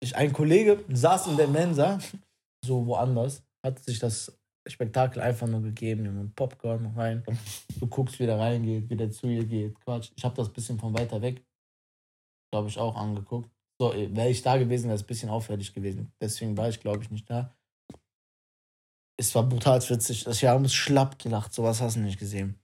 ich. 0.02 0.16
Ein 0.16 0.34
Kollege 0.34 0.84
saß 0.90 1.28
in 1.28 1.38
der 1.38 1.48
Mensa, 1.48 2.00
so 2.66 2.86
woanders, 2.88 3.44
hat 3.64 3.80
sich 3.84 4.00
das 4.00 4.40
Spektakel 4.68 5.22
einfach 5.22 5.48
nur 5.48 5.62
gegeben, 5.62 6.06
Junge, 6.06 6.32
Popcorn 6.36 6.88
rein. 6.96 7.24
Du 7.80 7.88
guckst, 7.88 8.20
wie 8.20 8.26
der 8.26 8.40
reingeht, 8.40 8.90
wie 8.90 8.96
der 8.96 9.12
zu 9.12 9.28
ihr 9.28 9.46
geht. 9.46 9.80
Quatsch. 9.82 10.12
Ich 10.16 10.24
habe 10.24 10.36
das 10.36 10.52
bisschen 10.52 10.80
von 10.80 10.94
weiter 10.94 11.22
weg, 11.22 11.44
glaube 12.52 12.70
ich, 12.70 12.78
auch 12.78 12.96
angeguckt. 12.96 13.50
So, 13.82 13.94
wäre 13.94 14.30
ich 14.30 14.42
da 14.42 14.58
gewesen, 14.58 14.86
wäre 14.86 14.96
es 14.96 15.04
ein 15.04 15.08
bisschen 15.08 15.30
auffällig 15.30 15.74
gewesen. 15.74 16.12
Deswegen 16.22 16.58
war 16.58 16.70
ich, 16.70 16.80
glaube 16.80 17.02
ich, 17.04 17.12
nicht 17.12 17.30
da. 17.30 17.56
Es 19.18 19.34
war 19.36 19.44
brutal 19.44 19.82
witzig. 19.90 20.28
Ich 20.28 20.46
habe 20.46 20.60
uns 20.60 20.74
schlapp 20.74 21.20
gelacht. 21.20 21.54
Sowas 21.54 21.82
hast 21.82 21.96
du 21.96 22.02
nicht 22.02 22.20
gesehen. 22.20 22.60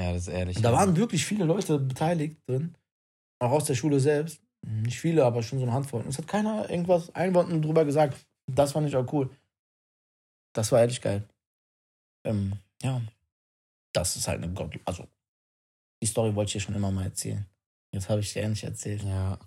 Ja, 0.00 0.12
das 0.12 0.22
ist 0.22 0.28
ehrlich. 0.28 0.56
Und 0.56 0.62
da 0.62 0.72
waren 0.72 0.96
wirklich 0.96 1.24
viele 1.24 1.44
Leute 1.44 1.78
beteiligt 1.78 2.36
drin. 2.48 2.74
Auch 3.38 3.50
aus 3.52 3.64
der 3.64 3.74
Schule 3.74 4.00
selbst. 4.00 4.40
Nicht 4.66 4.98
viele, 5.00 5.24
aber 5.24 5.42
schon 5.42 5.58
so 5.58 5.64
eine 5.64 5.72
Handvoll. 5.74 6.02
Und 6.02 6.08
es 6.08 6.18
hat 6.18 6.28
keiner 6.28 6.68
irgendwas 6.68 7.14
einwandend 7.14 7.64
drüber 7.64 7.84
gesagt. 7.84 8.26
Das 8.46 8.72
fand 8.72 8.86
ich 8.88 8.96
auch 8.96 9.10
cool. 9.12 9.30
Das 10.54 10.70
war 10.72 10.80
ehrlich 10.80 11.00
geil. 11.00 11.26
Ähm, 12.26 12.52
ja. 12.82 13.00
Das 13.94 14.16
ist 14.16 14.28
halt 14.28 14.42
eine 14.42 14.52
Gott. 14.52 14.78
Also, 14.84 15.06
die 16.02 16.06
Story 16.06 16.34
wollte 16.34 16.48
ich 16.48 16.52
dir 16.54 16.60
schon 16.60 16.74
immer 16.74 16.90
mal 16.90 17.04
erzählen. 17.04 17.46
Jetzt 17.92 18.08
habe 18.08 18.20
ich 18.20 18.32
dir 18.32 18.42
endlich 18.42 18.64
erzählt. 18.64 19.02
Ja. 19.02 19.38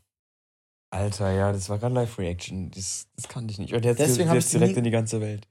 Alter, 0.91 1.31
ja, 1.31 1.51
das 1.51 1.69
war 1.69 1.79
gerade 1.79 1.95
Live-Reaction. 1.95 2.71
Das, 2.71 3.07
das 3.15 3.27
kannte 3.27 3.51
ich 3.51 3.59
nicht. 3.59 3.73
Und 3.73 3.85
jetzt, 3.85 3.99
Deswegen 3.99 4.31
jetzt 4.33 4.53
direkt 4.53 4.73
nie- 4.73 4.77
in 4.79 4.83
die 4.83 4.91
ganze 4.91 5.21
Welt. 5.21 5.47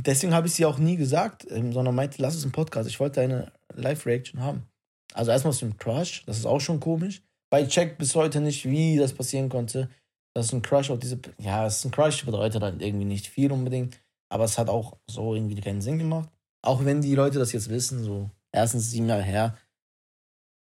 Deswegen 0.00 0.34
habe 0.34 0.46
ich 0.46 0.54
sie 0.54 0.66
auch 0.66 0.78
nie 0.78 0.96
gesagt, 0.96 1.46
ähm, 1.50 1.72
sondern 1.72 1.94
meinte, 1.94 2.20
lass 2.20 2.34
es 2.34 2.44
im 2.44 2.52
Podcast. 2.52 2.88
Ich 2.88 3.00
wollte 3.00 3.20
eine 3.20 3.52
Live-Reaction 3.74 4.40
haben. 4.40 4.64
Also 5.14 5.30
erstmal 5.30 5.52
zu 5.54 5.66
dem 5.66 5.76
Crush, 5.76 6.24
das 6.26 6.38
ist 6.38 6.46
auch 6.46 6.60
schon 6.60 6.80
komisch. 6.80 7.22
Weil 7.50 7.66
ich 7.66 7.72
check 7.72 7.98
bis 7.98 8.14
heute 8.16 8.40
nicht, 8.40 8.68
wie 8.68 8.96
das 8.96 9.12
passieren 9.12 9.48
konnte. 9.48 9.88
Das 10.34 10.46
ist 10.46 10.52
ein 10.52 10.62
Crush 10.62 10.90
auf 10.90 10.98
diese. 10.98 11.20
Ja, 11.38 11.66
es 11.66 11.78
ist 11.78 11.84
ein 11.84 11.92
Crush, 11.92 12.24
bedeutet 12.24 12.60
dann 12.60 12.80
irgendwie 12.80 13.04
nicht 13.04 13.28
viel 13.28 13.52
unbedingt. 13.52 14.00
Aber 14.28 14.44
es 14.44 14.58
hat 14.58 14.68
auch 14.68 14.98
so 15.06 15.34
irgendwie 15.34 15.60
keinen 15.60 15.80
Sinn 15.80 15.98
gemacht. 15.98 16.28
Auch 16.62 16.84
wenn 16.84 17.00
die 17.00 17.14
Leute 17.14 17.38
das 17.38 17.52
jetzt 17.52 17.68
wissen, 17.68 18.02
so 18.02 18.30
erstens 18.50 18.90
sieben 18.90 19.08
Jahre 19.08 19.22
her. 19.22 19.56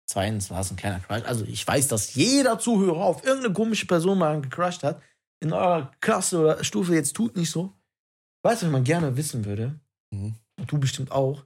Zweitens 0.06 0.50
war 0.50 0.60
es 0.60 0.70
ein 0.70 0.76
kleiner 0.76 1.00
Crush. 1.00 1.22
Also 1.24 1.46
ich 1.46 1.66
weiß, 1.66 1.88
dass 1.88 2.14
jeder 2.14 2.58
Zuhörer 2.58 3.02
auf 3.02 3.24
irgendeine 3.24 3.54
komische 3.54 3.86
Person 3.86 4.18
mal 4.18 4.42
gecrushed 4.42 4.82
hat. 4.82 5.00
In 5.40 5.54
eurer 5.54 5.90
Klasse 6.00 6.38
oder 6.40 6.62
Stufe 6.62 6.94
jetzt 6.94 7.16
tut 7.16 7.36
nicht 7.36 7.50
so. 7.50 7.72
Weißt 8.42 8.62
du, 8.62 8.66
was 8.66 8.72
man 8.72 8.84
gerne 8.84 9.16
wissen 9.16 9.44
würde? 9.44 9.78
Mhm. 10.12 10.34
Und 10.58 10.70
du 10.72 10.78
bestimmt 10.78 11.10
auch. 11.12 11.44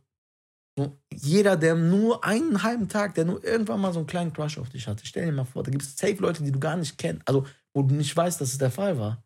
Jeder, 1.14 1.56
der 1.56 1.74
nur 1.74 2.22
einen 2.22 2.62
halben 2.62 2.88
Tag, 2.88 3.14
der 3.14 3.24
nur 3.24 3.42
irgendwann 3.42 3.80
mal 3.80 3.94
so 3.94 4.00
einen 4.00 4.06
kleinen 4.06 4.32
Crush 4.32 4.58
auf 4.58 4.68
dich 4.68 4.86
hatte, 4.86 5.06
stell 5.06 5.24
dir 5.24 5.32
mal 5.32 5.44
vor, 5.44 5.62
da 5.62 5.70
gibt 5.70 5.82
es 5.82 5.96
safe 5.96 6.16
Leute, 6.16 6.42
die 6.42 6.52
du 6.52 6.60
gar 6.60 6.76
nicht 6.76 6.98
kennst. 6.98 7.26
Also, 7.26 7.46
wo 7.74 7.82
du 7.82 7.94
nicht 7.94 8.14
weißt, 8.14 8.40
dass 8.40 8.52
es 8.52 8.58
der 8.58 8.70
Fall 8.70 8.98
war. 8.98 9.22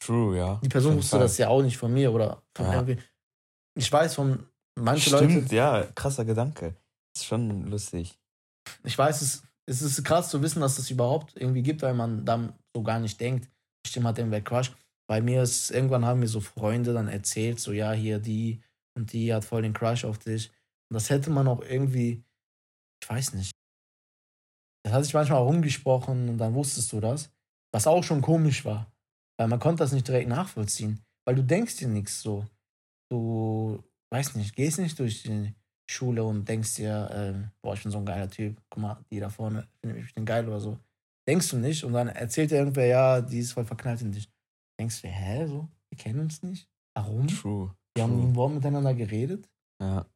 True, 0.00 0.36
ja. 0.36 0.60
Die 0.64 0.68
Person 0.68 0.96
wusste 0.96 1.18
das 1.18 1.38
ja 1.38 1.48
auch 1.48 1.62
nicht 1.62 1.76
von 1.76 1.92
mir 1.92 2.12
oder 2.12 2.42
von 2.56 2.66
Ja. 2.66 2.74
irgendwie. 2.74 2.98
Ich 3.76 3.90
weiß 3.90 4.14
von 4.14 4.48
manchen 4.74 5.14
Stimmt, 5.14 5.34
Leuten, 5.34 5.54
ja, 5.54 5.84
krasser 5.94 6.24
Gedanke. 6.24 6.74
Ist 7.14 7.26
schon 7.26 7.66
lustig. 7.66 8.18
ich 8.82 8.96
weiß 8.98 9.22
es, 9.22 9.42
es 9.66 9.82
ist 9.82 10.02
krass 10.04 10.30
zu 10.30 10.42
wissen, 10.42 10.60
dass 10.60 10.78
es 10.78 10.90
überhaupt 10.90 11.36
irgendwie 11.36 11.62
gibt, 11.62 11.82
weil 11.82 11.94
man 11.94 12.24
dann 12.24 12.52
so 12.74 12.82
gar 12.82 12.98
nicht 12.98 13.20
denkt, 13.20 13.48
bestimmt 13.84 14.06
hat 14.06 14.18
irgendwer 14.18 14.40
Crush. 14.40 14.72
Bei 15.10 15.20
mir 15.20 15.42
ist, 15.42 15.72
irgendwann 15.72 16.04
haben 16.04 16.20
mir 16.20 16.28
so 16.28 16.40
Freunde 16.40 16.92
dann 16.92 17.08
erzählt, 17.08 17.58
so 17.58 17.72
ja, 17.72 17.90
hier 17.90 18.20
die 18.20 18.62
und 18.96 19.12
die 19.12 19.34
hat 19.34 19.44
voll 19.44 19.62
den 19.62 19.72
Crush 19.72 20.04
auf 20.04 20.18
dich. 20.18 20.52
Und 20.88 20.94
das 20.94 21.10
hätte 21.10 21.30
man 21.30 21.48
auch 21.48 21.62
irgendwie, 21.62 22.22
ich 23.02 23.10
weiß 23.10 23.34
nicht. 23.34 23.50
Das 24.84 24.92
hat 24.92 25.02
sich 25.02 25.12
manchmal 25.12 25.42
rumgesprochen 25.42 26.28
und 26.28 26.38
dann 26.38 26.54
wusstest 26.54 26.92
du 26.92 27.00
das, 27.00 27.28
was 27.72 27.88
auch 27.88 28.04
schon 28.04 28.22
komisch 28.22 28.64
war. 28.64 28.92
Weil 29.36 29.48
man 29.48 29.58
konnte 29.58 29.82
das 29.82 29.90
nicht 29.90 30.06
direkt 30.06 30.28
nachvollziehen. 30.28 31.00
Weil 31.26 31.34
du 31.34 31.42
denkst 31.42 31.78
dir 31.78 31.88
nichts 31.88 32.22
so. 32.22 32.46
Du, 33.10 33.82
weiß 34.12 34.36
nicht, 34.36 34.54
gehst 34.54 34.78
nicht 34.78 34.96
durch 35.00 35.24
die 35.24 35.52
Schule 35.90 36.22
und 36.22 36.48
denkst 36.48 36.76
dir, 36.76 37.10
ähm, 37.12 37.50
boah, 37.62 37.74
ich 37.74 37.82
bin 37.82 37.90
so 37.90 37.98
ein 37.98 38.06
geiler 38.06 38.30
Typ, 38.30 38.62
guck 38.70 38.80
mal, 38.80 39.04
die 39.10 39.18
da 39.18 39.28
vorne, 39.28 39.66
ich 39.82 40.14
den 40.14 40.24
geil 40.24 40.46
oder 40.46 40.60
so. 40.60 40.78
Denkst 41.26 41.50
du 41.50 41.56
nicht 41.56 41.82
und 41.82 41.94
dann 41.94 42.06
erzählt 42.06 42.52
dir 42.52 42.58
irgendwer, 42.58 42.86
ja, 42.86 43.20
die 43.20 43.40
ist 43.40 43.50
voll 43.50 43.64
verknallt 43.64 44.02
in 44.02 44.12
dich. 44.12 44.30
Denkst 44.80 45.02
du, 45.02 45.08
hä, 45.08 45.46
so, 45.46 45.68
wir 45.90 45.98
kennen 45.98 46.20
uns 46.20 46.42
nicht? 46.42 46.66
Warum? 46.94 47.28
True. 47.28 47.74
Wir 47.94 48.02
haben 48.02 48.30
ein 48.30 48.34
Wort 48.34 48.54
miteinander 48.54 48.94
geredet. 48.94 49.46
Ja. 49.78 50.06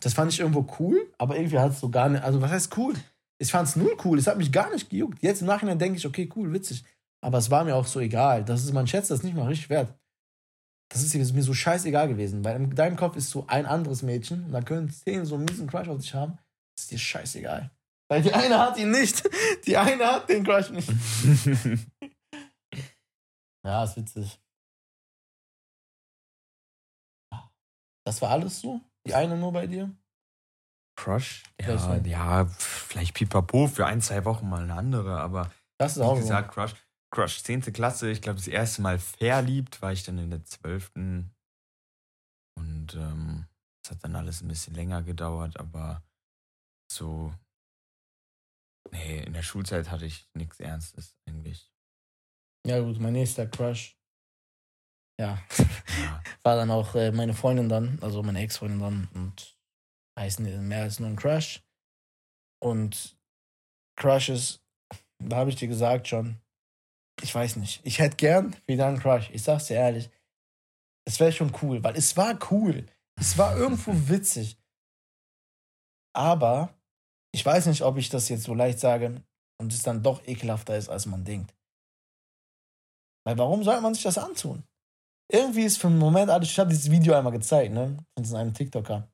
Das 0.00 0.12
fand 0.12 0.30
ich 0.30 0.40
irgendwo 0.40 0.66
cool, 0.78 1.10
aber 1.16 1.36
irgendwie 1.38 1.58
hat 1.58 1.72
es 1.72 1.80
so 1.80 1.88
gar 1.88 2.10
nicht, 2.10 2.22
also 2.22 2.42
was 2.42 2.50
heißt 2.50 2.76
cool? 2.76 2.92
Ich 3.38 3.50
fand 3.50 3.68
es 3.68 3.74
null 3.74 3.96
cool, 4.04 4.18
es 4.18 4.26
hat 4.26 4.36
mich 4.36 4.52
gar 4.52 4.70
nicht 4.70 4.90
gejuckt. 4.90 5.22
Jetzt 5.22 5.40
im 5.40 5.46
Nachhinein 5.46 5.78
denke 5.78 5.96
ich, 5.96 6.06
okay, 6.06 6.28
cool, 6.36 6.52
witzig. 6.52 6.84
Aber 7.22 7.38
es 7.38 7.50
war 7.50 7.64
mir 7.64 7.74
auch 7.74 7.86
so 7.86 8.00
egal. 8.00 8.44
Das 8.44 8.62
ist, 8.62 8.74
man 8.74 8.86
schätzt 8.86 9.10
das 9.10 9.22
nicht 9.22 9.34
mal 9.34 9.46
richtig 9.46 9.70
wert. 9.70 9.94
Das 10.90 11.02
ist 11.02 11.14
mir 11.14 11.42
so 11.42 11.54
scheißegal 11.54 12.08
gewesen, 12.08 12.44
weil 12.44 12.56
in 12.56 12.74
deinem 12.74 12.96
Kopf 12.96 13.16
ist 13.16 13.30
so 13.30 13.46
ein 13.46 13.64
anderes 13.64 14.02
Mädchen 14.02 14.44
und 14.44 14.52
da 14.52 14.60
können 14.60 14.90
zehn 14.90 15.24
so 15.24 15.36
einen 15.36 15.46
miesen 15.46 15.68
Crush 15.68 15.88
auf 15.88 16.02
dich 16.02 16.12
haben. 16.12 16.36
Das 16.76 16.84
ist 16.84 16.90
dir 16.90 16.98
scheißegal. 16.98 17.70
Weil 18.08 18.20
die 18.20 18.34
eine 18.34 18.58
hat 18.58 18.76
ihn 18.76 18.90
nicht, 18.90 19.22
die 19.64 19.78
eine 19.78 20.04
hat 20.04 20.28
den 20.28 20.44
Crush 20.44 20.68
nicht. 20.68 20.90
Ja, 23.64 23.84
ist 23.84 23.96
witzig. 23.96 24.40
Das 28.04 28.20
war 28.20 28.30
alles 28.30 28.60
so? 28.60 28.80
Die 29.06 29.14
eine 29.14 29.36
nur 29.36 29.52
bei 29.52 29.66
dir? 29.66 29.94
Crush? 30.96 31.42
Vielleicht 31.60 31.84
Ja, 31.86 32.02
so. 32.02 32.08
ja, 32.08 32.46
vielleicht 32.46 33.14
pipapo 33.14 33.66
für 33.66 33.86
ein, 33.86 34.00
zwei 34.00 34.24
Wochen 34.24 34.48
mal 34.48 34.62
eine 34.62 34.74
andere, 34.74 35.20
aber 35.20 35.50
Das 35.78 35.96
ist 35.96 36.02
auch 36.02 36.14
wie 36.14 36.18
so. 36.18 36.24
gesagt, 36.24 36.52
Crush. 36.52 36.74
Crush, 37.14 37.42
10. 37.42 37.60
Klasse, 37.72 38.10
ich 38.10 38.22
glaube, 38.22 38.38
das 38.38 38.48
erste 38.48 38.82
Mal 38.82 38.98
verliebt 38.98 39.82
war 39.82 39.92
ich 39.92 40.02
dann 40.02 40.18
in 40.18 40.30
der 40.30 40.44
12. 40.44 40.90
Und 40.94 41.34
ähm, 42.94 43.46
es 43.84 43.90
hat 43.90 44.02
dann 44.02 44.16
alles 44.16 44.40
ein 44.40 44.48
bisschen 44.48 44.74
länger 44.74 45.02
gedauert, 45.02 45.58
aber 45.58 46.02
so. 46.90 47.32
Nee, 48.90 49.22
in 49.24 49.32
der 49.32 49.42
Schulzeit 49.42 49.90
hatte 49.90 50.06
ich 50.06 50.28
nichts 50.34 50.60
Ernstes 50.60 51.16
eigentlich. 51.28 51.71
Ja, 52.66 52.80
gut, 52.80 52.98
mein 53.00 53.12
nächster 53.14 53.46
Crush. 53.46 53.96
Ja, 55.20 55.34
Ja. 55.36 55.42
war 56.42 56.56
dann 56.56 56.70
auch 56.70 56.94
äh, 56.94 57.12
meine 57.12 57.34
Freundin 57.34 57.68
dann, 57.68 57.98
also 58.02 58.22
meine 58.22 58.40
Ex-Freundin 58.40 58.80
dann 58.80 59.08
und 59.14 59.58
heißt 60.18 60.40
ni- 60.40 60.56
mehr 60.58 60.82
als 60.82 61.00
nur 61.00 61.08
ein 61.08 61.16
Crush. 61.16 61.62
Und 62.62 63.18
Crushes, 63.96 64.62
da 65.18 65.36
habe 65.36 65.50
ich 65.50 65.56
dir 65.56 65.68
gesagt 65.68 66.08
schon, 66.08 66.40
ich 67.20 67.34
weiß 67.34 67.56
nicht, 67.56 67.84
ich 67.84 67.98
hätte 67.98 68.16
gern 68.16 68.56
wieder 68.66 68.86
einen 68.86 68.98
Crush. 68.98 69.30
Ich 69.30 69.42
sag's 69.42 69.66
dir 69.66 69.74
ehrlich, 69.76 70.10
es 71.04 71.18
wäre 71.20 71.32
schon 71.32 71.52
cool, 71.62 71.82
weil 71.82 71.96
es 71.96 72.16
war 72.16 72.38
cool. 72.50 72.86
Es 73.16 73.36
war 73.38 73.56
irgendwo 73.62 73.92
witzig. 74.08 74.56
Aber 76.14 76.74
ich 77.34 77.44
weiß 77.44 77.66
nicht, 77.66 77.82
ob 77.82 77.96
ich 77.96 78.08
das 78.08 78.28
jetzt 78.28 78.44
so 78.44 78.54
leicht 78.54 78.78
sage 78.78 79.22
und 79.60 79.72
es 79.72 79.82
dann 79.82 80.02
doch 80.02 80.26
ekelhafter 80.26 80.76
ist, 80.76 80.88
als 80.88 81.06
man 81.06 81.24
denkt. 81.24 81.54
Weil 83.24 83.38
warum 83.38 83.62
sollte 83.62 83.80
man 83.82 83.94
sich 83.94 84.02
das 84.02 84.18
antun? 84.18 84.64
Irgendwie 85.30 85.62
ist 85.62 85.78
für 85.78 85.86
einen 85.86 85.98
Moment 85.98 86.30
alles, 86.30 86.50
ich 86.50 86.58
habe 86.58 86.70
dieses 86.70 86.90
Video 86.90 87.14
einmal 87.14 87.32
gezeigt, 87.32 87.72
ne? 87.72 87.96
Von 88.16 88.36
einem 88.36 88.52
TikToker. 88.52 89.08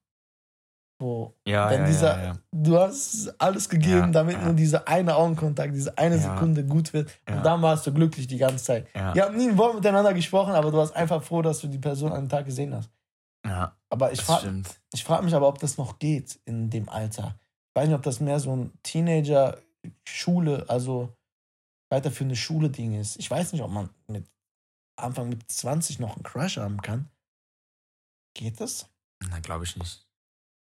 Wo, 1.01 1.37
Ja, 1.47 1.71
wenn 1.71 1.83
ja, 1.83 1.87
dieser, 1.87 2.25
ja, 2.25 2.39
du 2.51 2.77
hast 2.77 3.33
alles 3.41 3.69
gegeben, 3.69 4.13
damit 4.13 4.43
nur 4.43 4.53
dieser 4.55 4.89
eine 4.89 5.15
Augenkontakt, 5.15 5.73
diese 5.73 5.97
eine. 5.97 6.19
Sekunde 6.19 6.65
gut 6.65 6.93
wird. 6.93 7.09
Und 7.29 7.45
dann 7.45 7.63
warst 7.63 7.87
du 7.87 7.93
glücklich 7.93 8.27
die 8.27 8.37
ganze 8.37 8.65
Zeit. 8.65 8.89
Ja, 8.97 9.15
Ihr 9.15 9.23
habt 9.23 9.37
nie 9.37 9.49
ein 9.49 9.57
Wort 9.57 9.77
miteinander 9.77 10.13
gesprochen, 10.13 10.55
aber 10.55 10.73
du 10.73 10.79
warst 10.79 10.97
einfach 10.97 11.23
froh, 11.23 11.41
dass 11.41 11.61
du 11.61 11.69
die 11.69 11.79
Person 11.79 12.13
an 12.13 12.29
Tag 12.29 12.47
gesehen 12.47 12.75
hast. 12.75 12.91
ja 13.47 13.77
Aber 13.91 14.11
ich 14.11 14.21
frage 14.21 14.63
frag 14.97 15.23
mich 15.23 15.35
aber, 15.35 15.47
ob 15.47 15.61
das 15.61 15.79
noch 15.79 16.01
geht 16.01 16.41
in 16.47 16.69
dem 16.69 16.89
Alter. 16.89 17.37
Ich 17.69 17.81
weiß 17.81 17.87
nicht, 17.87 17.97
ob 17.97 18.03
das 18.03 18.19
mehr 18.19 18.41
so 18.41 18.57
ein 18.57 18.73
Teenager-Schule, 18.83 20.65
also 20.67 21.17
weiterführende 21.91 22.37
Schule-Ding 22.37 22.99
ist. 22.99 23.17
Ich 23.17 23.31
weiß 23.31 23.53
nicht, 23.53 23.63
ob 23.63 23.71
man 23.71 23.91
mit 24.07 24.27
Anfang 24.97 25.29
mit 25.29 25.51
20 25.51 26.01
noch 26.01 26.17
einen 26.17 26.23
Crush 26.23 26.57
haben 26.57 26.83
kann. 26.83 27.09
Geht 28.35 28.61
das? 28.61 28.89
Na, 29.29 29.41
glaube 29.41 29.65
ich 29.65 29.77
nicht. 29.77 30.07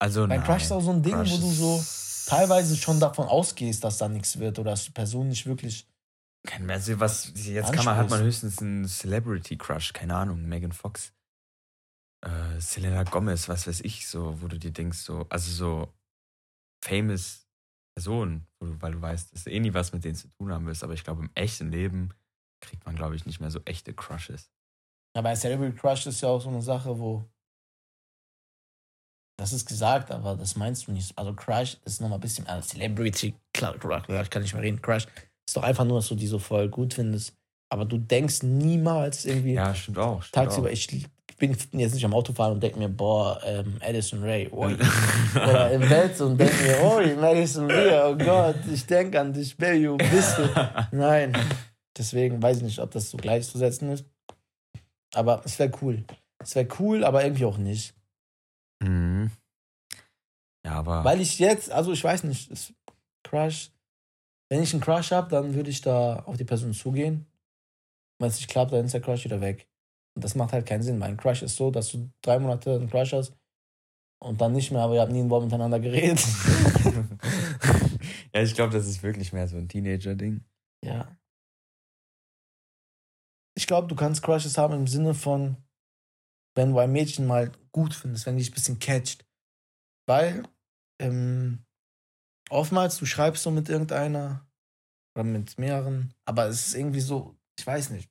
Also, 0.00 0.20
Mein 0.26 0.40
nein. 0.40 0.44
Crush 0.44 0.64
ist 0.64 0.72
auch 0.72 0.80
so 0.80 0.92
ein 0.92 1.02
Ding, 1.02 1.14
Crush 1.14 1.32
wo 1.32 1.36
du 1.38 1.50
so 1.50 1.84
teilweise 2.26 2.76
schon 2.76 3.00
davon 3.00 3.26
ausgehst, 3.26 3.82
dass 3.82 3.98
da 3.98 4.08
nichts 4.08 4.38
wird 4.38 4.58
oder 4.58 4.72
dass 4.72 4.84
die 4.84 4.90
Person 4.90 5.28
nicht 5.28 5.46
wirklich. 5.46 5.88
Kein 6.46 6.66
mehr. 6.66 6.76
Also 6.76 7.00
was, 7.00 7.32
jetzt 7.34 7.72
kann 7.72 7.84
man, 7.84 7.96
hat 7.96 8.10
man 8.10 8.22
höchstens 8.22 8.58
einen 8.60 8.86
Celebrity-Crush, 8.86 9.92
keine 9.92 10.14
Ahnung, 10.14 10.44
Megan 10.46 10.72
Fox. 10.72 11.12
Äh, 12.20 12.60
Selena 12.60 13.02
Gomez, 13.04 13.48
was 13.48 13.66
weiß 13.66 13.80
ich, 13.80 14.06
so, 14.06 14.40
wo 14.40 14.48
du 14.48 14.58
dir 14.58 14.72
denkst, 14.72 14.98
so, 14.98 15.26
also 15.30 15.50
so 15.50 15.92
famous 16.84 17.47
Personen, 17.98 18.46
weil 18.60 18.92
du 18.92 19.02
weißt, 19.02 19.32
dass 19.32 19.42
du 19.42 19.50
eh 19.50 19.58
nie 19.58 19.74
was 19.74 19.92
mit 19.92 20.04
denen 20.04 20.14
zu 20.14 20.28
tun 20.28 20.52
haben 20.52 20.66
willst, 20.66 20.84
aber 20.84 20.92
ich 20.94 21.02
glaube, 21.02 21.22
im 21.22 21.30
echten 21.34 21.72
Leben 21.72 22.14
kriegt 22.60 22.86
man, 22.86 22.94
glaube 22.94 23.16
ich, 23.16 23.26
nicht 23.26 23.40
mehr 23.40 23.50
so 23.50 23.60
echte 23.64 23.92
Crushes. 23.92 24.52
Ja, 25.16 25.22
bei 25.22 25.34
Celebrity 25.34 25.76
Crush 25.76 26.06
ist 26.06 26.20
ja 26.20 26.28
auch 26.28 26.40
so 26.40 26.48
eine 26.48 26.62
Sache, 26.62 26.96
wo. 26.96 27.24
Das 29.36 29.52
ist 29.52 29.66
gesagt, 29.66 30.12
aber 30.12 30.36
das 30.36 30.54
meinst 30.54 30.86
du 30.86 30.92
nicht. 30.92 31.18
Also 31.18 31.34
Crush 31.34 31.78
ist 31.84 32.00
nochmal 32.00 32.18
ein 32.18 32.20
bisschen. 32.20 32.46
Also 32.46 32.68
Celebrity, 32.68 33.34
klar, 33.52 33.74
ich 33.74 34.30
kann 34.30 34.42
nicht 34.42 34.54
mehr 34.54 34.62
reden. 34.62 34.80
Crush 34.80 35.06
ist 35.48 35.56
doch 35.56 35.64
einfach 35.64 35.84
nur, 35.84 35.98
dass 35.98 36.08
du 36.08 36.14
die 36.14 36.28
so 36.28 36.38
voll 36.38 36.68
gut 36.68 36.94
findest. 36.94 37.36
Aber 37.72 37.84
du 37.84 37.98
denkst 37.98 38.44
niemals 38.44 39.24
irgendwie 39.24 39.54
Ja, 39.54 39.74
stimmt 39.74 39.98
auch. 39.98 40.22
Stimmt 40.22 40.34
tagsüber, 40.34 40.68
auch. 40.68 40.72
ich 40.72 41.08
bin 41.38 41.52
jetzt 41.52 41.94
nicht 41.94 42.04
am 42.04 42.14
Autofahren 42.14 42.54
und 42.54 42.62
denke 42.62 42.78
mir, 42.78 42.88
boah, 42.88 43.40
ähm, 43.44 43.78
Addison 43.80 44.22
Ray, 44.22 44.48
oi. 44.50 44.74
Oder 45.34 45.70
im 45.70 45.80
Bett 45.80 46.20
und 46.20 46.36
denke 46.36 46.62
mir, 46.64 46.82
oi, 46.82 47.14
Madison 47.14 47.70
Ray, 47.70 47.92
oh 48.04 48.16
Gott, 48.16 48.56
ich 48.72 48.84
denke 48.86 49.20
an 49.20 49.32
dich, 49.32 49.56
Baby, 49.56 49.88
wo 49.90 49.96
bist 49.96 50.36
du? 50.38 50.42
Nein. 50.92 51.36
Deswegen 51.96 52.42
weiß 52.42 52.58
ich 52.58 52.62
nicht, 52.64 52.78
ob 52.80 52.90
das 52.90 53.10
so 53.10 53.16
gleichzusetzen 53.16 53.90
ist. 53.90 54.04
Aber 55.14 55.42
es 55.44 55.58
wäre 55.58 55.72
cool. 55.80 56.04
Es 56.38 56.54
wäre 56.54 56.68
cool, 56.78 57.04
aber 57.04 57.24
irgendwie 57.24 57.44
auch 57.44 57.58
nicht. 57.58 57.94
Mhm. 58.80 59.30
Ja, 60.64 60.72
aber. 60.72 61.04
Weil 61.04 61.20
ich 61.20 61.38
jetzt, 61.38 61.70
also 61.70 61.92
ich 61.92 62.02
weiß 62.02 62.24
nicht, 62.24 62.50
es, 62.50 62.72
Crush, 63.22 63.70
wenn 64.48 64.62
ich 64.62 64.72
einen 64.72 64.82
Crush 64.82 65.12
habe, 65.12 65.30
dann 65.30 65.54
würde 65.54 65.70
ich 65.70 65.80
da 65.80 66.20
auf 66.20 66.36
die 66.36 66.44
Person 66.44 66.72
zugehen. 66.72 67.26
Wenn 68.18 68.28
es 68.28 68.36
nicht 68.36 68.50
klappt, 68.50 68.72
dann 68.72 68.84
ist 68.84 68.94
der 68.94 69.00
Crush 69.00 69.24
wieder 69.24 69.40
weg. 69.40 69.68
Und 70.18 70.24
das 70.24 70.34
macht 70.34 70.52
halt 70.52 70.66
keinen 70.66 70.82
Sinn. 70.82 70.98
Mein 70.98 71.16
Crush 71.16 71.42
ist 71.42 71.54
so, 71.54 71.70
dass 71.70 71.92
du 71.92 72.10
drei 72.22 72.40
Monate 72.40 72.74
einen 72.74 72.90
Crush 72.90 73.12
hast 73.12 73.38
und 74.20 74.40
dann 74.40 74.50
nicht 74.50 74.72
mehr, 74.72 74.80
aber 74.80 74.96
ihr 74.96 75.00
habt 75.00 75.12
nie 75.12 75.20
ein 75.20 75.30
Wort 75.30 75.44
miteinander 75.44 75.78
geredet. 75.78 76.18
ja, 78.34 78.42
ich 78.42 78.52
glaube, 78.52 78.72
das 78.72 78.88
ist 78.88 79.00
wirklich 79.04 79.32
mehr 79.32 79.46
so 79.46 79.56
ein 79.56 79.68
Teenager-Ding. 79.68 80.44
ja. 80.84 81.16
Ich 83.54 83.68
glaube, 83.68 83.86
du 83.86 83.94
kannst 83.94 84.20
Crushes 84.20 84.58
haben 84.58 84.74
im 84.74 84.88
Sinne 84.88 85.14
von, 85.14 85.56
wenn 86.56 86.72
du 86.72 86.80
ein 86.80 86.90
Mädchen 86.90 87.24
mal 87.24 87.52
gut 87.70 87.94
findest, 87.94 88.26
wenn 88.26 88.36
die 88.36 88.42
dich 88.42 88.50
ein 88.50 88.54
bisschen 88.54 88.80
catcht. 88.80 89.24
Weil, 90.08 90.42
ähm, 91.00 91.64
oftmals, 92.50 92.98
du 92.98 93.06
schreibst 93.06 93.44
so 93.44 93.52
mit 93.52 93.68
irgendeiner 93.68 94.50
oder 95.14 95.22
mit 95.22 95.56
mehreren, 95.58 96.12
aber 96.24 96.48
es 96.48 96.66
ist 96.66 96.74
irgendwie 96.74 96.98
so, 96.98 97.36
ich 97.56 97.64
weiß 97.64 97.90
nicht, 97.90 98.10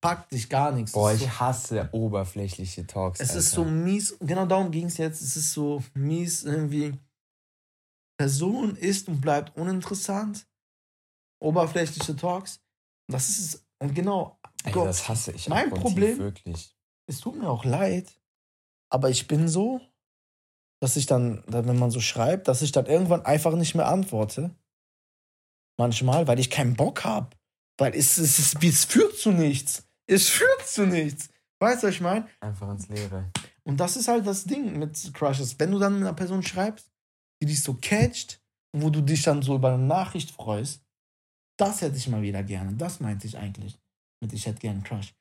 packt 0.00 0.32
dich 0.32 0.48
gar 0.48 0.72
nichts. 0.72 0.92
Boah, 0.92 1.12
ist 1.12 1.22
ich 1.22 1.28
so, 1.28 1.40
hasse 1.40 1.88
oberflächliche 1.92 2.86
Talks. 2.86 3.20
es 3.20 3.34
ist 3.34 3.56
Alter. 3.56 3.56
so 3.56 3.64
mies, 3.64 4.16
genau 4.20 4.46
darum 4.46 4.70
ging 4.70 4.86
es 4.86 4.96
jetzt, 4.96 5.20
es 5.20 5.36
ist 5.36 5.52
so 5.52 5.82
mies 5.94 6.42
irgendwie, 6.44 6.98
Person 8.18 8.76
ist 8.76 9.08
und 9.08 9.20
bleibt 9.22 9.56
uninteressant. 9.56 10.46
Oberflächliche 11.42 12.14
Talks. 12.16 12.60
Das 13.10 13.30
ist 13.30 13.38
es. 13.38 13.66
Und 13.78 13.94
genau. 13.94 14.38
Ey, 14.64 14.72
Gott, 14.72 14.88
das 14.88 15.08
hasse 15.08 15.32
ich 15.32 15.48
mein 15.48 15.70
Problem- 15.70 16.18
Wirklich. 16.18 16.76
es 17.06 17.20
tut 17.20 17.36
mir 17.36 17.48
auch 17.48 17.64
leid, 17.64 18.20
aber 18.92 19.08
ich 19.08 19.26
bin 19.26 19.48
so, 19.48 19.80
dass 20.82 20.96
ich 20.96 21.06
dann, 21.06 21.42
dann, 21.46 21.66
wenn 21.66 21.78
man 21.78 21.90
so 21.90 22.00
schreibt, 22.00 22.46
dass 22.46 22.60
ich 22.60 22.72
dann 22.72 22.84
irgendwann 22.84 23.24
einfach 23.24 23.54
nicht 23.54 23.74
mehr 23.74 23.88
antworte. 23.88 24.54
Manchmal, 25.78 26.26
weil 26.28 26.38
ich 26.38 26.50
keinen 26.50 26.74
Bock 26.74 27.04
habe. 27.04 27.30
Weil 27.78 27.94
es, 27.94 28.18
es, 28.18 28.38
es, 28.38 28.54
es 28.62 28.84
führt 28.84 29.16
zu 29.16 29.32
nichts. 29.32 29.86
Es 30.10 30.28
führt 30.28 30.66
zu 30.66 30.86
nichts. 30.86 31.28
Weißt 31.60 31.82
du, 31.82 31.88
was 31.88 31.94
ich 31.94 32.00
meine? 32.00 32.28
Einfach 32.40 32.70
ins 32.70 32.88
Leere. 32.88 33.30
Und 33.62 33.78
das 33.78 33.96
ist 33.96 34.08
halt 34.08 34.26
das 34.26 34.44
Ding 34.44 34.78
mit 34.78 35.12
Crushes. 35.14 35.58
Wenn 35.58 35.70
du 35.70 35.78
dann 35.78 35.94
mit 35.94 36.02
einer 36.02 36.14
Person 36.14 36.42
schreibst, 36.42 36.90
die 37.40 37.46
dich 37.46 37.62
so 37.62 37.74
catcht 37.74 38.40
wo 38.72 38.90
du 38.90 39.00
dich 39.00 39.22
dann 39.22 39.42
so 39.42 39.56
über 39.56 39.74
eine 39.74 39.82
Nachricht 39.82 40.30
freust, 40.30 40.84
das 41.58 41.80
hätte 41.80 41.96
ich 41.96 42.08
mal 42.08 42.22
wieder 42.22 42.42
gerne. 42.42 42.72
Das 42.74 43.00
meinte 43.00 43.26
ich 43.26 43.36
eigentlich 43.36 43.78
mit 44.22 44.32
ich 44.32 44.46
hätte 44.46 44.60
gerne 44.60 44.76
einen 44.76 44.84
Crush. 44.84 45.14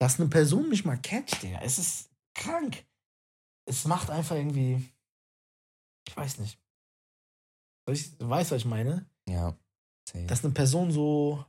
Dass 0.00 0.18
eine 0.18 0.28
Person 0.28 0.68
mich 0.68 0.84
mal 0.84 0.96
catcht, 0.96 1.42
Digga. 1.42 1.60
Es 1.62 1.78
ist 1.78 2.10
krank. 2.34 2.84
Es 3.66 3.84
macht 3.84 4.10
einfach 4.10 4.36
irgendwie. 4.36 4.90
Ich 6.08 6.16
weiß 6.16 6.38
nicht. 6.38 6.58
Ich 7.90 8.18
weiß, 8.18 8.50
was 8.50 8.58
ich 8.58 8.64
meine. 8.64 9.06
Ja. 9.28 9.56
safe. 10.08 10.26
Dass 10.26 10.44
eine 10.44 10.54
Person 10.54 10.90
so 10.90 11.44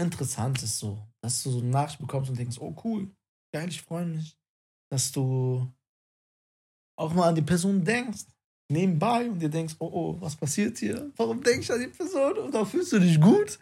interessant 0.00 0.62
ist, 0.62 0.78
so. 0.78 0.98
Dass 1.20 1.42
du 1.42 1.50
so 1.50 1.58
eine 1.58 1.68
Nachricht 1.68 1.98
bekommst 1.98 2.30
und 2.30 2.38
denkst, 2.38 2.58
oh 2.60 2.74
cool, 2.84 3.10
geil, 3.52 3.68
ich 3.68 3.82
freue 3.82 4.06
mich. 4.06 4.36
Dass 4.90 5.12
du 5.12 5.70
auch 6.96 7.12
mal 7.12 7.28
an 7.28 7.34
die 7.34 7.42
Person 7.42 7.84
denkst, 7.84 8.24
nebenbei 8.70 9.28
und 9.28 9.38
dir 9.38 9.48
denkst, 9.48 9.76
oh 9.78 9.90
oh, 9.92 10.16
was 10.20 10.36
passiert 10.36 10.78
hier? 10.78 11.10
Warum 11.16 11.42
denke 11.42 11.60
ich 11.60 11.72
an 11.72 11.80
die 11.80 11.88
Person? 11.88 12.38
Und 12.38 12.54
da 12.54 12.64
fühlst 12.64 12.92
du 12.92 12.98
dich 12.98 13.20
gut? 13.20 13.58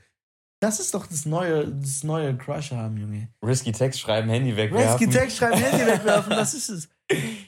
Das 0.61 0.81
ist 0.81 0.95
doch 0.95 1.07
das 1.07 1.27
neue, 1.27 1.69
das 1.69 2.03
neue 2.03 2.37
Crush 2.37 2.73
haben, 2.73 2.97
Junge. 2.97 3.29
Risky 3.43 3.73
Text 3.73 4.01
schreiben, 4.01 4.29
Handy 4.31 4.57
wegwerfen. 4.57 4.89
Rescue 4.89 5.09
Text 5.09 5.37
schreiben, 5.37 5.59
Handy 5.59 5.87
wegwerfen, 5.87 6.31
das 6.31 6.55
ist 6.55 6.71
es. 6.71 6.89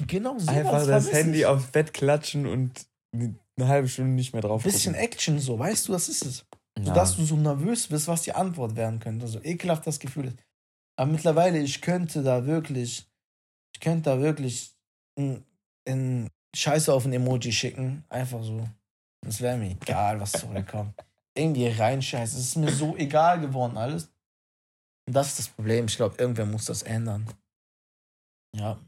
Genau 0.07 0.39
so. 0.39 0.51
Einfach 0.51 0.86
das 0.86 1.11
Handy 1.11 1.45
aufs 1.47 1.68
Bett 1.68 1.95
klatschen 1.95 2.47
und 2.47 2.86
eine 3.14 3.66
halbe 3.66 3.89
Stunde 3.89 4.12
nicht 4.12 4.34
mehr 4.34 4.43
drauf 4.43 4.62
Bisschen 4.62 4.93
gucken. 4.93 5.07
Action, 5.07 5.39
so, 5.39 5.59
weißt 5.59 5.89
du, 5.89 5.93
das 5.93 6.09
ist 6.09 6.24
es. 6.26 6.45
Ja. 6.79 6.85
Sodass 6.87 7.16
du 7.16 7.24
so 7.24 7.37
nervös 7.37 7.89
bist, 7.89 8.09
was 8.09 8.22
die 8.22 8.33
Antwort 8.33 8.76
werden 8.76 9.01
könnte. 9.01 9.26
So 9.26 9.43
ekelhaft 9.43 9.87
das 9.87 9.99
Gefühl 9.99 10.26
ist. 10.26 10.39
Aber 10.97 11.11
mittlerweile, 11.11 11.59
ich 11.59 11.81
könnte 11.81 12.22
da 12.22 12.47
wirklich, 12.47 13.07
ich 13.74 13.81
könnte 13.81 14.11
da 14.11 14.20
wirklich 14.20 14.74
ein, 15.18 15.45
ein 15.89 16.29
Scheiße 16.55 16.93
auf 16.93 17.05
ein 17.05 17.12
Emoji 17.12 17.53
schicken. 17.53 18.05
Einfach 18.09 18.43
so. 18.43 18.68
Es 19.26 19.41
wäre 19.41 19.57
mir 19.57 19.70
egal, 19.70 20.20
was 20.20 20.33
zurückkommt. 20.33 20.95
Irgendwie 21.37 21.68
reinscheißen. 21.68 22.39
Es 22.39 22.49
ist 22.49 22.57
mir 22.57 22.72
so 22.72 22.97
egal 22.97 23.41
geworden, 23.41 23.76
alles. 23.76 24.09
Und 25.07 25.14
das 25.14 25.29
ist 25.29 25.39
das 25.39 25.49
Problem. 25.49 25.87
Ich 25.87 25.97
glaube, 25.97 26.16
irgendwer 26.18 26.47
muss 26.47 26.66
das 26.66 26.83
ändern. 26.83 27.26
Ja. 28.57 28.79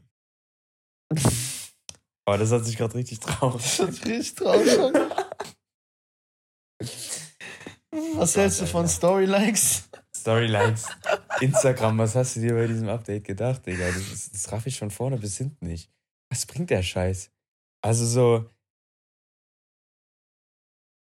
Aber 2.25 2.37
das 2.37 2.51
hat 2.51 2.65
sich 2.65 2.77
gerade 2.77 2.95
richtig 2.95 3.19
traurig. 3.19 3.61
Das 3.61 3.79
ist 3.79 4.05
richtig 4.05 4.35
traurig. 4.35 4.77
Was 8.15 8.37
hältst 8.37 8.61
du 8.61 8.65
von 8.65 8.87
Storylikes? 8.87 9.89
Storylights. 10.15 10.87
Instagram, 11.41 11.97
was 11.97 12.15
hast 12.15 12.35
du 12.35 12.41
dir 12.41 12.53
bei 12.53 12.67
diesem 12.67 12.87
Update 12.89 13.23
gedacht, 13.25 13.65
Digga? 13.65 13.87
Das, 13.87 14.11
ist, 14.11 14.33
das 14.33 14.51
raff 14.51 14.65
ich 14.65 14.79
von 14.79 14.91
vorne 14.91 15.17
bis 15.17 15.37
hinten 15.37 15.65
nicht. 15.65 15.91
Was 16.29 16.45
bringt 16.45 16.69
der 16.69 16.83
Scheiß? 16.83 17.31
Also 17.83 18.05
so. 18.05 18.49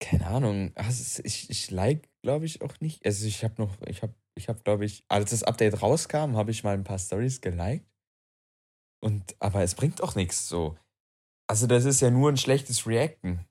Keine 0.01 0.27
Ahnung. 0.27 0.73
Also 0.75 1.23
ich, 1.25 1.49
ich 1.49 1.71
like, 1.71 2.11
glaube 2.23 2.45
ich, 2.45 2.61
auch 2.61 2.81
nicht. 2.81 3.07
Also 3.07 3.27
ich 3.27 3.45
habe 3.45 3.55
noch, 3.63 3.81
ich 3.87 4.03
habe, 4.03 4.15
ich 4.35 4.49
habe, 4.49 4.61
glaube 4.61 4.85
ich, 4.85 5.05
als 5.09 5.31
das 5.31 5.45
Update 5.45 5.81
rauskam, 5.81 6.37
habe 6.37 6.51
ich 6.51 6.65
mal 6.65 6.75
ein 6.75 6.85
paar 6.85 6.99
Stories 6.99 7.41
geliked. 7.41 7.87
Und, 9.03 9.37
aber 9.39 9.63
es 9.63 9.75
bringt 9.75 10.03
auch 10.03 10.15
nichts 10.17 10.49
so. 10.49 10.77
Also 11.49 11.67
das 11.67 11.85
ist 11.85 12.01
ja 12.01 12.11
nur 12.11 12.31
ein 12.31 12.37
schlechtes 12.37 12.87
Reacten. 12.87 13.45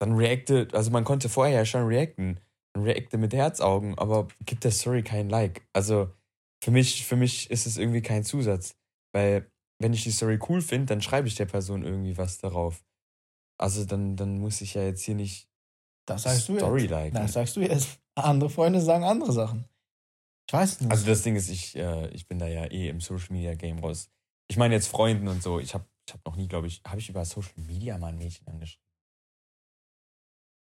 Dann 0.00 0.12
reacte, 0.12 0.68
also 0.72 0.90
man 0.90 1.04
konnte 1.04 1.28
vorher 1.28 1.60
ja 1.60 1.64
schon 1.64 1.86
reacten. 1.86 2.40
Reacte 2.82 3.18
mit 3.18 3.32
Herzaugen, 3.32 3.96
aber 3.98 4.28
gibt 4.44 4.64
der 4.64 4.70
Story 4.70 5.02
kein 5.02 5.28
Like. 5.28 5.66
Also 5.72 6.10
für 6.62 6.70
mich, 6.70 7.06
für 7.06 7.16
mich 7.16 7.50
ist 7.50 7.66
es 7.66 7.76
irgendwie 7.76 8.02
kein 8.02 8.24
Zusatz. 8.24 8.76
Weil 9.12 9.50
wenn 9.78 9.92
ich 9.92 10.02
die 10.04 10.10
Story 10.10 10.38
cool 10.48 10.62
finde, 10.62 10.86
dann 10.86 11.02
schreibe 11.02 11.28
ich 11.28 11.34
der 11.34 11.46
Person 11.46 11.84
irgendwie 11.84 12.16
was 12.16 12.38
darauf. 12.38 12.84
Also 13.58 13.84
dann, 13.84 14.16
dann 14.16 14.38
muss 14.38 14.60
ich 14.60 14.74
ja 14.74 14.82
jetzt 14.82 15.02
hier 15.02 15.14
nicht 15.14 15.48
Das 16.06 16.22
sagst 16.24 16.48
du 16.48 16.58
Story 16.58 16.82
jetzt. 16.82 16.90
liken. 16.90 17.14
Das 17.16 17.32
sagst 17.32 17.56
du 17.56 17.60
jetzt. 17.60 17.98
Andere 18.14 18.50
Freunde 18.50 18.80
sagen 18.80 19.04
andere 19.04 19.32
Sachen. 19.32 19.66
Ich 20.48 20.52
weiß 20.52 20.80
nicht. 20.80 20.90
Also 20.90 21.06
das 21.06 21.22
Ding 21.22 21.36
ist, 21.36 21.48
ich, 21.50 21.76
äh, 21.76 22.08
ich 22.10 22.28
bin 22.28 22.38
da 22.38 22.46
ja 22.46 22.64
eh 22.70 22.88
im 22.88 23.00
Social 23.00 23.32
Media 23.32 23.54
Game 23.54 23.78
raus. 23.78 24.10
Ich 24.48 24.56
meine 24.56 24.74
jetzt 24.74 24.88
Freunden 24.88 25.28
und 25.28 25.42
so. 25.42 25.58
Ich 25.58 25.74
habe 25.74 25.84
ich 26.06 26.14
hab 26.14 26.24
noch 26.24 26.36
nie, 26.36 26.46
glaube 26.46 26.68
ich, 26.68 26.82
habe 26.86 27.00
ich 27.00 27.08
über 27.08 27.24
Social 27.24 27.52
Media 27.56 27.98
mal 27.98 28.08
ein 28.08 28.18
Mädchen 28.18 28.46
angeschrieben? 28.46 28.85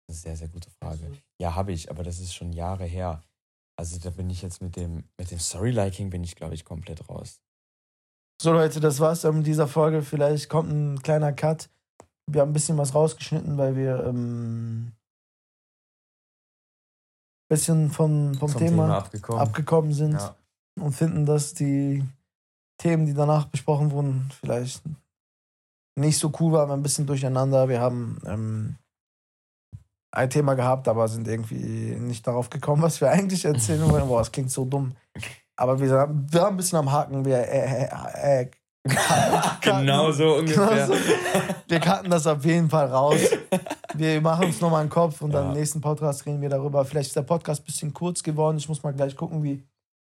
Das 0.07 0.17
ist 0.17 0.27
eine 0.27 0.37
sehr, 0.37 0.47
sehr 0.47 0.49
gute 0.49 0.71
Frage. 0.71 1.13
Ja, 1.39 1.55
habe 1.55 1.73
ich, 1.73 1.91
aber 1.91 2.03
das 2.03 2.21
ist 2.21 2.35
schon 2.35 2.53
Jahre 2.53 2.85
her. 2.85 3.23
Also 3.77 3.99
da 3.99 4.11
bin 4.11 4.31
ich 4.31 4.43
jetzt 4.43 4.61
mit 4.61 4.77
dem, 4.77 5.05
mit 5.19 5.31
dem 5.31 5.39
Story-Liking 5.39 6.11
bin 6.11 6.23
ich, 6.25 6.37
glaube 6.37 6.55
ich, 6.55 6.65
komplett 6.65 7.09
raus. 7.09 7.41
So 8.41 8.53
Leute, 8.53 8.81
das 8.81 9.01
war's 9.01 9.23
dann 9.23 9.39
mit 9.39 9.47
dieser 9.47 9.69
Folge. 9.69 10.03
Vielleicht 10.03 10.49
kommt 10.49 10.71
ein 10.71 11.03
kleiner 11.03 11.33
Cut. 11.33 11.71
Wir 12.27 12.41
haben 12.41 12.51
ein 12.51 12.55
bisschen 12.55 12.79
was 12.79 12.95
rausgeschnitten, 12.95 13.57
weil 13.57 13.77
wir 13.77 14.05
ähm, 14.05 14.93
bisschen 17.49 17.91
von, 17.91 18.35
vom, 18.35 18.57
Thema, 18.57 18.99
abgekommen. 18.99 19.43
abgekommen 19.43 19.93
sind 19.93 20.15
ja. 20.15 20.35
und 20.81 20.93
finden, 20.93 21.27
dass 21.27 21.53
die 21.53 22.03
Themen, 22.79 23.05
die 23.05 23.15
danach 23.15 23.45
besprochen 23.47 23.91
wurden, 23.91 24.31
vielleicht 24.41 24.83
nicht 25.95 26.19
so 26.19 26.33
cool 26.41 26.53
waren, 26.53 26.71
ein 26.71 26.83
bisschen 26.83 27.07
durcheinander. 27.07 27.69
Wir 27.69 27.81
haben 27.81 28.21
ähm, 28.25 28.77
ein 30.13 30.31
Thema 30.31 30.55
gehabt, 30.55 30.89
aber 30.89 31.09
sind 31.09 31.27
irgendwie 31.27 31.97
nicht 31.99 32.27
darauf 32.27 32.51
gekommen, 32.51 32.83
was 32.83 33.01
wir 33.01 33.11
eigentlich 33.11 33.45
erzählen 33.45 33.89
wollen. 33.91 34.07
Boah, 34.07 34.19
das 34.21 34.31
klingt 34.31 34.51
so 34.51 34.65
dumm. 34.65 34.93
Aber 35.57 35.81
wir, 35.81 35.89
sind- 35.89 36.35
ein 36.45 36.57
bisschen 36.57 36.79
am 36.79 36.91
Haken. 36.93 37.25
Wir, 37.25 37.39
äh, 37.39 37.85
äh, 37.85 38.43
äh, 38.43 38.51
Genau 39.61 40.11
so 40.11 40.37
ungefähr. 40.37 40.87
Genau 40.87 40.87
so. 40.87 40.95
wir 41.69 41.81
cutten 41.81 42.11
das 42.11 42.27
auf 42.27 42.45
jeden 42.45 42.69
Fall 42.69 42.87
raus. 42.89 43.21
Wir 43.95 44.21
machen 44.21 44.47
uns 44.47 44.61
nochmal 44.61 44.81
einen 44.81 44.91
Kopf 44.91 45.23
und 45.23 45.31
dann 45.33 45.45
Ja. 45.47 45.53
im 45.53 45.57
nächsten 45.59 45.81
Podcast 45.81 46.27
reden 46.27 46.41
wir 46.41 46.49
darüber. 46.49 46.85
Vielleicht 46.85 47.09
ist 47.09 47.17
der 47.17 47.23
Podcast 47.23 47.63
ein 47.63 47.65
bisschen 47.65 47.93
kurz 47.95 48.23
geworden. 48.23 48.57
Ich 48.57 48.69
muss 48.69 48.83
mal 48.83 48.93
gleich 48.93 49.17
gucken, 49.17 49.43
wie 49.43 49.63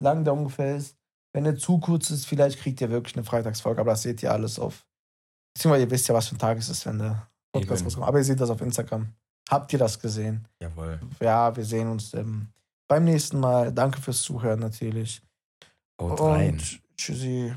lang 0.03 0.23
der 0.25 0.33
ungefähr 0.35 0.77
ist. 0.77 0.97
Wenn 1.35 1.45
er 1.47 1.57
zu 1.57 1.79
kurz 1.79 2.11
ist, 2.11 2.27
vielleicht 2.27 2.61
kriegt 2.61 2.81
ihr 2.81 2.91
wirklich 2.91 3.17
eine 3.17 3.25
Freitagsfolge, 3.25 3.81
aber 3.81 3.93
das 3.93 4.03
seht 4.03 4.23
ihr 4.23 4.31
alles 4.33 4.59
auf. 4.59 4.87
Beziehungsweise 5.55 5.85
ihr 5.85 5.91
wisst 5.91 6.09
ja, 6.09 6.15
was 6.15 6.29
für 6.29 6.37
ein 6.37 6.39
Tag 6.39 6.59
es 6.59 6.69
ist, 6.69 6.87
wenn 6.87 6.99
der 6.99 7.27
Podcast 7.53 7.85
rauskommt. 7.85 8.07
Aber 8.07 8.19
ihr 8.19 8.25
seht 8.25 8.41
das 8.41 8.51
auf 8.51 8.61
Instagram. 8.61 9.09
Habt 9.51 9.73
ihr 9.73 9.79
das 9.79 9.99
gesehen? 9.99 10.47
Jawohl. 10.61 11.01
Ja, 11.21 11.55
wir 11.55 11.65
sehen 11.65 11.89
uns 11.91 12.15
ähm, 12.15 12.49
beim 12.89 13.05
nächsten 13.05 13.41
Mal. 13.41 13.73
Danke 13.73 14.01
fürs 14.01 14.23
Zuhören 14.23 14.61
natürlich. 14.61 15.23
Haut 16.01 16.21
rein. 16.21 16.55
Und 16.55 16.81
tschüssi. 16.97 17.53